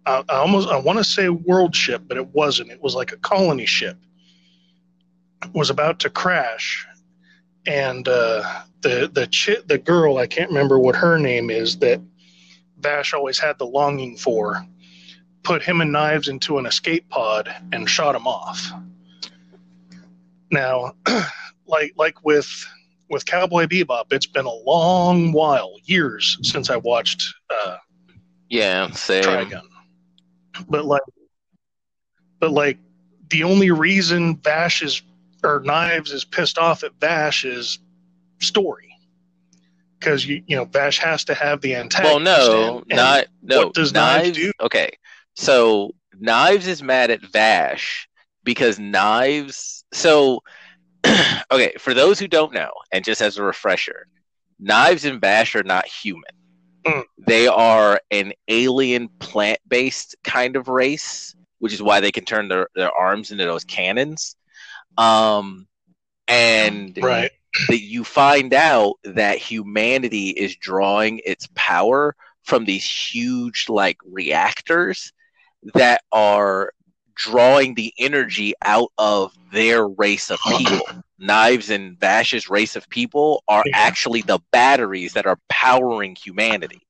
[0.06, 2.72] I, I almost I want to say world ship but it wasn't.
[2.72, 3.98] It was like a colony ship.
[5.44, 6.88] It was about to crash.
[7.66, 12.02] And uh, the the chi- the girl I can't remember what her name is that
[12.80, 14.66] Vash always had the longing for
[15.44, 18.72] put him and Knives into an escape pod and shot him off.
[20.52, 20.94] Now,
[21.68, 22.50] like like with
[23.10, 27.34] with Cowboy Bebop, it's been a long while, years since I watched.
[27.50, 27.78] Uh,
[28.50, 29.24] yeah, same.
[29.24, 29.68] Trigun.
[30.70, 31.02] But like,
[32.40, 32.78] but like,
[33.30, 35.02] the only reason Vash is
[35.44, 37.80] or Knives is pissed off at Vash is
[38.40, 38.88] story.
[40.00, 42.26] Because you you know Vash has to have the antagonist.
[42.26, 43.66] Well, no, not no.
[43.66, 44.52] What does Knives, Knives do?
[44.60, 44.90] Okay,
[45.42, 48.08] so Knives is mad at Vash
[48.44, 49.84] because Knives.
[49.92, 50.44] So,
[51.52, 54.06] okay, for those who don't know, and just as a refresher,
[54.60, 56.30] Knives and Vash are not human.
[56.86, 57.04] Mm.
[57.18, 62.48] They are an alien plant based kind of race, which is why they can turn
[62.48, 64.36] their, their arms into those cannons.
[64.96, 65.68] Um,
[66.28, 67.32] and right.
[67.68, 75.12] that you find out that humanity is drawing its power from these huge like reactors
[75.74, 76.74] that are
[77.16, 80.80] drawing the energy out of their race of people.
[81.20, 86.82] Knives and Vash's race of people are actually the batteries that are powering humanity.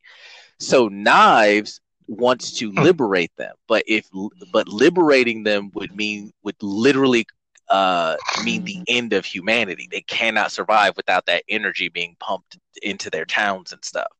[0.59, 2.77] So Knives wants to hmm.
[2.79, 4.07] liberate them, but if
[4.51, 7.25] but liberating them would mean would literally
[7.69, 9.87] uh, mean the end of humanity.
[9.89, 14.11] They cannot survive without that energy being pumped into their towns and stuff.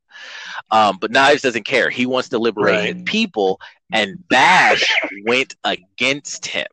[0.69, 1.89] Um, but Knives doesn't care.
[1.89, 2.95] He wants to liberate right.
[2.95, 3.59] his people,
[3.91, 4.85] and Vash
[5.27, 6.67] went against him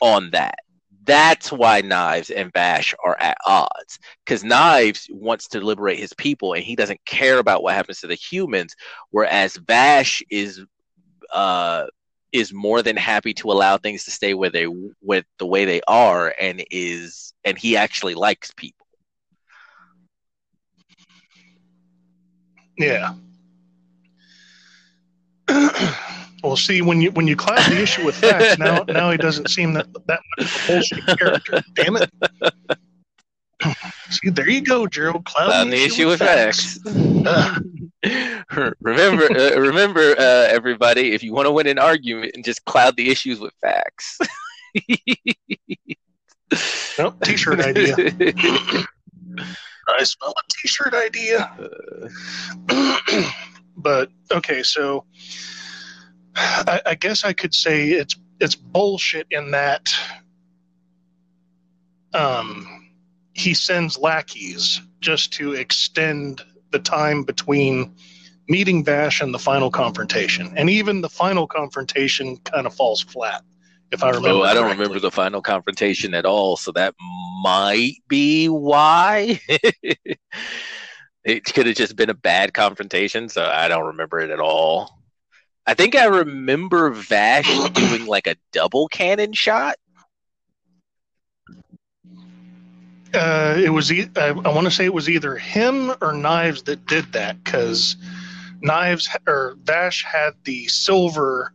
[0.00, 0.58] on that.
[1.04, 3.98] That's why Knives and Vash are at odds.
[4.24, 8.06] Because Knives wants to liberate his people, and he doesn't care about what happens to
[8.06, 8.74] the humans.
[9.10, 10.60] Whereas Vash is
[11.32, 11.86] uh,
[12.32, 14.66] is more than happy to allow things to stay where they
[15.00, 18.81] with the way they are, and is and he actually likes people.
[22.78, 23.14] Yeah.
[26.42, 29.50] well, see, when you when you cloud the issue with facts, now now he doesn't
[29.50, 31.62] seem that that much of a bullshit character.
[31.74, 32.10] Damn it.
[34.10, 35.24] See, there you go, Gerald.
[35.24, 36.78] Cloud, the, issue, with facts.
[36.82, 37.60] facts.
[38.80, 41.12] remember, uh, remember, uh, everybody.
[41.12, 44.18] If you want to win an argument, and just cloud the issues with facts.
[46.98, 47.94] nope, t-shirt idea.
[49.88, 51.50] I smell a t-shirt idea.
[53.76, 55.04] but okay, so
[56.36, 59.88] I, I guess I could say it's it's bullshit in that
[62.14, 62.90] um,
[63.34, 67.94] he sends lackeys just to extend the time between
[68.48, 70.52] meeting Vash and the final confrontation.
[70.56, 73.44] And even the final confrontation kind of falls flat
[73.92, 74.30] if I remember.
[74.30, 76.94] Oh, I don't remember the final confrontation at all, so that
[77.42, 79.38] might be why.
[81.24, 84.98] it could have just been a bad confrontation, so I don't remember it at all.
[85.66, 89.76] I think I remember Vash doing like a double cannon shot.
[93.14, 93.92] Uh, it was.
[93.92, 97.44] E- I, I want to say it was either him or Knives that did that
[97.44, 97.96] because
[98.62, 101.52] Knives or Vash had the silver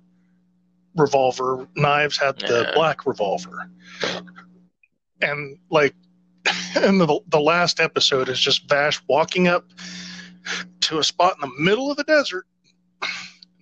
[0.98, 1.68] revolver.
[1.76, 2.72] Knives had the yeah.
[2.74, 3.70] black revolver,
[5.22, 5.96] and like
[6.76, 9.66] and the the last episode is just Vash walking up
[10.82, 12.46] to a spot in the middle of the desert.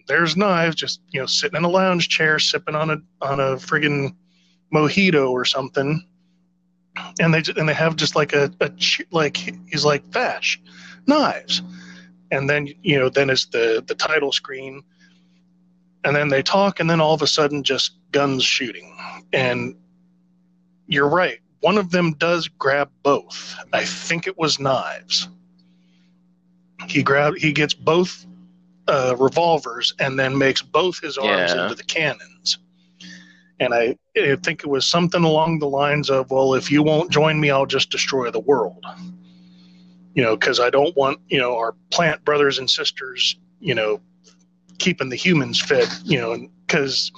[0.07, 3.55] There's knives just you know sitting in a lounge chair sipping on a on a
[3.55, 4.15] friggin'
[4.73, 6.05] mojito or something,
[7.19, 8.71] and they and they have just like a, a
[9.11, 10.61] like he's like Vash
[11.07, 11.61] knives,
[12.31, 14.83] and then you know then it's the the title screen,
[16.05, 18.95] and then they talk, and then all of a sudden just guns shooting,
[19.33, 19.75] and
[20.87, 21.39] you're right.
[21.61, 23.55] One of them does grab both.
[23.73, 25.27] I think it was knives.
[26.87, 28.25] He grab he gets both
[28.87, 31.63] uh, revolvers and then makes both his arms Yeah.
[31.63, 32.59] into the cannons.
[33.59, 37.09] And I, I think it was something along the lines of, "Well, if you won't
[37.11, 38.85] join me, I'll just destroy the world."
[40.13, 44.01] You know, because I don't want you know our plant brothers and sisters, you know,
[44.77, 45.87] keeping the humans fed.
[46.03, 47.11] You know, because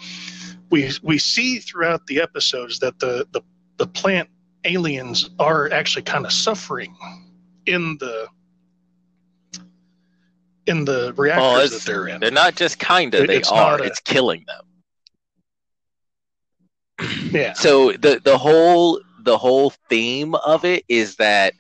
[0.70, 3.42] we we see throughout the episodes that the the,
[3.78, 4.30] the plant
[4.66, 6.96] aliens are actually kind of suffering
[7.66, 8.28] in the
[10.66, 12.20] in the reactors Well, that they're in.
[12.20, 13.80] they're not just kinda, they it's are.
[13.80, 14.64] a- it's killing them.
[17.32, 21.54] Yeah, so the the whole the whole theme of it is that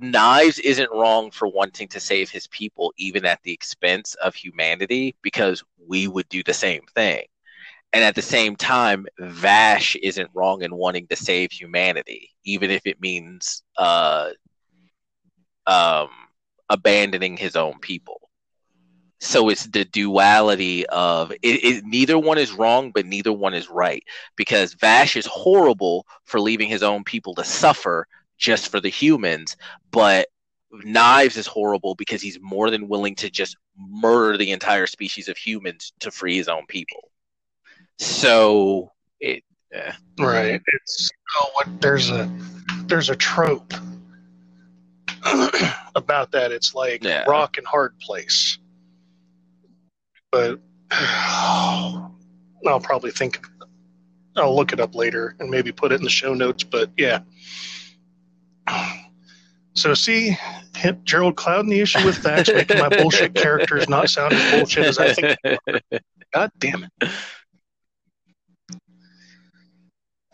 [0.00, 5.14] knives isn't wrong for wanting to save his people even at the expense of humanity
[5.22, 7.24] because we would do the same thing.
[7.92, 12.82] And at the same time vash isn't wrong in wanting to save humanity even if
[12.86, 14.30] it means uh
[15.66, 16.08] um
[16.70, 18.20] abandoning his own people.
[19.20, 23.70] So it's the duality of it, it neither one is wrong but neither one is
[23.70, 24.02] right
[24.36, 28.06] because Vash is horrible for leaving his own people to suffer
[28.38, 29.56] just for the humans,
[29.90, 30.28] but
[30.82, 35.36] Knives is horrible because he's more than willing to just murder the entire species of
[35.36, 37.10] humans to free his own people.
[37.98, 39.92] So it eh.
[40.18, 40.60] right.
[40.66, 42.30] It's oh, what there's a
[42.86, 43.72] there's a trope
[45.94, 46.50] about that.
[46.52, 47.24] It's like Yeah.
[47.28, 48.58] rock and hard place,
[50.32, 53.46] but I'll probably think
[54.36, 56.64] I'll look it up later and maybe put it in the show notes.
[56.64, 57.20] But yeah.
[59.74, 60.36] So see,
[60.76, 64.52] hit Gerald Cloud in the issue with Vax making my bullshit characters not sound as
[64.52, 65.36] bullshit as I think.
[66.32, 66.90] God damn it.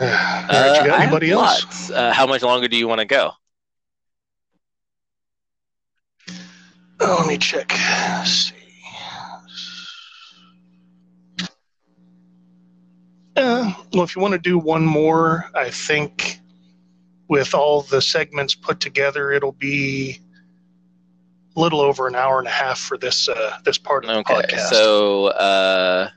[0.00, 1.90] All right, Uh, you got I anybody else?
[1.90, 3.32] Uh, how much longer do you want to go?
[7.00, 7.70] Oh, let me check.
[7.72, 8.54] Let's see.
[13.36, 16.39] Uh, well, if you want to do one more, I think
[17.30, 20.18] with all the segments put together, it'll be
[21.56, 24.16] a little over an hour and a half for this uh, this part of the
[24.18, 24.68] Okay, podcast.
[24.68, 26.10] so uh,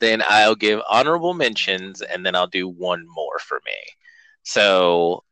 [0.00, 3.76] then I'll give honorable mentions, and then I'll do one more for me.
[4.42, 5.22] So,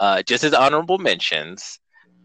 [0.00, 1.78] uh, just as honorable mentions,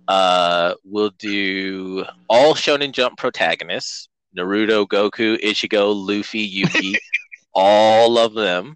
[0.07, 6.95] uh, we'll do all Shonen Jump protagonists: Naruto, Goku, Ichigo, Luffy, Yuki,
[7.53, 8.75] all of them.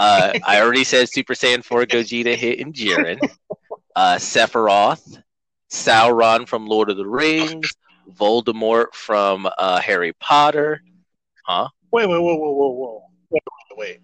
[0.00, 3.20] Uh, I already said Super Saiyan 4 Gogeta hit and Jiren.
[3.94, 5.22] Uh, Sephiroth,
[5.70, 7.70] Sauron from Lord of the Rings,
[8.18, 10.80] Voldemort from uh, Harry Potter.
[11.44, 11.68] Huh?
[11.90, 14.00] Wait, wait, whoa, whoa, whoa, whoa, wait, wait, wait.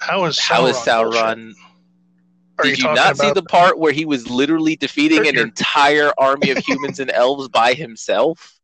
[0.00, 0.42] How is Sauron?
[0.42, 0.76] How is?
[0.76, 1.52] Sauron?
[2.58, 6.12] Are Did you, talking not see the part where he was literally defeating an entire
[6.18, 8.60] army of humans and elves by himself?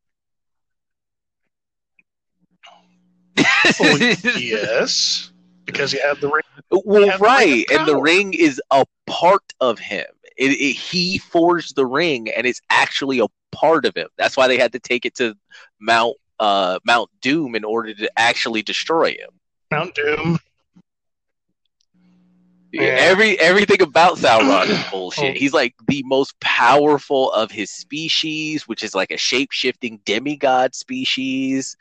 [3.80, 3.96] Oh,
[4.36, 5.30] yes,
[5.72, 6.42] because he had the ring.
[6.70, 10.06] Well, have the ring right, and the ring is a part of him.
[10.36, 14.08] It, it, he forged the ring, and it's actually a part of him.
[14.16, 15.34] That's why they had to take it to
[15.80, 19.30] Mount uh, Mount Doom in order to actually destroy him.
[19.70, 20.38] Mount Doom.
[22.72, 22.96] Yeah.
[22.98, 25.36] Every everything about Sauron is bullshit.
[25.36, 30.74] He's like the most powerful of his species, which is like a shape shifting demigod
[30.74, 31.76] species.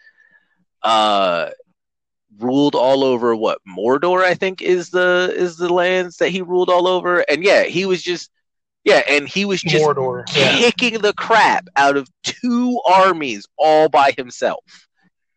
[0.81, 1.49] Uh,
[2.39, 6.69] ruled all over what Mordor, I think, is the is the lands that he ruled
[6.69, 7.19] all over.
[7.29, 8.29] And yeah, he was just
[8.83, 10.23] yeah, and he was just Mordor.
[10.35, 10.57] Yeah.
[10.57, 14.63] kicking the crap out of two armies all by himself.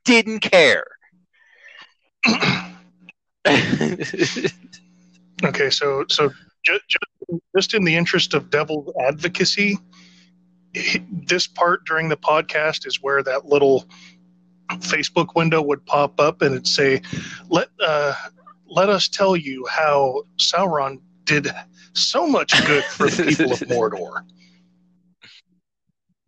[0.05, 0.87] Didn't care.
[5.43, 6.31] Okay, so so
[6.63, 6.83] just,
[7.57, 9.79] just in the interest of devil's advocacy,
[11.27, 13.87] this part during the podcast is where that little
[14.79, 17.03] Facebook window would pop up and it'd say,
[17.49, 18.15] "Let uh,
[18.67, 21.49] let us tell you how Sauron did
[21.93, 24.25] so much good for the people of Mordor."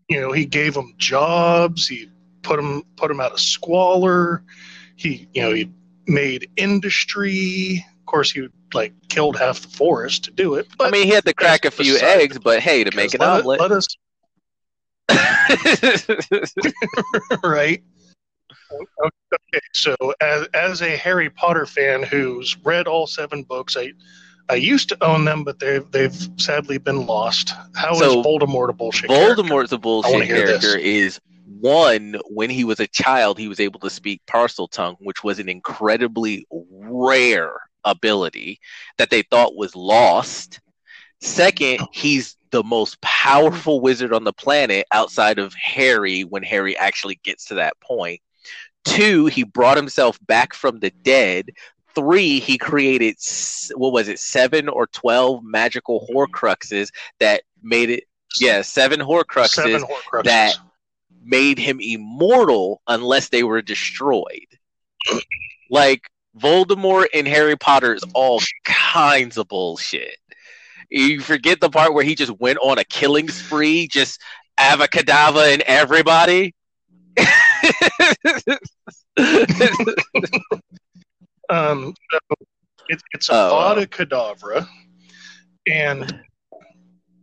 [0.09, 1.87] You know, he gave them jobs.
[1.87, 2.09] He
[2.43, 4.43] put them put them out of squalor.
[4.97, 5.71] He, you know, he
[6.07, 7.85] made industry.
[8.01, 10.67] Of course, he like killed half the forest to do it.
[10.81, 13.41] I mean, he had to crack a few eggs, but hey, to make an let,
[13.41, 13.61] omelet.
[13.61, 13.87] Let us
[17.43, 17.83] right.
[19.03, 23.93] Okay, so as as a Harry Potter fan who's read all seven books, I
[24.49, 27.55] I used to own them, but they've they've sadly been lost.
[27.75, 29.11] How So, is Voldemort a bullshit?
[29.11, 30.77] Voldemort's a I bullshit character.
[30.77, 31.21] Is
[31.61, 35.49] one when he was a child, he was able to speak Parseltongue, which was an
[35.49, 37.55] incredibly rare
[37.85, 38.61] ability
[38.99, 40.61] that they thought was lost.
[41.21, 47.19] Second, he's the most powerful wizard on the planet outside of Harry when Harry actually
[47.23, 48.21] gets to that point.
[48.85, 51.51] Two, he brought himself back from the dead.
[51.95, 53.17] Three, he created
[53.75, 56.17] what was it, seven or twelve magical mm-hmm.
[56.17, 56.91] Horcruxes
[57.21, 58.05] that made it.
[58.41, 60.25] Yeah, seven Horcruxes Seven Horcruxes.
[60.25, 60.57] that-
[61.25, 64.47] made him immortal unless they were destroyed.
[65.71, 70.17] like Voldemort and Harry Potter is all kinds of bullshit.
[70.91, 74.21] You forget the part where he just went on a killing spree, just
[74.59, 76.55] avacadava and everybody.
[81.49, 82.19] Um, so
[82.89, 83.51] it, it's a Oh.
[83.51, 84.67] Vada Kedavra,
[85.67, 86.21] and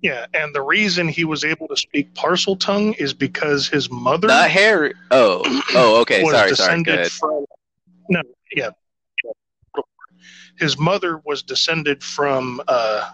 [0.02, 4.50] yeah, and the reason he was able to speak Parseltongue is because his mother Not
[4.50, 4.94] Harry.
[5.12, 5.42] Oh,
[5.74, 6.24] oh, okay.
[6.30, 7.10] Sorry, sorry.
[7.10, 7.46] from
[8.10, 8.22] no,
[8.56, 8.70] yeah,
[9.26, 9.82] yeah.
[10.58, 13.10] his mother was descended from uh,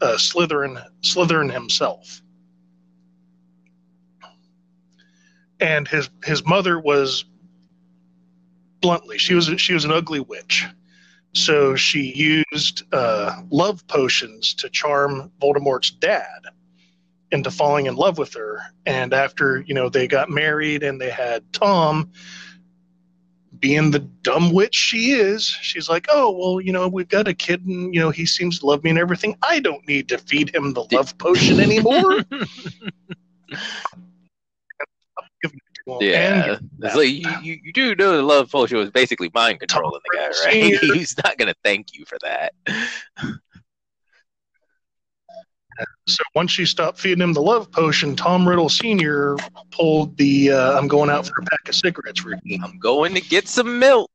[0.00, 2.22] uh, Slytherin, Slytherin himself,
[5.60, 7.24] and his his mother was
[8.80, 10.66] bluntly she was she was an ugly witch.
[11.32, 16.46] So she used uh, love potions to charm Voldemort's dad
[17.30, 18.60] into falling in love with her.
[18.86, 22.10] And after you know they got married and they had Tom,
[23.58, 27.34] being the dumb witch she is, she's like, "Oh well, you know we've got a
[27.34, 29.36] kid, and you know he seems to love me and everything.
[29.42, 32.24] I don't need to feed him the love potion anymore."
[35.86, 39.60] Well, Yeah, it's like you, you, you do know the love potion was basically mind
[39.60, 40.80] controlling the guy, right?
[40.82, 42.52] He's not gonna thank you for that.
[46.08, 49.36] So once she stopped feeding him the love potion, Tom Riddle Sr.
[49.70, 53.20] pulled the uh, I'm going out for a pack of cigarettes routine I'm going to
[53.20, 54.10] get some milk,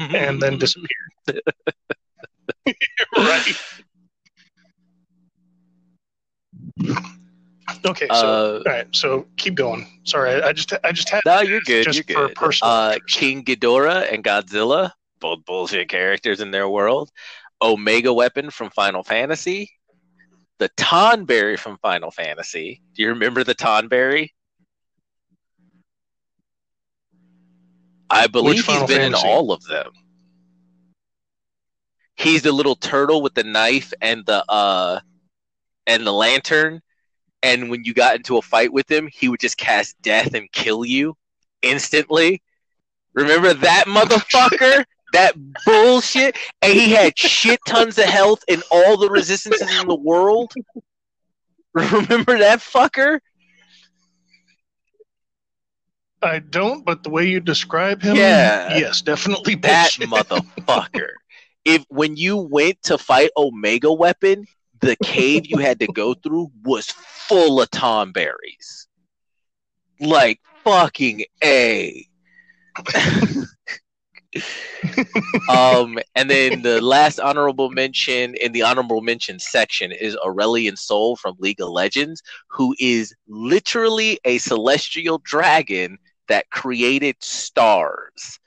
[0.00, 0.88] and then disappeared.
[3.16, 3.56] right.
[7.86, 9.86] Okay, so Uh, all right, so keep going.
[10.04, 11.84] Sorry, I just I just had no, you're good.
[11.84, 12.36] just you're for good.
[12.36, 12.98] personal Uh.
[13.08, 17.10] King Ghidorah and Godzilla, both bullshit characters in their world.
[17.62, 19.70] Omega Weapon from Final Fantasy.
[20.58, 22.80] The Tonberry from Final Fantasy.
[22.94, 24.28] Do you remember the Tonberry?
[28.10, 29.26] I believe he's Final been Fantasy?
[29.26, 29.90] in all of them.
[32.16, 35.00] He's the little turtle with the knife and the uh
[35.86, 36.80] and the lantern.
[37.44, 40.50] And when you got into a fight with him, he would just cast death and
[40.50, 41.14] kill you
[41.60, 42.42] instantly.
[43.12, 44.84] Remember that motherfucker?
[45.12, 45.34] that
[45.66, 46.36] bullshit?
[46.62, 50.52] And he had shit tons of health and all the resistances in the world.
[51.74, 53.20] Remember that fucker?
[56.22, 58.78] I don't, but the way you describe him, Yeah.
[58.78, 61.10] yes, definitely That motherfucker.
[61.66, 64.46] If when you went to fight Omega Weapon,
[64.80, 68.86] the cave you had to go through was full of Tonberries.
[70.00, 72.06] Like fucking A.
[75.48, 81.16] um, and then the last honorable mention in the honorable mention section is Aurelion Sol
[81.16, 85.98] from League of Legends, who is literally a celestial dragon
[86.28, 88.40] that created stars.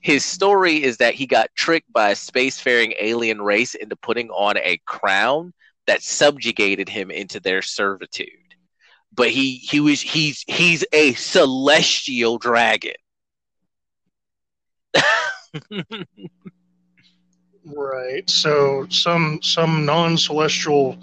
[0.00, 4.56] His story is that he got tricked by a spacefaring alien race into putting on
[4.58, 5.52] a crown
[5.86, 8.28] that subjugated him into their servitude.
[9.12, 12.94] But he he was he's he's a celestial dragon.
[17.64, 18.28] Right.
[18.28, 20.98] So some some non-celestial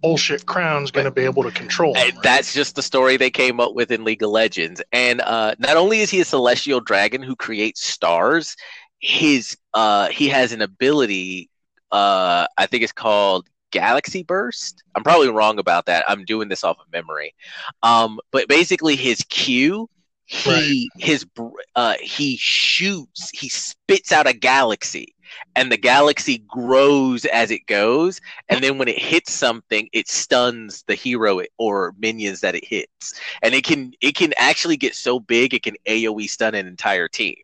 [0.00, 2.06] bullshit crown's going to be able to control him.
[2.06, 2.22] And right?
[2.22, 4.80] that's just the story they came up with in League of Legends.
[4.92, 8.56] And uh, not only is he a celestial dragon who creates stars,
[9.00, 11.50] his uh, he has an ability.
[11.90, 14.82] Uh, I think it's called Galaxy Burst.
[14.94, 16.04] I'm probably wrong about that.
[16.08, 17.34] I'm doing this off of memory.
[17.82, 19.88] Um, but basically, his Q,
[20.24, 21.26] he his
[21.74, 25.14] uh, he shoots, he spits out a galaxy.
[25.54, 28.18] And the galaxy grows as it goes,
[28.48, 33.20] and then when it hits something, it stuns the hero or minions that it hits,
[33.42, 37.08] and it can it can actually get so big it can AOE stun an entire
[37.08, 37.36] team.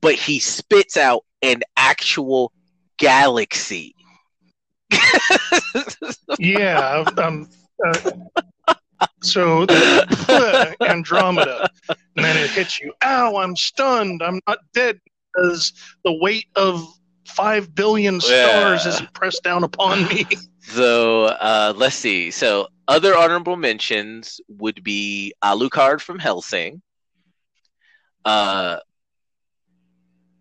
[0.00, 2.52] But he spits out an actual
[2.98, 3.94] galaxy.
[6.38, 7.48] Yeah, um,
[7.86, 8.12] uh,
[9.22, 12.92] so the, Andromeda, and then it hits you.
[13.04, 13.36] Ow!
[13.36, 14.22] I'm stunned.
[14.22, 15.00] I'm not dead
[15.32, 15.72] because
[16.04, 16.86] the weight of
[17.26, 18.88] five billion stars yeah.
[18.88, 20.26] is pressed down upon me.
[20.62, 22.30] So uh, let's see.
[22.30, 26.80] So other honorable mentions would be Alucard from Hellsing.
[28.24, 28.76] Uh,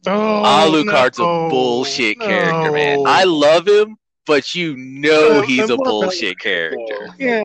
[0.06, 2.28] oh, Alucard's no, a bullshit no.
[2.28, 3.04] character, man.
[3.08, 3.96] I love him,
[4.30, 7.10] but you know he's a bullshit character.
[7.18, 7.42] Yeah.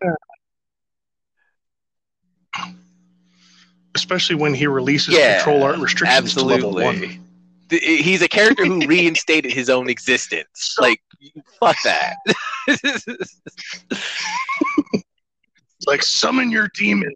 [3.95, 6.61] Especially when he releases yeah, control art restrictions absolutely.
[6.61, 7.25] to level one.
[7.71, 10.77] He's a character who reinstated his own existence.
[10.79, 11.01] Like,
[11.59, 12.17] fuck that.
[15.87, 17.15] like, summon your demon.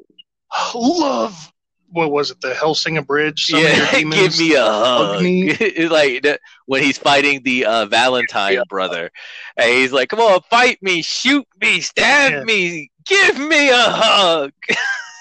[0.75, 1.53] Love
[1.91, 2.41] what was it?
[2.41, 3.51] The Hellsing Abridged.
[3.51, 5.23] yeah, give me a hug.
[5.91, 6.27] Like
[6.67, 8.63] when he's fighting the uh, Valentine yeah.
[8.69, 9.11] brother,
[9.57, 12.45] and he's like, "Come on, fight me, shoot me, stab yeah.
[12.45, 14.53] me, give me a hug."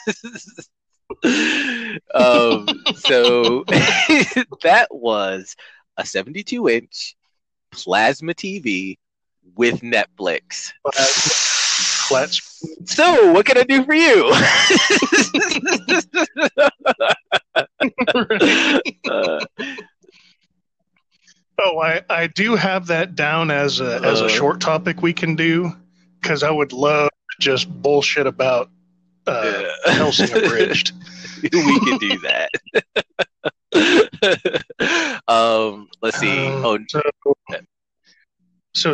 [2.14, 2.68] um,
[2.98, 3.64] so
[4.62, 5.56] that was
[5.98, 7.16] a 72 inch
[7.72, 8.98] plasma TV
[9.56, 10.72] with Netflix.
[12.08, 12.30] Flat
[12.86, 14.32] so, what can I do for you?
[19.10, 19.46] uh,
[21.60, 24.30] oh, I, I do have that down as a as a uh.
[24.30, 25.72] short topic we can do
[26.22, 28.70] because I would love to just bullshit about
[29.28, 29.94] uh, yeah.
[29.94, 30.94] Hellsing Abridged.
[31.44, 32.50] we can do that.
[35.28, 36.48] um, let's see.
[36.48, 36.80] Um, oh,
[38.74, 38.94] so,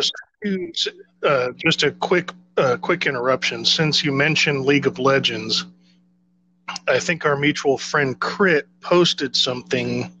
[1.22, 3.64] uh, just a quick uh, quick interruption.
[3.64, 5.66] Since you mentioned League of Legends,
[6.88, 10.12] I think our mutual friend Crit posted something.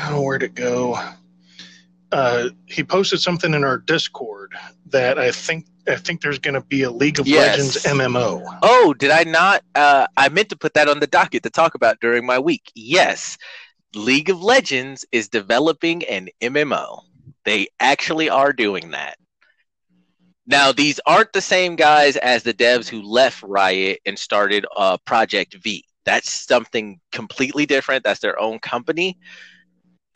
[0.00, 0.98] Oh, where'd it go?
[2.10, 4.52] Uh, he posted something in our Discord
[4.86, 7.58] that I think I think there's going to be a League of yes.
[7.58, 8.58] Legends MMO.
[8.62, 9.62] Oh, did I not?
[9.74, 12.70] Uh, I meant to put that on the docket to talk about during my week.
[12.74, 13.36] Yes,
[13.94, 17.02] League of Legends is developing an MMO.
[17.44, 19.18] They actually are doing that.
[20.46, 24.96] Now, these aren't the same guys as the devs who left Riot and started uh,
[25.04, 25.84] Project V.
[26.04, 28.02] That's something completely different.
[28.02, 29.18] That's their own company.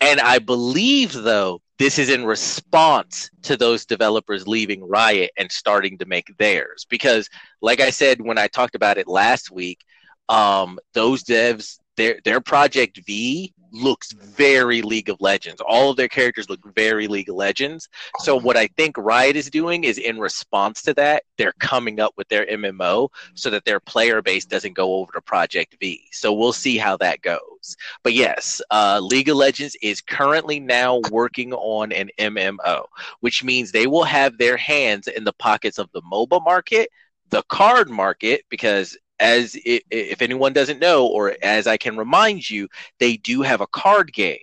[0.00, 5.98] And I believe, though, this is in response to those developers leaving Riot and starting
[5.98, 6.86] to make theirs.
[6.88, 7.28] Because,
[7.62, 9.80] like I said when I talked about it last week,
[10.28, 15.60] um, those devs, their their Project V looks very League of Legends.
[15.60, 17.88] All of their characters look very League of Legends.
[18.20, 22.14] So what I think Riot is doing is in response to that, they're coming up
[22.16, 26.02] with their MMO so that their player base doesn't go over to Project V.
[26.12, 27.76] So we'll see how that goes.
[28.02, 32.84] But yes, uh, League of Legends is currently now working on an MMO,
[33.20, 36.88] which means they will have their hands in the pockets of the MOBA market,
[37.30, 42.48] the card market, because as it, if anyone doesn't know, or as I can remind
[42.48, 42.68] you,
[42.98, 44.38] they do have a card game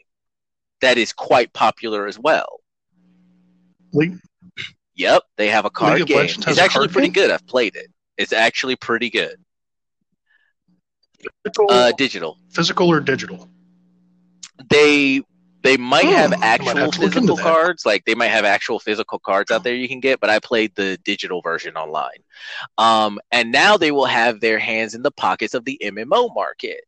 [0.81, 2.59] that is quite popular as well.
[3.93, 4.17] League?
[4.95, 6.25] Yep, they have a card League game.
[6.25, 7.23] It's actually pretty game?
[7.23, 7.31] good.
[7.31, 7.87] I've played it.
[8.17, 9.37] It's actually pretty good.
[11.43, 12.37] Physical, uh, digital.
[12.51, 13.49] Physical or digital?
[14.69, 15.21] They
[15.63, 19.17] they might oh, have actual might have physical cards, like they might have actual physical
[19.17, 22.21] cards out there you can get, but I played the digital version online.
[22.77, 26.81] Um, and now they will have their hands in the pockets of the MMO market.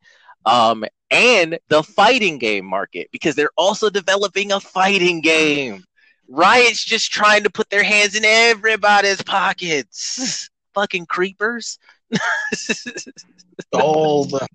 [0.46, 5.84] Um, and the fighting game market because they're also developing a fighting game.
[6.28, 10.50] Riot's just trying to put their hands in everybody's pockets.
[10.74, 11.80] Fucking creepers.
[13.74, 14.48] all the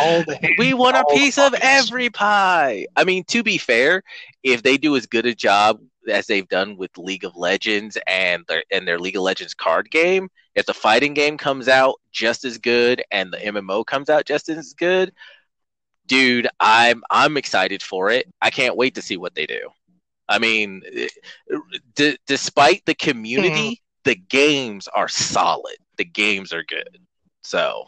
[0.00, 2.86] all the we want a piece of every pie.
[2.96, 4.02] I mean, to be fair,
[4.42, 8.44] if they do as good a job as they've done with League of Legends and
[8.48, 12.44] their and their League of Legends card game, if the fighting game comes out just
[12.44, 15.12] as good and the MMO comes out just as good,
[16.06, 18.26] dude, I'm I'm excited for it.
[18.40, 19.70] I can't wait to see what they do.
[20.28, 20.82] I mean,
[21.94, 23.80] d- despite the community, mm.
[24.04, 25.76] the games are solid.
[26.02, 26.98] The games are good.
[27.42, 27.84] So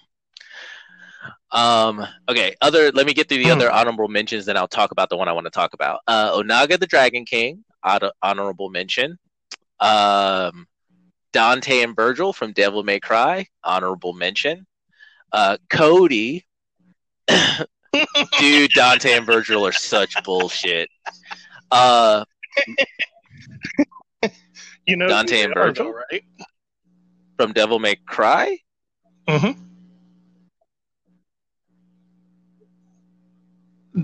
[1.51, 3.77] um, okay, other let me get through the other hmm.
[3.77, 6.01] honorable mentions, then I'll talk about the one I want to talk about.
[6.07, 7.65] Uh, Onaga the Dragon King,
[8.23, 9.19] honorable mention.
[9.81, 10.69] Um,
[11.33, 14.65] Dante and Virgil from Devil May Cry, honorable mention.
[15.33, 16.47] Uh, Cody,
[18.39, 20.89] dude, Dante and Virgil are such bullshit.
[21.73, 22.25] Uh,
[24.87, 26.23] you know, Dante and Virgil, right?
[27.37, 28.59] From Devil May Cry.
[29.29, 29.61] Mm-hmm.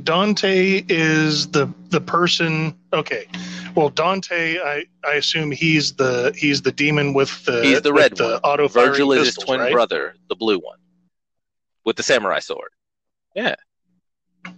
[0.05, 2.77] Dante is the the person.
[2.93, 3.27] Okay,
[3.75, 8.17] Well, Dante, I, I assume he's the he's the demon with the He's the red
[8.17, 8.33] the one.
[8.45, 9.73] auto Virgil is his twin right?
[9.73, 10.79] brother, the blue one,
[11.85, 12.71] with the samurai sword.
[13.35, 13.57] Yeah.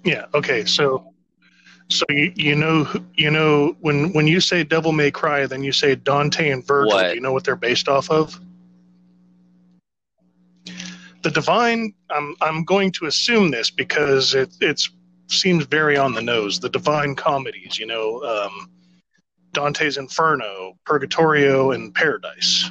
[0.04, 0.26] Yeah.
[0.34, 0.66] Okay.
[0.66, 1.14] So,
[1.88, 5.72] so you you know you know when when you say Devil May Cry, then you
[5.72, 6.94] say Dante and Virgil.
[6.94, 7.14] What?
[7.14, 8.38] You know what they're based off of?
[11.22, 11.94] The divine.
[12.10, 14.90] I'm I'm going to assume this because it it's
[15.28, 16.60] seems very on the nose.
[16.60, 17.78] The divine comedies.
[17.78, 18.70] You know, um,
[19.52, 22.70] Dante's Inferno, Purgatorio, and Paradise.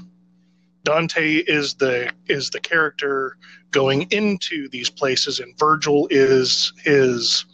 [0.84, 3.38] Dante is the is the character
[3.72, 7.46] going into these places, and Virgil is his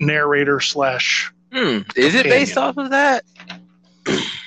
[0.00, 1.32] narrator slash.
[1.52, 1.80] Hmm.
[1.96, 3.24] Is it based off of that?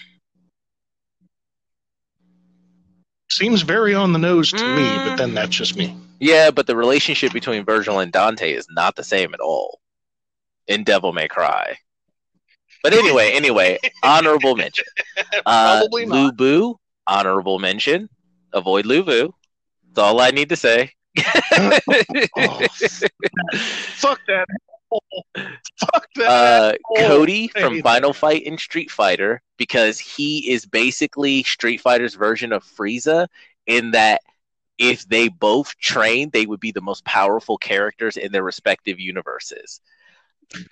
[3.37, 5.05] Seems very on the nose to me, Mm.
[5.07, 5.97] but then that's just me.
[6.19, 9.79] Yeah, but the relationship between Virgil and Dante is not the same at all
[10.67, 11.75] in Devil May Cry.
[12.83, 14.85] But anyway, anyway, honorable mention.
[15.45, 16.37] Uh, Probably Lu not.
[16.37, 16.75] Bu,
[17.07, 18.07] honorable mention.
[18.53, 19.31] Avoid Lu Bu.
[19.93, 20.91] That's all I need to say.
[22.37, 22.67] Oh,
[23.95, 24.47] fuck that.
[25.35, 26.29] Fuck that.
[26.29, 28.13] uh, Cody from Final.
[28.13, 33.27] Fight in Street Fighter because he is basically Street Fighter's version of Frieza
[33.65, 34.21] in that
[34.77, 39.81] if they both trained, they would be the most powerful characters in their respective universes.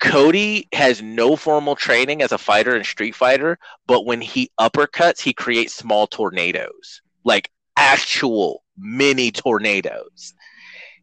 [0.00, 5.20] Cody has no formal training as a fighter in Street Fighter, but when he uppercuts,
[5.20, 10.34] he creates small tornadoes, like actual mini tornadoes.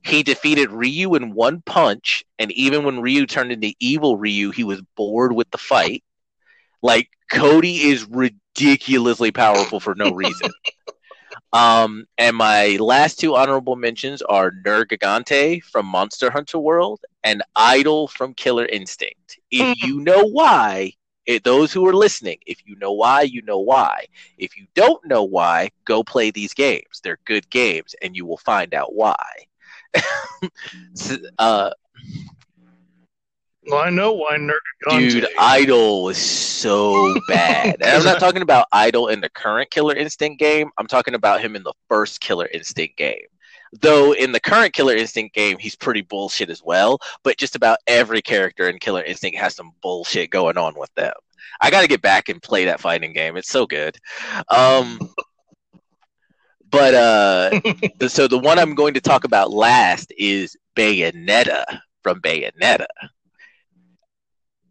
[0.03, 4.63] He defeated Ryu in one punch, and even when Ryu turned into evil Ryu, he
[4.63, 6.03] was bored with the fight.
[6.81, 10.49] Like Cody is ridiculously powerful for no reason.
[11.53, 18.09] um, and my last two honorable mentions are Nergigante from Monster Hunter World and Eyedol
[18.09, 19.39] from Killer Instinct.
[19.51, 20.93] If you know why,
[21.26, 24.05] it, those who are listening, if you know why, you know why.
[24.38, 27.01] If you don't know why, go play these games.
[27.03, 29.48] They're good games, and you will find out why.
[31.38, 31.72] Uh,
[33.68, 35.11] Well, I know why Nergigante.
[35.11, 37.76] dude, Eyedol was so bad.
[37.82, 40.70] And I'm not talking about Eyedol in the current Killer Instinct game.
[40.78, 43.26] I'm talking about him in the first Killer Instinct game.
[43.82, 46.99] Though in the current Killer Instinct game, he's pretty bullshit as well.
[47.24, 51.14] But just about every character in Killer Instinct has some bullshit going on with them.
[51.61, 53.36] I got to get back and play that fighting game.
[53.38, 53.98] It's so good.
[54.49, 54.99] Um,
[56.69, 57.61] but uh,
[58.07, 61.63] so the one I'm going to talk about last is Bayonetta
[62.03, 62.87] from Bayonetta.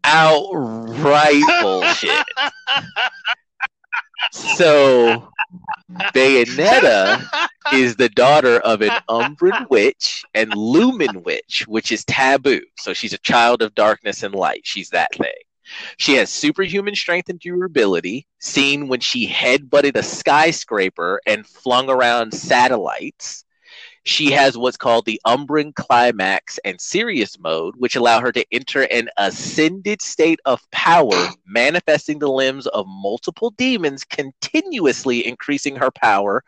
[0.03, 2.25] Outright bullshit.
[4.31, 5.29] So
[6.13, 7.27] Bayonetta
[7.73, 12.61] is the daughter of an Umbran witch and Lumen witch, which is taboo.
[12.77, 14.61] So she's a child of darkness and light.
[14.63, 15.31] She's that thing.
[15.97, 22.33] She has superhuman strength and durability, seen when she headbutted a skyscraper and flung around
[22.33, 23.45] satellites.
[24.03, 28.83] She has what's called the Umbran Climax and Sirius mode, which allow her to enter
[28.83, 36.43] an ascended state of power, manifesting the limbs of multiple demons, continuously increasing her power,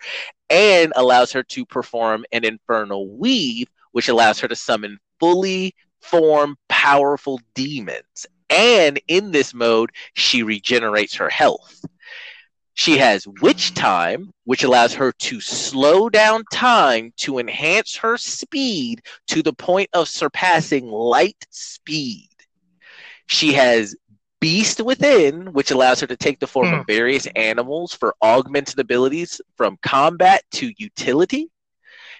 [0.50, 6.58] and allows her to perform an infernal weave, which allows her to summon fully formed,
[6.68, 8.26] powerful demons.
[8.52, 11.86] And in this mode, she regenerates her health.
[12.74, 19.04] She has Witch Time, which allows her to slow down time to enhance her speed
[19.28, 22.30] to the point of surpassing light speed.
[23.28, 23.96] She has
[24.40, 26.74] Beast Within, which allows her to take the form Hmm.
[26.80, 31.51] of various animals for augmented abilities from combat to utility.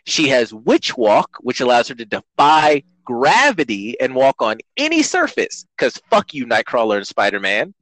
[0.06, 5.66] She has Witch Walk, which allows her to defy gravity and walk on any surface.
[5.78, 7.74] Because fuck you, Nightcrawler and Spider Man.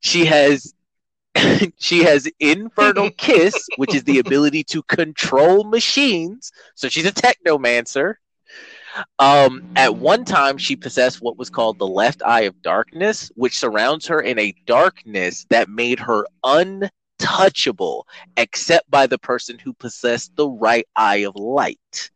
[0.00, 0.74] She has
[1.78, 6.52] she has Infernal Kiss, which is the ability to control machines.
[6.74, 8.14] So she's a technomancer.
[9.18, 13.58] Um, at one time, she possessed what was called the left eye of darkness, which
[13.58, 16.26] surrounds her in a darkness that made her
[17.28, 18.06] untouchable,
[18.36, 22.10] except by the person who possessed the right eye of light.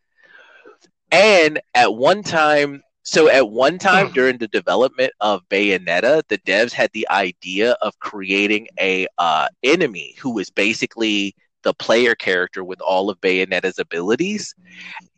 [1.10, 6.72] And at one time, so at one time during the development of Bayonetta, the devs
[6.72, 12.80] had the idea of creating a uh, enemy who was basically the player character with
[12.80, 14.54] all of Bayonetta's abilities.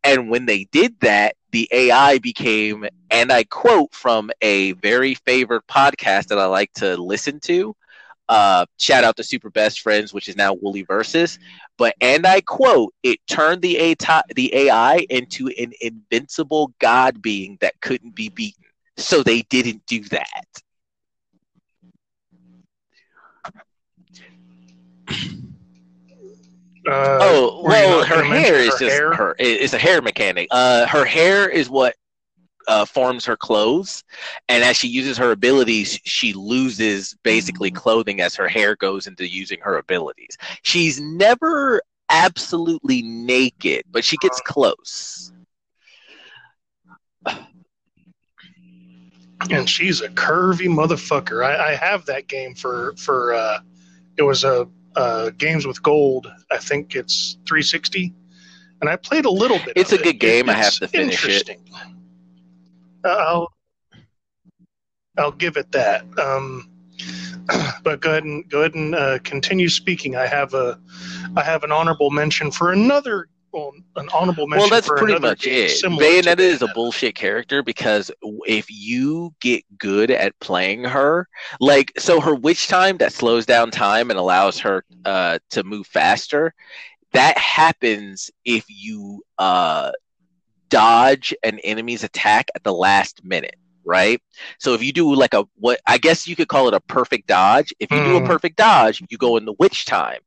[0.02, 5.62] And when they did that, the AI became, and I quote from a very favored
[5.68, 7.74] podcast that I like to listen to.
[8.28, 11.38] Uh, shout out to Super Best Friends, which is now Woolie Versus.
[11.76, 13.96] But and I quote, it turned the
[14.34, 18.64] the AI into an invincible god being that couldn't be beaten.
[18.96, 20.44] So they didn't do that.
[26.86, 29.14] Uh, oh well, her hair is just hair?
[29.14, 29.34] her.
[29.38, 30.48] It's a hair mechanic.
[30.51, 31.96] Uh, her hair is what
[32.69, 34.05] uh, forms her clothes,
[34.49, 39.28] and as she uses her abilities, she loses basically clothing as her hair goes into
[39.28, 40.36] using her abilities.
[40.62, 41.81] She's never
[42.11, 45.32] absolutely naked, but she gets close.
[49.51, 51.45] and she's a curvy motherfucker.
[51.45, 53.61] I, I have that game for for uh,
[54.16, 56.31] it was a uh, games with gold.
[56.51, 58.15] I think it's 360,
[58.81, 59.74] and I played a little bit.
[59.77, 60.05] It's of a it.
[60.05, 60.49] good game.
[60.49, 61.49] I it's have to finish it.
[61.49, 61.59] interesting.
[61.74, 61.93] Uh,
[63.05, 63.52] I'll
[65.18, 66.05] I'll give it that.
[66.18, 66.70] Um,
[67.85, 70.16] but go ahead and go ahead and uh, continue speaking.
[70.16, 70.81] I have a
[71.36, 73.28] I have an honorable mention for another.
[73.52, 74.62] Well, an honorable mention.
[74.62, 75.81] Well, that's for pretty much it.
[75.85, 78.10] Bayonetta is a bullshit character because
[78.47, 81.28] if you get good at playing her,
[81.60, 85.86] like so her witch time that slows down time and allows her uh, to move
[85.86, 86.52] faster,
[87.12, 89.93] that happens if you uh,
[90.74, 93.56] dodge an enemy's attack at the last minute.
[93.86, 94.20] Right,
[94.59, 97.26] so if you do like a what I guess you could call it a perfect
[97.28, 97.72] dodge.
[97.80, 98.26] If you do a Mm.
[98.26, 100.20] perfect dodge, you go in the witch time.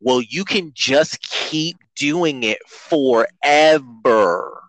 [0.00, 4.62] Well, you can just keep doing it forever.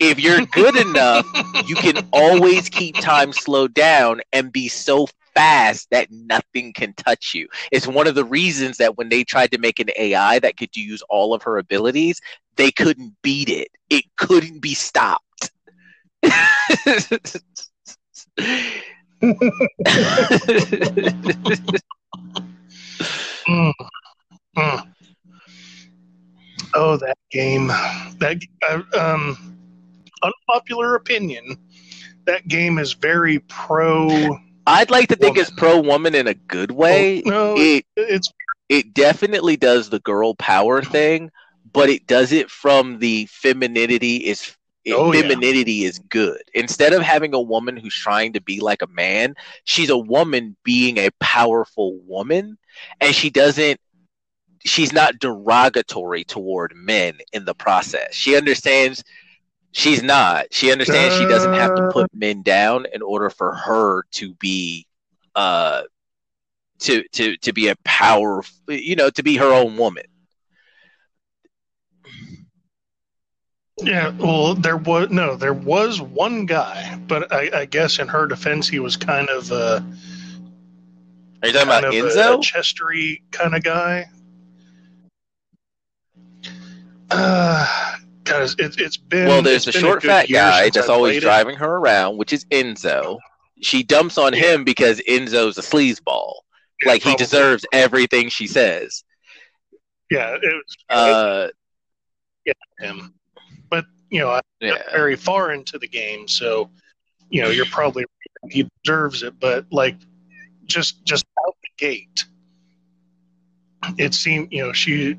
[0.00, 1.26] If you're good enough,
[1.68, 5.06] you can always keep time slowed down and be so
[5.38, 7.46] fast that nothing can touch you.
[7.70, 10.76] It's one of the reasons that when they tried to make an AI that could
[10.76, 12.20] use all of her abilities,
[12.56, 13.68] they couldn't beat it.
[13.88, 15.52] It couldn't be stopped.
[23.48, 23.72] Mm.
[24.56, 24.92] Mm.
[26.74, 27.68] Oh, that game.
[28.18, 29.56] That uh, um,
[30.22, 31.56] unpopular opinion.
[32.26, 34.38] That game is very pro.
[34.68, 35.42] I'd like to think Woman.
[35.42, 37.22] it's pro woman in a good oh, way.
[37.26, 38.32] no, It it's
[38.68, 41.30] it definitely does the girl power thing,
[41.72, 44.54] but it does it from the femininity is
[44.90, 45.22] Oh, yeah.
[45.22, 46.42] femininity is good.
[46.54, 49.34] Instead of having a woman who's trying to be like a man,
[49.64, 52.58] she's a woman being a powerful woman
[53.00, 53.80] and she doesn't
[54.64, 58.14] she's not derogatory toward men in the process.
[58.14, 59.04] She understands
[59.72, 60.46] she's not.
[60.50, 64.86] She understands she doesn't have to put men down in order for her to be
[65.34, 65.82] uh
[66.80, 70.04] to to to be a power you know to be her own woman
[73.82, 74.10] yeah.
[74.10, 75.36] Well, there was no.
[75.36, 79.52] There was one guy, but I, I guess in her defense, he was kind of
[79.52, 79.80] uh,
[81.42, 84.06] are you talking about of a, enzo a chestery kind of guy.
[87.10, 87.96] Uh,
[88.28, 91.20] guys, it, it's been well there's a short good fat guy that's always it.
[91.20, 93.18] driving her around which is enzo
[93.60, 96.34] she dumps on him because enzo's a sleazeball
[96.82, 99.04] Yeah, like he deserves everything she says
[100.10, 101.48] Yeah, it was uh
[102.78, 103.14] him.
[103.70, 106.70] But you know, I yeah very far into the game, so
[107.30, 108.04] you know, you're probably
[108.50, 109.38] he deserves it.
[109.38, 109.96] But like,
[110.64, 112.24] just just out the gate,
[113.98, 115.18] it seemed you know she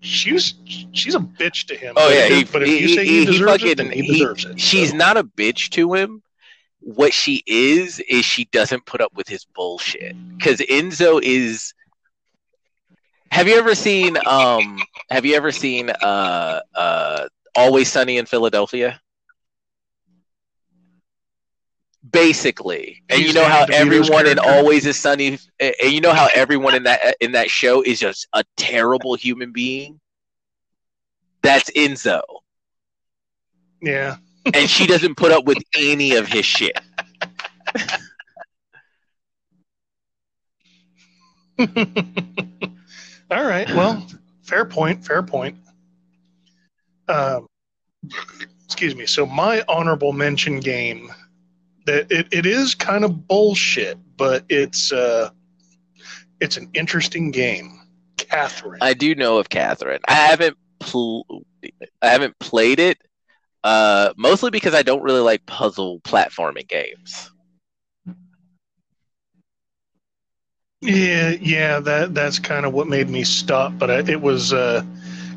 [0.00, 0.54] she was
[0.92, 1.94] she's a bitch to him.
[1.96, 3.76] oh But yeah if- he, but if you say he, he he deserves fucking it,
[3.78, 4.60] then he he- deserves it.
[4.60, 4.96] she's so.
[4.96, 6.22] not a bitch to him
[6.80, 11.74] what she is is she doesn't put up with his bullshit because enzo is
[13.30, 14.78] have you ever seen um
[15.10, 19.00] have you ever seen uh uh always sunny in philadelphia
[22.08, 26.74] basically and you know how everyone in always is sunny and you know how everyone
[26.74, 30.00] in that in that show is just a terrible human being
[31.42, 32.22] that's enzo
[33.82, 34.16] Yeah.
[34.54, 36.78] and she doesn't put up with any of his shit
[43.30, 43.68] All right.
[43.74, 44.04] Well,
[44.42, 45.04] fair point.
[45.04, 45.56] Fair point.
[47.08, 47.46] Um,
[48.64, 49.06] excuse me.
[49.06, 51.12] So my honorable mention game
[51.86, 55.30] that it, it is kind of bullshit, but it's uh,
[56.40, 57.80] it's an interesting game.
[58.16, 58.78] Catherine.
[58.82, 60.00] I do know of Catherine.
[60.06, 61.26] I haven't pl-
[62.02, 62.98] I haven't played it,
[63.64, 67.30] uh, mostly because I don't really like puzzle platforming games.
[70.82, 73.78] Yeah, yeah, that that's kind of what made me stop.
[73.78, 74.82] But I, it was uh,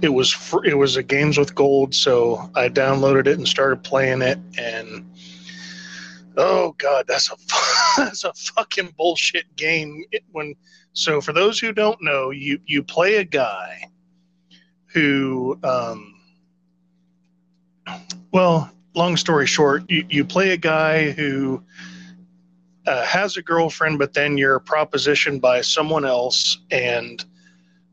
[0.02, 3.84] it was fr- it was a games with gold, so I downloaded it and started
[3.84, 5.06] playing it, and
[6.38, 7.36] oh god, that's a
[7.98, 10.04] that's a fucking bullshit game.
[10.12, 10.56] It, when
[10.94, 13.90] so for those who don't know, you you play a guy
[14.94, 16.22] who, um,
[18.32, 21.64] well, long story short, you, you play a guy who
[22.86, 27.26] uh, has a girlfriend, but then you're propositioned by someone else, and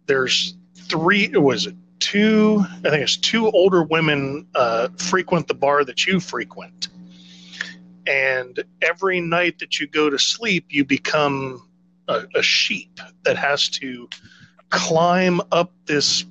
[0.07, 1.29] there's three.
[1.29, 2.65] Was it two?
[2.85, 6.89] I think it's two older women uh, frequent the bar that you frequent,
[8.07, 11.69] and every night that you go to sleep, you become
[12.09, 14.09] a, a sheep that has to
[14.71, 16.25] climb up this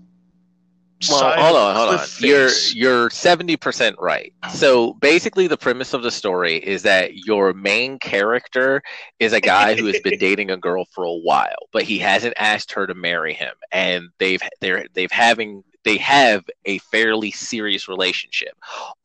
[1.08, 2.08] well, hold on, hold on.
[2.20, 4.34] You're you're seventy percent right.
[4.52, 8.82] So basically, the premise of the story is that your main character
[9.18, 12.34] is a guy who has been dating a girl for a while, but he hasn't
[12.38, 17.88] asked her to marry him, and they've they're they've having they have a fairly serious
[17.88, 18.56] relationship.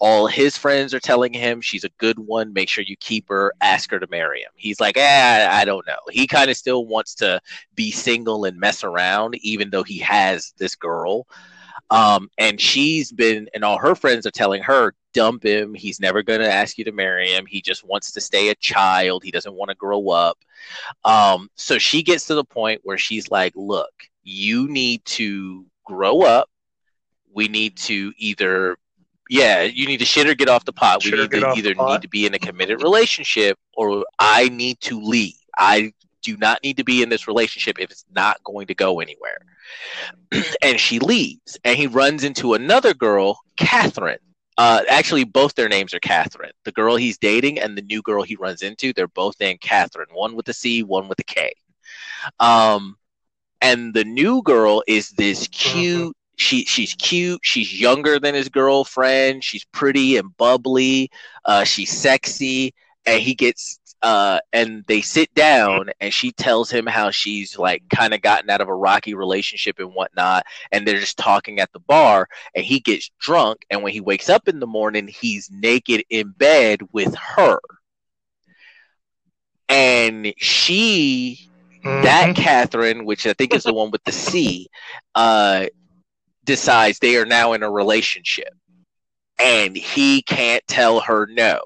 [0.01, 2.53] All his friends are telling him she's a good one.
[2.53, 3.55] Make sure you keep her.
[3.63, 4.51] Ask her to marry him.
[4.55, 5.97] He's like, eh, I don't know.
[6.11, 7.41] He kind of still wants to
[7.75, 11.27] be single and mess around, even though he has this girl.
[11.89, 15.73] Um, and she's been, and all her friends are telling her, dump him.
[15.73, 17.47] He's never going to ask you to marry him.
[17.47, 19.25] He just wants to stay a child.
[19.25, 20.37] He doesn't want to grow up.
[21.03, 26.21] Um, so she gets to the point where she's like, look, you need to grow
[26.23, 26.51] up.
[27.35, 28.77] We need to either,
[29.29, 31.05] yeah, you need to shit or get off the pot.
[31.05, 35.01] We need to either need to be in a committed relationship or I need to
[35.01, 35.35] leave.
[35.57, 35.93] I
[36.23, 39.39] do not need to be in this relationship if it's not going to go anywhere.
[40.63, 44.19] and she leaves, and he runs into another girl, Catherine.
[44.57, 46.53] Uh, actually, both their names are Catherine.
[46.65, 50.07] The girl he's dating and the new girl he runs into, they're both named Catherine.
[50.13, 51.53] One with a C, one with a K.
[52.39, 52.97] Um,
[53.61, 56.17] and the new girl is this cute.
[56.37, 57.41] She she's cute.
[57.43, 59.45] She's younger than his girlfriend.
[59.45, 61.11] She's pretty and bubbly.
[61.45, 62.75] Uh, she's sexy,
[63.07, 67.83] and he gets uh, and they sit down and she tells him how she's like
[67.89, 71.73] kind of gotten out of a rocky relationship and whatnot and they're just talking at
[71.73, 75.49] the bar and he gets drunk and when he wakes up in the morning he's
[75.51, 77.59] naked in bed with her
[79.71, 81.49] and she
[81.83, 82.03] mm-hmm.
[82.03, 84.69] that catherine which i think is the one with the c
[85.15, 85.65] uh,
[86.45, 88.53] decides they are now in a relationship
[89.39, 91.61] and he can't tell her no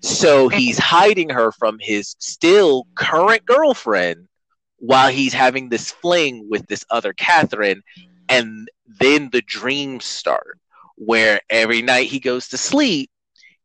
[0.00, 4.28] so he's hiding her from his still current girlfriend
[4.76, 7.82] while he's having this fling with this other Catherine.
[8.28, 8.70] And
[9.00, 10.58] then the dreams start
[10.94, 13.10] where every night he goes to sleep,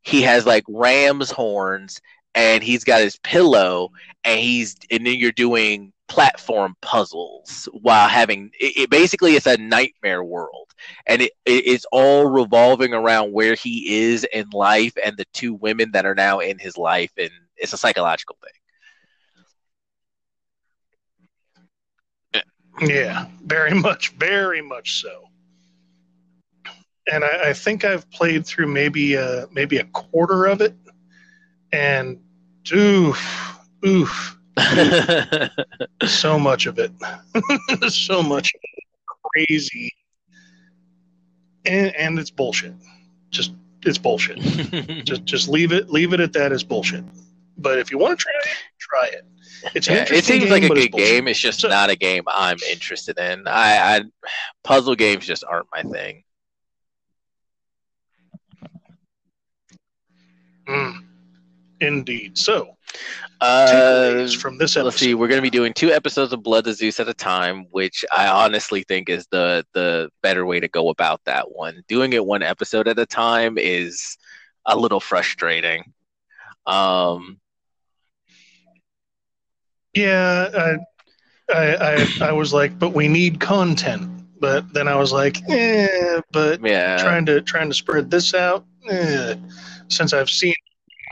[0.01, 2.01] he has like ram's horns
[2.35, 3.91] and he's got his pillow
[4.23, 9.57] and he's and then you're doing platform puzzles while having it, it, basically it's a
[9.57, 10.73] nightmare world.
[11.07, 15.53] And it, it, it's all revolving around where he is in life and the two
[15.53, 17.11] women that are now in his life.
[17.17, 18.51] And it's a psychological thing.
[22.89, 25.29] Yeah very much very much so.
[27.11, 30.73] And I, I think I've played through maybe a, maybe a quarter of it,
[31.73, 32.21] and
[32.73, 34.37] oof, oof,
[36.05, 36.91] so much of it,
[37.91, 38.53] so much
[39.33, 39.91] crazy,
[41.65, 42.73] and, and it's bullshit.
[43.31, 43.53] Just
[43.83, 44.37] it's bullshit.
[45.05, 47.03] just just leave it leave it at that as bullshit.
[47.57, 49.25] But if you want to try it, try it.
[49.75, 51.27] It's yeah, it seems game, like a good game.
[51.27, 53.47] It's just so, not a game I'm interested in.
[53.47, 54.01] I, I
[54.63, 56.23] puzzle games just aren't my thing.
[60.67, 61.05] Mm,
[61.83, 62.37] indeed.
[62.37, 62.77] So,
[63.41, 64.83] uh, from this episode.
[64.85, 65.13] Let's see.
[65.13, 68.05] We're going to be doing two episodes of Blood of Zeus at a time, which
[68.15, 71.83] I honestly think is the the better way to go about that one.
[71.87, 74.17] Doing it one episode at a time is
[74.65, 75.93] a little frustrating.
[76.65, 77.39] Um,
[79.93, 80.77] yeah,
[81.49, 84.09] I, I, I, I was like, but we need content.
[84.39, 86.97] But then I was like, eh, but yeah.
[86.97, 88.65] trying to trying to spread this out.
[88.89, 89.35] Eh.
[89.89, 90.53] Since I've seen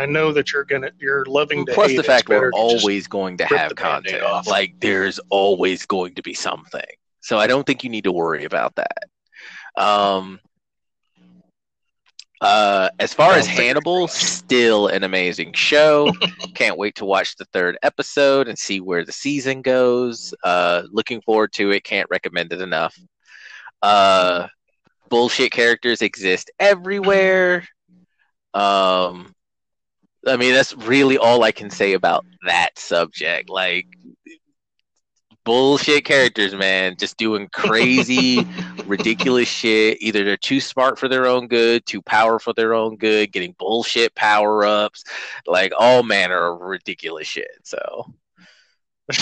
[0.02, 1.74] I know that you're gonna you're loving to.
[1.74, 4.24] Plus the fact we're always going to have content.
[4.48, 6.82] Like there's always going to be something.
[7.20, 9.04] So I don't think you need to worry about that.
[9.78, 10.40] Um,
[12.42, 16.12] uh, as far as Hannibal, still an amazing show.
[16.56, 20.34] Can't wait to watch the third episode and see where the season goes.
[20.44, 21.84] Uh, looking forward to it.
[21.84, 22.98] Can't recommend it enough.
[23.84, 24.48] Uh,
[25.10, 27.68] bullshit characters exist everywhere.
[28.56, 29.36] Um,
[30.28, 33.50] I mean, that's really all I can say about that subject.
[33.50, 33.88] Like,
[35.44, 38.46] bullshit characters, man, just doing crazy,
[38.86, 39.98] ridiculous shit.
[40.02, 43.56] Either they're too smart for their own good, too powerful for their own good, getting
[43.58, 45.04] bullshit power ups,
[45.48, 47.50] like all manner of ridiculous shit.
[47.64, 48.14] So.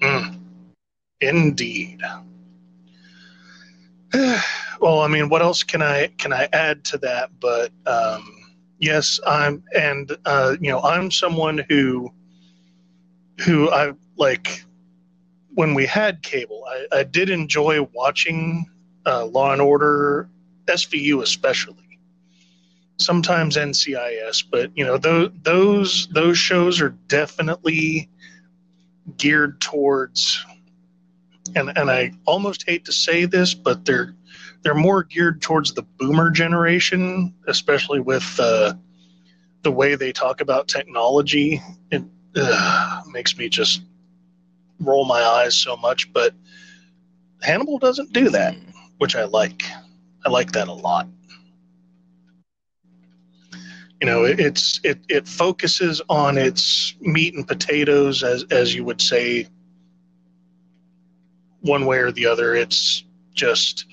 [0.00, 0.38] mm.
[1.20, 2.00] Indeed.
[4.80, 7.30] well, I mean, what else can I can I add to that?
[7.40, 8.38] But um,
[8.78, 12.12] yes, I'm, and uh, you know, I'm someone who,
[13.40, 14.64] who I like.
[15.54, 18.64] When we had cable, I, I did enjoy watching
[19.04, 20.28] uh, Law and Order,
[20.66, 21.74] SVU especially.
[22.98, 28.08] Sometimes NCIS, but you know those those those shows are definitely
[29.16, 30.44] geared towards,
[31.54, 34.14] and and I almost hate to say this, but they're
[34.62, 38.74] they're more geared towards the boomer generation, especially with uh,
[39.62, 41.62] the way they talk about technology.
[41.90, 42.02] It
[42.36, 43.82] uh, makes me just
[44.80, 46.12] roll my eyes so much.
[46.12, 46.34] But
[47.42, 48.54] Hannibal doesn't do that,
[48.98, 49.62] which I like.
[50.24, 51.08] I like that a lot.
[54.00, 58.84] You know, it, it's it it focuses on its meat and potatoes, as as you
[58.84, 59.48] would say,
[61.60, 62.54] one way or the other.
[62.54, 63.04] It's
[63.34, 63.86] just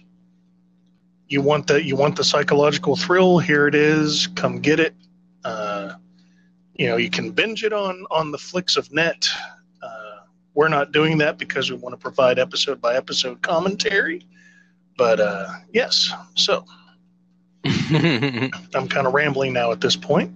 [1.28, 3.40] you want the you want the psychological thrill.
[3.40, 4.28] Here it is.
[4.36, 4.96] Come get it.
[5.44, 5.94] Uh,
[6.76, 9.26] you know, you can binge it on on the flicks of net.
[9.82, 10.20] Uh,
[10.54, 14.26] we're not doing that because we want to provide episode by episode commentary.
[14.98, 16.66] But uh, yes, so
[17.66, 20.34] I'm kind of rambling now at this point.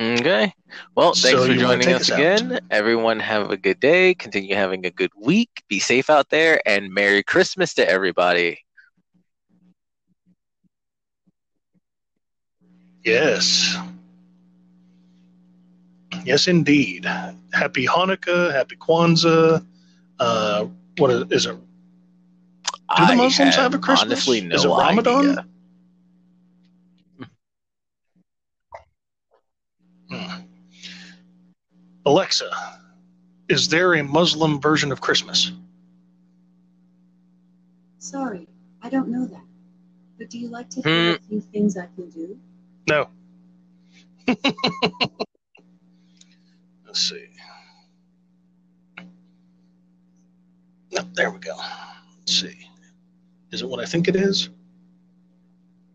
[0.00, 0.52] Okay.
[0.94, 2.60] Well, thanks so for joining us, us again.
[2.70, 4.14] Everyone have a good day.
[4.14, 5.50] Continue having a good week.
[5.68, 8.58] Be safe out there and Merry Christmas to everybody.
[13.04, 13.76] Yes.
[16.24, 17.04] Yes, indeed.
[17.52, 19.64] Happy Hanukkah, Happy Kwanzaa.
[20.18, 20.66] Uh,
[20.98, 21.56] what is, is it?
[22.96, 24.04] Do the Muslims have, have, a Christmas?
[24.04, 25.30] Honestly, no is it Ramadan?
[25.30, 25.46] Idea.
[32.04, 32.50] Alexa,
[33.48, 35.52] is there a Muslim version of Christmas?
[37.98, 38.48] Sorry,
[38.82, 39.44] I don't know that.
[40.18, 41.16] But do you like to hear hmm.
[41.16, 42.38] a few things I can do?
[42.88, 43.08] No.
[46.86, 47.26] Let's see.
[50.92, 51.56] No, there we go.
[52.18, 52.68] Let's see.
[53.50, 54.50] Is it what I think it is?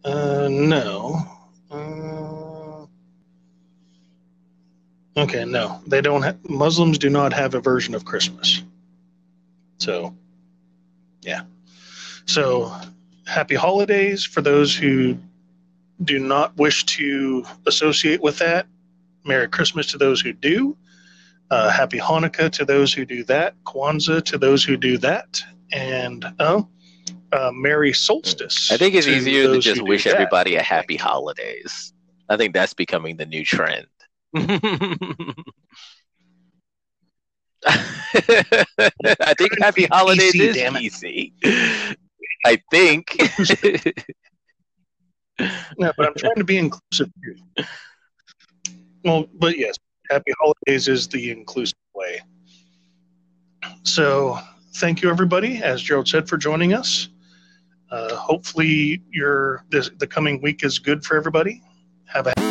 [0.03, 1.25] Uh, no.
[1.69, 2.46] Uh,
[5.17, 5.81] okay, no.
[5.87, 6.21] They don't.
[6.21, 8.63] Ha- Muslims do not have a version of Christmas.
[9.79, 10.15] So,
[11.21, 11.41] yeah.
[12.25, 12.71] So,
[13.25, 15.17] happy holidays for those who
[16.03, 18.67] do not wish to associate with that.
[19.25, 20.77] Merry Christmas to those who do.
[21.49, 23.55] Uh, happy Hanukkah to those who do that.
[23.65, 25.41] Kwanzaa to those who do that.
[25.71, 26.67] And oh,
[27.31, 28.71] uh, Merry Solstice.
[28.71, 31.93] I think it's to easier to just wish everybody a happy holidays.
[32.29, 33.87] I think that's becoming the new trend.
[37.65, 41.33] I think happy holidays PC, is easy.
[42.45, 43.15] I think.
[45.77, 47.35] no, but I'm trying to be inclusive here.
[49.03, 49.77] Well, but yes,
[50.09, 52.21] happy holidays is the inclusive way.
[53.83, 54.39] So,
[54.75, 57.09] thank you everybody, as Gerald said, for joining us.
[57.89, 61.61] Uh, hopefully, your this, the coming week is good for everybody.
[62.05, 62.46] Have a